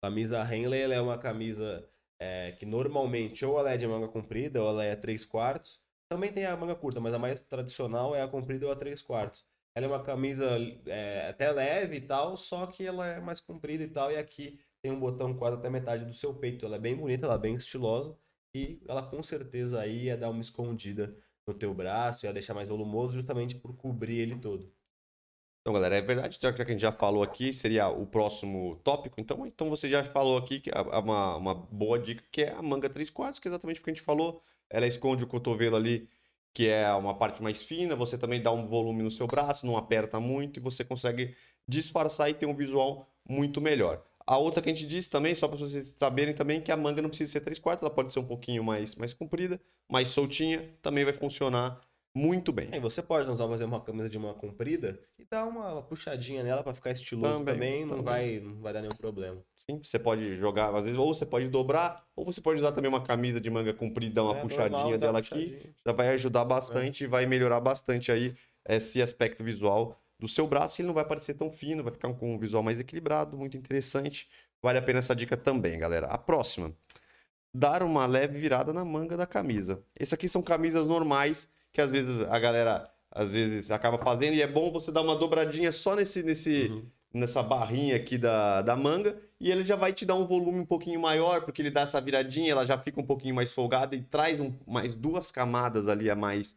[0.04, 1.88] Camisa Henley, é uma camisa
[2.20, 5.80] é, que normalmente ou ela é de manga comprida ou ela é 3 quartos.
[6.12, 9.02] Também tem a manga curta, mas a mais tradicional é a comprida ou a 3
[9.02, 9.46] quartos.
[9.74, 10.46] Ela é uma camisa
[10.86, 14.60] é, até leve e tal, só que ela é mais comprida e tal, e aqui
[14.82, 16.66] tem um botão quase até metade do seu peito.
[16.66, 18.14] Ela é bem bonita, ela é bem estilosa,
[18.54, 21.16] e ela com certeza aí ia dar uma escondida
[21.48, 24.70] no teu braço, ia deixar mais volumoso justamente por cobrir ele todo.
[25.62, 29.22] Então, galera, é verdade, já que a gente já falou aqui, seria o próximo tópico.
[29.22, 32.62] Então, então você já falou aqui que é uma, uma boa dica, que é a
[32.62, 34.44] manga 3 quartos, que é exatamente o que a gente falou.
[34.72, 36.10] Ela esconde o cotovelo ali,
[36.54, 39.78] que é uma parte mais fina, você também dá um volume no seu braço, não
[39.78, 41.36] aperta muito, e você consegue
[41.68, 44.04] disfarçar e ter um visual muito melhor.
[44.26, 47.02] A outra que a gente disse também, só para vocês saberem também, que a manga
[47.02, 50.74] não precisa ser 3 quartos, ela pode ser um pouquinho mais, mais comprida, mais soltinha,
[50.82, 51.82] também vai funcionar
[52.16, 52.68] muito bem.
[52.72, 55.82] É, e você pode usar, por exemplo, uma camisa de manga comprida e dar uma
[55.82, 58.04] puxadinha nela pra ficar estiloso Também, também, não, também.
[58.04, 59.42] vai, não vai dar nenhum problema.
[59.56, 62.90] Sim, você pode jogar, às vezes, ou você pode dobrar, ou você pode usar também
[62.90, 66.10] uma camisa de manga comprida, dar uma É, puxadinha normal, dela uma aqui, já vai
[66.10, 68.36] ajudar bastante e vai melhorar bastante aí
[68.68, 70.82] esse aspecto visual do seu braço.
[70.82, 74.28] Ele não vai parecer tão fino, vai ficar com um visual mais equilibrado, muito interessante.
[74.64, 76.08] Vale a pena essa dica também, galera.
[76.08, 76.74] A próxima,
[77.54, 79.84] dar uma leve virada na manga da camisa.
[80.00, 84.42] Esse aqui são camisas normais que às vezes a galera às vezes acaba fazendo e
[84.42, 86.86] é bom você dar uma dobradinha só nesse nesse Uhum.
[87.14, 90.66] nessa barrinha aqui da, da manga e ele já vai te dar um volume um
[90.66, 94.02] pouquinho maior, porque ele dá essa viradinha, ela já fica um pouquinho mais folgada e
[94.02, 96.56] traz um- mais duas camadas ali a mais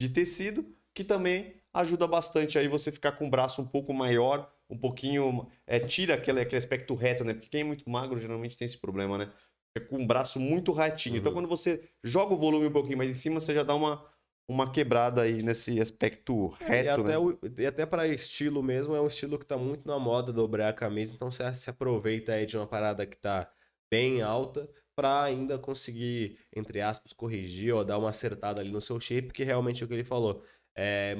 [0.00, 0.64] de tecido,
[0.94, 5.48] que também ajuda bastante aí você ficar com o braço um pouco maior, um pouquinho,
[5.66, 7.34] é, tira aquele, aquele aspecto reto, né?
[7.34, 9.32] Porque quem é muito magro geralmente tem esse problema, né?
[9.76, 11.16] Fica com o braço muito retinho.
[11.16, 11.36] Então Uhum.
[11.38, 14.04] quando você joga o volume um pouquinho mais em cima, você já dá uma,
[14.48, 17.18] uma quebrada aí nesse aspecto É, reto, e até, né?
[17.18, 20.70] o- e até para estilo mesmo, é um estilo que tá muito na moda dobrar
[20.70, 23.50] a camisa, então você se aproveita aí de uma parada que tá
[23.92, 28.98] bem alta para ainda conseguir, entre aspas, corrigir ou dar uma acertada ali no seu
[28.98, 30.42] shape, que realmente é o que ele falou.
[30.74, 31.14] É,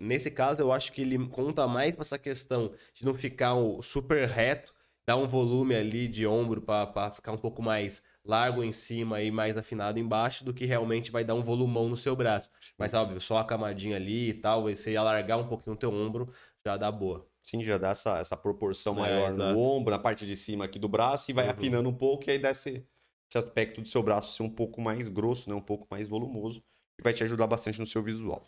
[0.00, 3.80] nesse caso, eu acho que ele conta mais com essa questão de não ficar um
[3.80, 4.74] super reto,
[5.06, 9.30] dar um volume ali de ombro para ficar um pouco mais largo em cima e
[9.30, 12.50] mais afinado embaixo, do que realmente vai dar um volumão no seu braço.
[12.76, 16.32] Mas, óbvio, só a camadinha ali e tal, você alargar um pouquinho o teu ombro,
[16.64, 17.26] já dá boa.
[17.42, 20.78] Sim, já dá essa, essa proporção é, maior no ombro, na parte de cima aqui
[20.78, 21.52] do braço, e vai uhum.
[21.52, 22.86] afinando um pouco, e aí dá esse,
[23.28, 25.56] esse aspecto do seu braço ser um pouco mais grosso, né?
[25.56, 26.62] um pouco mais volumoso,
[26.98, 28.44] e vai te ajudar bastante no seu visual.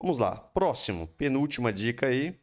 [0.00, 2.38] Vamos lá, próximo, penúltima dica aí,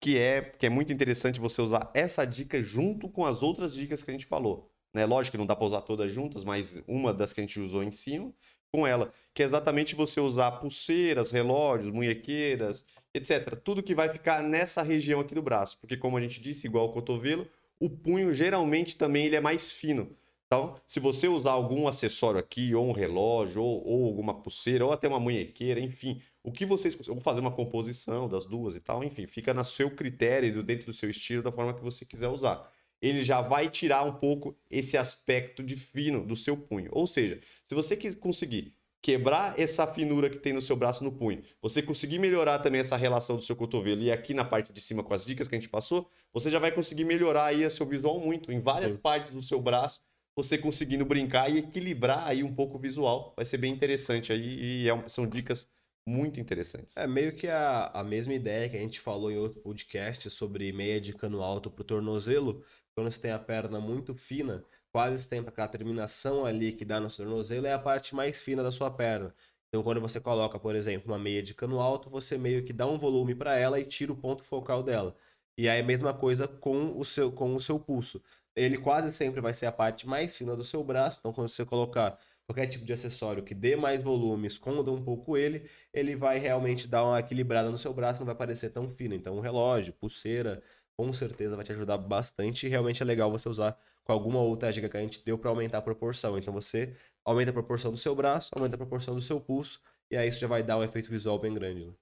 [0.00, 4.02] que é, que é muito interessante você usar essa dica junto com as outras dicas
[4.02, 4.71] que a gente falou.
[4.92, 5.06] Né?
[5.06, 7.82] Lógico que não dá para usar todas juntas, mas uma das que a gente usou
[7.82, 8.32] em cima,
[8.70, 13.54] com ela, que é exatamente você usar pulseiras, relógios, munhequeiras, etc.
[13.56, 16.86] Tudo que vai ficar nessa região aqui do braço, porque como a gente disse, igual
[16.86, 17.46] o cotovelo,
[17.78, 20.16] o punho geralmente também ele é mais fino.
[20.46, 24.92] Então, se você usar algum acessório aqui, ou um relógio, ou, ou alguma pulseira, ou
[24.92, 26.94] até uma munhequeira, enfim, o que vocês.
[27.06, 30.92] Vou fazer uma composição das duas e tal, enfim, fica no seu critério, dentro do
[30.92, 32.70] seu estilo, da forma que você quiser usar.
[33.02, 36.88] Ele já vai tirar um pouco esse aspecto de fino do seu punho.
[36.92, 41.42] Ou seja, se você conseguir quebrar essa finura que tem no seu braço no punho,
[41.60, 45.02] você conseguir melhorar também essa relação do seu cotovelo e aqui na parte de cima
[45.02, 47.84] com as dicas que a gente passou, você já vai conseguir melhorar aí o seu
[47.84, 48.98] visual muito em várias Sim.
[48.98, 50.00] partes do seu braço
[50.34, 53.32] você conseguindo brincar e equilibrar aí um pouco o visual.
[53.36, 55.68] Vai ser bem interessante aí e é, são dicas
[56.06, 56.96] muito interessantes.
[56.96, 60.72] É meio que a, a mesma ideia que a gente falou em outro podcast sobre
[60.72, 62.64] meia de cano alto para o tornozelo.
[62.96, 67.66] Você tem a perna muito fina, quase sempre aquela terminação ali que dá no tornozelo
[67.66, 69.34] é a parte mais fina da sua perna.
[69.68, 72.86] Então, quando você coloca, por exemplo, uma meia de cano alto, você meio que dá
[72.86, 75.16] um volume para ela e tira o ponto focal dela.
[75.56, 78.22] E aí a mesma coisa com o seu, com o seu pulso
[78.54, 81.18] ele quase sempre vai ser a parte mais fina do seu braço.
[81.20, 85.36] Então, quando você colocar qualquer tipo de acessório que dê mais volume, esconda um pouco
[85.36, 89.14] ele, ele vai realmente dar uma equilibrada no seu braço, não vai parecer tão fino.
[89.14, 90.62] Então, um relógio, pulseira,
[90.96, 94.72] com certeza vai te ajudar bastante e realmente é legal você usar com alguma outra
[94.72, 96.36] dica que a gente deu para aumentar a proporção.
[96.38, 100.16] Então, você aumenta a proporção do seu braço, aumenta a proporção do seu pulso e
[100.16, 101.86] aí isso já vai dar um efeito visual bem grande.
[101.86, 101.92] Né?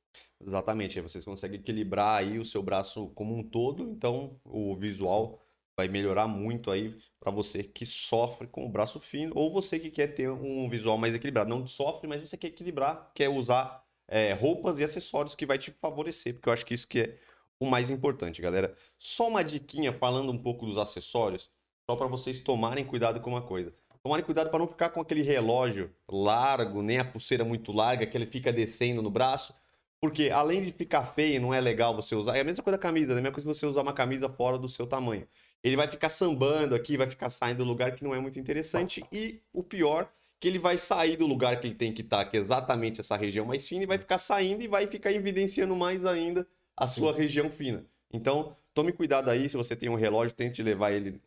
[0.40, 5.38] Exatamente, aí vocês conseguem equilibrar aí o seu braço como um todo, então o visual
[5.38, 5.50] Sim
[5.80, 9.90] vai melhorar muito aí para você que sofre com o braço fino ou você que
[9.90, 11.48] quer ter um visual mais equilibrado.
[11.48, 15.70] Não sofre, mas você quer equilibrar, quer usar é, roupas e acessórios que vai te
[15.70, 17.18] favorecer, porque eu acho que isso que é
[17.60, 18.74] o mais importante, galera.
[18.98, 21.50] Só uma diquinha falando um pouco dos acessórios,
[21.88, 23.72] só para vocês tomarem cuidado com uma coisa.
[24.02, 28.16] Tomarem cuidado para não ficar com aquele relógio largo, nem a pulseira muito larga, que
[28.16, 29.52] ele fica descendo no braço.
[30.00, 32.34] Porque além de ficar feio, não é legal você usar.
[32.34, 34.58] É a mesma coisa da camisa, é a mesma coisa você usar uma camisa fora
[34.58, 35.28] do seu tamanho
[35.62, 39.04] ele vai ficar sambando aqui, vai ficar saindo do lugar que não é muito interessante.
[39.12, 42.36] E o pior, que ele vai sair do lugar que ele tem que estar, que
[42.36, 46.04] é exatamente essa região mais fina, e vai ficar saindo e vai ficar evidenciando mais
[46.04, 46.46] ainda
[46.80, 47.86] a sua região fina.
[48.12, 51.20] Então, tome cuidado aí, se você tem um relógio, tente levar ele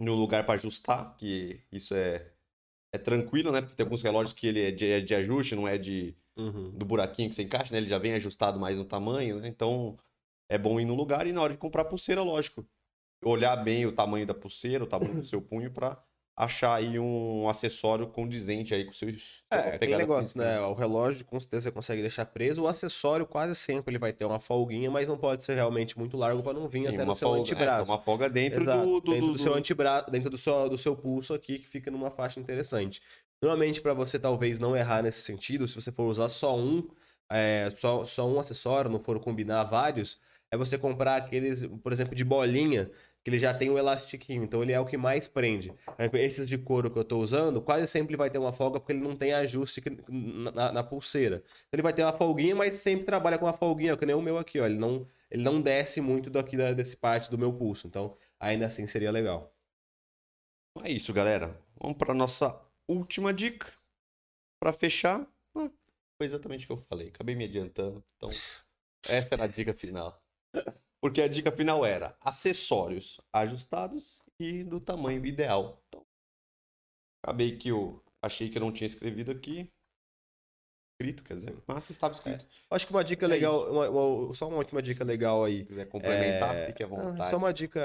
[0.00, 2.26] no lugar para ajustar, que isso é,
[2.92, 3.60] é tranquilo, né?
[3.60, 6.70] Porque tem alguns relógios que ele é de, é de ajuste, não é de uhum.
[6.70, 7.78] do buraquinho que você encaixa, né?
[7.78, 9.48] Ele já vem ajustado mais no tamanho, né?
[9.48, 9.96] Então,
[10.48, 12.66] é bom ir no lugar e na hora de comprar pulseira, lógico
[13.24, 16.02] olhar bem o tamanho da pulseira, o tamanho do seu punho para
[16.36, 19.08] achar aí um acessório condizente aí com o seu
[19.50, 20.60] É, tem negócio, né?
[20.60, 24.24] O relógio com certeza você consegue deixar preso, o acessório quase sempre ele vai ter
[24.24, 27.14] uma folguinha, mas não pode ser realmente muito largo para não vir Sim, até no
[27.14, 27.90] seu folga, antebraço.
[27.90, 30.78] É, uma folga dentro do, do, dentro do, do seu antebraço, dentro do seu, do
[30.78, 33.02] seu pulso aqui que fica numa faixa interessante.
[33.42, 36.88] Normalmente para você talvez não errar nesse sentido, se você for usar só um,
[37.30, 42.14] é, só, só um acessório, não for combinar vários, é você comprar aqueles, por exemplo,
[42.14, 42.90] de bolinha
[43.22, 45.72] que ele já tem o elastiquinho, então ele é o que mais prende.
[46.12, 49.00] Esses de couro que eu estou usando, quase sempre vai ter uma folga porque ele
[49.00, 51.36] não tem ajuste na, na, pulseira.
[51.36, 54.20] Então ele vai ter uma folguinha, mas sempre trabalha com uma folguinha, que nem o
[54.20, 54.66] meu aqui, ó.
[54.66, 58.66] Ele não, ele não desce muito daqui da, desse parte do meu pulso, então ainda
[58.66, 59.54] assim seria legal.
[60.82, 61.56] É isso, galera.
[61.80, 63.72] Vamos para nossa última dica.
[64.60, 65.20] Para fechar,
[65.56, 65.70] ah,
[66.18, 67.08] foi exatamente o que eu falei.
[67.08, 68.02] Acabei me adiantando.
[68.16, 68.30] Então,
[69.08, 70.20] essa era a dica final.
[71.02, 75.82] Porque a dica final era acessórios ajustados e do tamanho ideal.
[75.88, 76.06] Então,
[77.22, 79.68] acabei que eu achei que eu não tinha escrevido aqui.
[80.94, 82.44] Escrito, quer dizer, mas estava escrito.
[82.44, 82.74] É.
[82.74, 85.58] Acho que uma dica é legal, uma, uma, só uma última dica legal aí.
[85.58, 86.66] Se quiser complementar, é...
[86.66, 87.30] fique à vontade.
[87.30, 87.80] Só uma dica,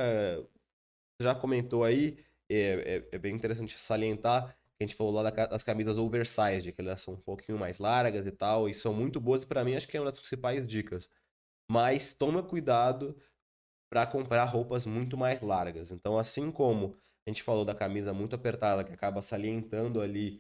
[1.20, 5.98] já comentou aí, é, é, é bem interessante salientar a gente falou lá das camisas
[5.98, 9.64] oversized, que elas são um pouquinho mais largas e tal, e são muito boas, para
[9.64, 11.10] mim acho que é uma das principais dicas
[11.70, 13.16] mas toma cuidado
[13.92, 15.92] para comprar roupas muito mais largas.
[15.92, 20.40] Então, assim como A gente falou da camisa muito apertada, que acaba salientando ali,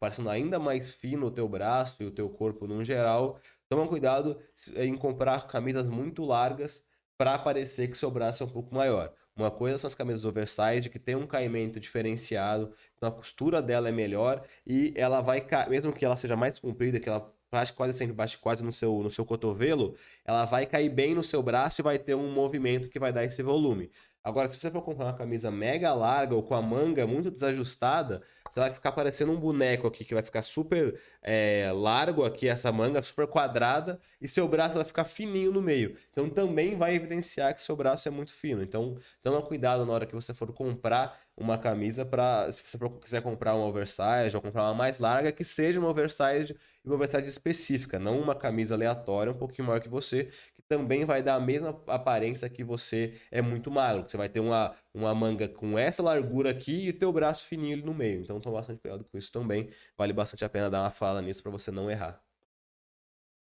[0.00, 3.38] parecendo ainda mais fino o teu braço e o teu corpo no geral.
[3.68, 4.40] Toma cuidado
[4.76, 6.82] em comprar camisas muito largas
[7.18, 9.14] para parecer que seu braço é um pouco maior.
[9.36, 13.88] Uma coisa são as camisas oversize, que tem um caimento diferenciado, então a costura dela
[13.88, 17.30] é melhor e ela vai, mesmo que ela seja mais comprida, que ela
[17.74, 21.42] quase sempre bate quase no seu, no seu cotovelo, ela vai cair bem no seu
[21.42, 23.90] braço e vai ter um movimento que vai dar esse volume.
[24.24, 28.22] Agora, se você for comprar uma camisa mega larga ou com a manga muito desajustada,
[28.48, 32.70] você vai ficar parecendo um boneco aqui, que vai ficar super é, largo aqui, essa
[32.70, 35.96] manga super quadrada, e seu braço vai ficar fininho no meio.
[36.12, 38.62] Então também vai evidenciar que seu braço é muito fino.
[38.62, 43.22] Então toma cuidado na hora que você for comprar uma camisa para se você quiser
[43.22, 46.54] comprar uma oversize ou comprar uma mais larga, que seja uma oversize
[46.84, 50.30] e uma oversize específica, não uma camisa aleatória um pouquinho maior que você,
[50.72, 54.08] também vai dar a mesma aparência que você é muito magro.
[54.08, 57.92] Você vai ter uma, uma manga com essa largura aqui e teu braço fininho no
[57.92, 58.22] meio.
[58.22, 59.70] Então toma bastante cuidado com isso também.
[59.98, 62.24] Vale bastante a pena dar uma fala nisso para você não errar.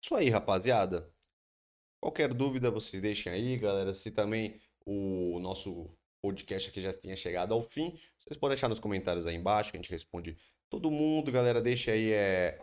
[0.02, 1.10] Isso aí, rapaziada.
[1.98, 3.94] Qualquer dúvida vocês deixem aí, galera.
[3.94, 5.90] Se também o nosso
[6.20, 9.78] podcast aqui já tenha chegado ao fim, vocês podem deixar nos comentários aí embaixo, que
[9.78, 10.36] a gente responde
[10.68, 11.62] todo mundo, galera.
[11.62, 12.60] Deixa aí é,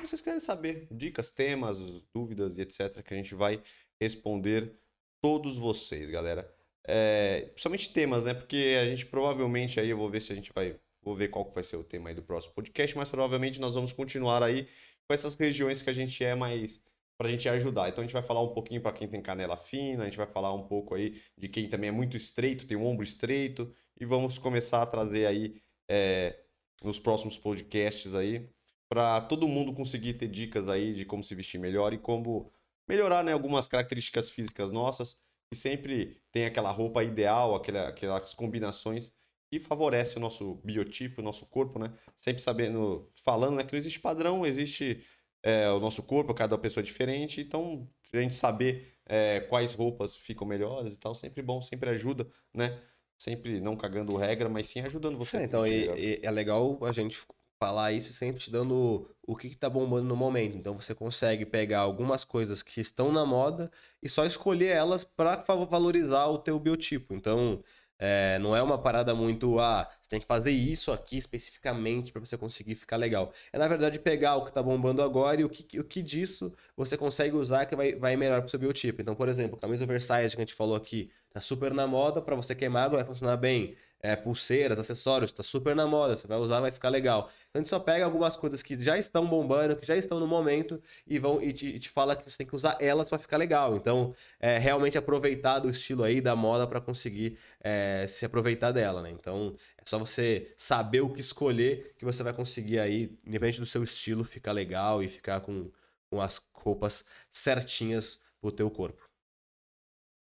[0.00, 1.78] que vocês querem saber, dicas, temas,
[2.14, 3.62] dúvidas e etc, que a gente vai
[4.00, 4.78] responder
[5.20, 6.52] todos vocês, galera.
[6.86, 8.34] É, principalmente temas, né?
[8.34, 11.50] Porque a gente provavelmente aí eu vou ver se a gente vai, vou ver qual
[11.50, 14.68] vai ser o tema aí do próximo podcast, mas provavelmente nós vamos continuar aí
[15.06, 16.82] com essas regiões que a gente é mais
[17.16, 17.88] para a gente ajudar.
[17.88, 20.26] Então a gente vai falar um pouquinho para quem tem canela fina, a gente vai
[20.26, 24.04] falar um pouco aí de quem também é muito estreito, tem um ombro estreito e
[24.04, 26.38] vamos começar a trazer aí é,
[26.82, 28.50] nos próximos podcasts aí
[28.94, 32.52] para todo mundo conseguir ter dicas aí de como se vestir melhor e como
[32.88, 35.18] melhorar né, algumas características físicas nossas
[35.52, 39.12] e sempre tem aquela roupa ideal, aquela, aquelas combinações
[39.50, 41.92] que favorece o nosso biotipo, o nosso corpo, né?
[42.14, 45.04] Sempre sabendo, falando, né, que não existe padrão, existe
[45.42, 50.14] é, o nosso corpo, cada pessoa é diferente, então a gente saber é, quais roupas
[50.14, 52.80] ficam melhores e tal, sempre bom, sempre ajuda, né?
[53.18, 55.38] Sempre não cagando regra, mas sim ajudando você.
[55.38, 57.24] É, então, e, e é legal a gente
[57.64, 60.54] falar isso sempre te dando o que, está bombando no momento.
[60.58, 63.70] Então você consegue pegar algumas coisas que estão na moda
[64.02, 67.14] e só escolher elas para valorizar o teu biotipo.
[67.14, 67.62] Então
[67.98, 72.20] é, não é uma parada muito, ah, você tem que fazer isso aqui especificamente para
[72.20, 73.32] você conseguir ficar legal.
[73.50, 76.52] É na verdade pegar o que está bombando agora e o que, o que disso
[76.76, 79.00] você consegue usar que vai, vai melhor para o seu biotipo.
[79.00, 82.36] Então, por exemplo, camisa oversize que a gente falou aqui, tá super na moda, para
[82.36, 83.74] você que magro vai funcionar bem
[84.04, 87.30] é, pulseiras, acessórios, tá super na moda, você vai usar, vai ficar legal.
[87.48, 90.26] Então a gente só pega algumas coisas que já estão bombando, que já estão no
[90.26, 93.18] momento e vão e te, e te fala que você tem que usar elas para
[93.18, 93.74] ficar legal.
[93.76, 99.00] Então, é realmente aproveitar do estilo aí da moda para conseguir é, se aproveitar dela,
[99.00, 99.10] né?
[99.10, 103.66] Então, é só você saber o que escolher que você vai conseguir aí, independente do
[103.66, 105.70] seu estilo, ficar legal e ficar com,
[106.10, 109.13] com as roupas certinhas pro teu corpo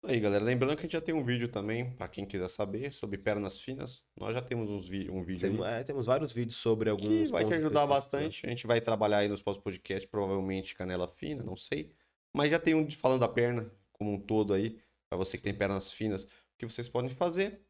[0.05, 0.45] aí, galera.
[0.45, 3.61] Lembrando que a gente já tem um vídeo também, para quem quiser saber, sobre pernas
[3.61, 4.05] finas.
[4.19, 7.45] Nós já temos uns um vídeo tem, é, temos vários vídeos sobre alguns que vai
[7.45, 8.47] te ajudar bastante.
[8.47, 11.93] A gente vai trabalhar aí nos próximos podcasts, provavelmente canela fina, não sei.
[12.35, 15.55] Mas já tem um falando da perna como um todo aí, para você que tem
[15.55, 17.61] pernas finas, o que vocês podem fazer.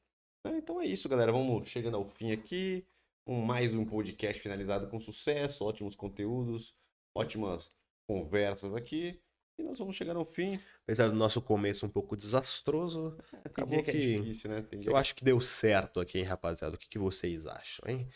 [0.46, 1.32] É, então é isso, galera.
[1.32, 2.86] Vamos chegando ao fim aqui.
[3.26, 6.74] Um, mais um podcast finalizado com sucesso, ótimos conteúdos,
[7.14, 7.70] ótimas
[8.08, 9.20] conversas aqui.
[9.58, 10.58] E nós vamos chegar ao fim.
[10.82, 14.62] Apesar do nosso começo um pouco desastroso, é, acabou que, é difícil, né?
[14.62, 16.74] que eu acho que deu certo aqui, hein, rapaziada.
[16.74, 18.08] O que, que vocês acham, hein?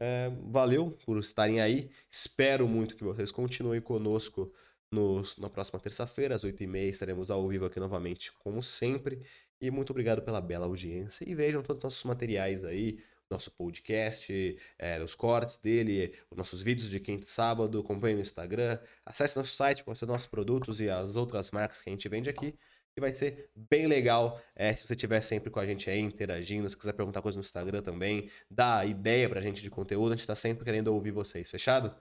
[0.00, 1.90] É, valeu por estarem aí.
[2.08, 4.52] Espero muito que vocês continuem conosco
[4.92, 6.88] nos, na próxima terça-feira, às 8h30.
[6.88, 9.22] Estaremos ao vivo aqui novamente, como sempre.
[9.60, 11.28] E muito obrigado pela bela audiência.
[11.28, 12.98] E vejam todos os nossos materiais aí,
[13.30, 18.22] nosso podcast, é, os cortes dele, os nossos vídeos de quinta e sábado, acompanhe no
[18.22, 22.08] Instagram, acesse nosso site para os nossos produtos e as outras marcas que a gente
[22.08, 22.54] vende aqui.
[22.96, 26.68] E vai ser bem legal é, se você estiver sempre com a gente aí, interagindo.
[26.68, 30.08] Se quiser perguntar coisa no Instagram também, dá ideia pra gente de conteúdo.
[30.08, 31.48] A gente está sempre querendo ouvir vocês.
[31.48, 31.94] Fechado?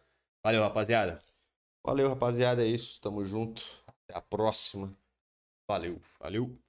[0.44, 1.22] Valeu, rapaziada.
[1.86, 2.64] Valeu, rapaziada.
[2.64, 3.00] É isso.
[3.00, 3.62] Tamo junto.
[3.86, 4.98] Até a próxima.
[5.70, 6.02] Valeu.
[6.20, 6.67] Valeu.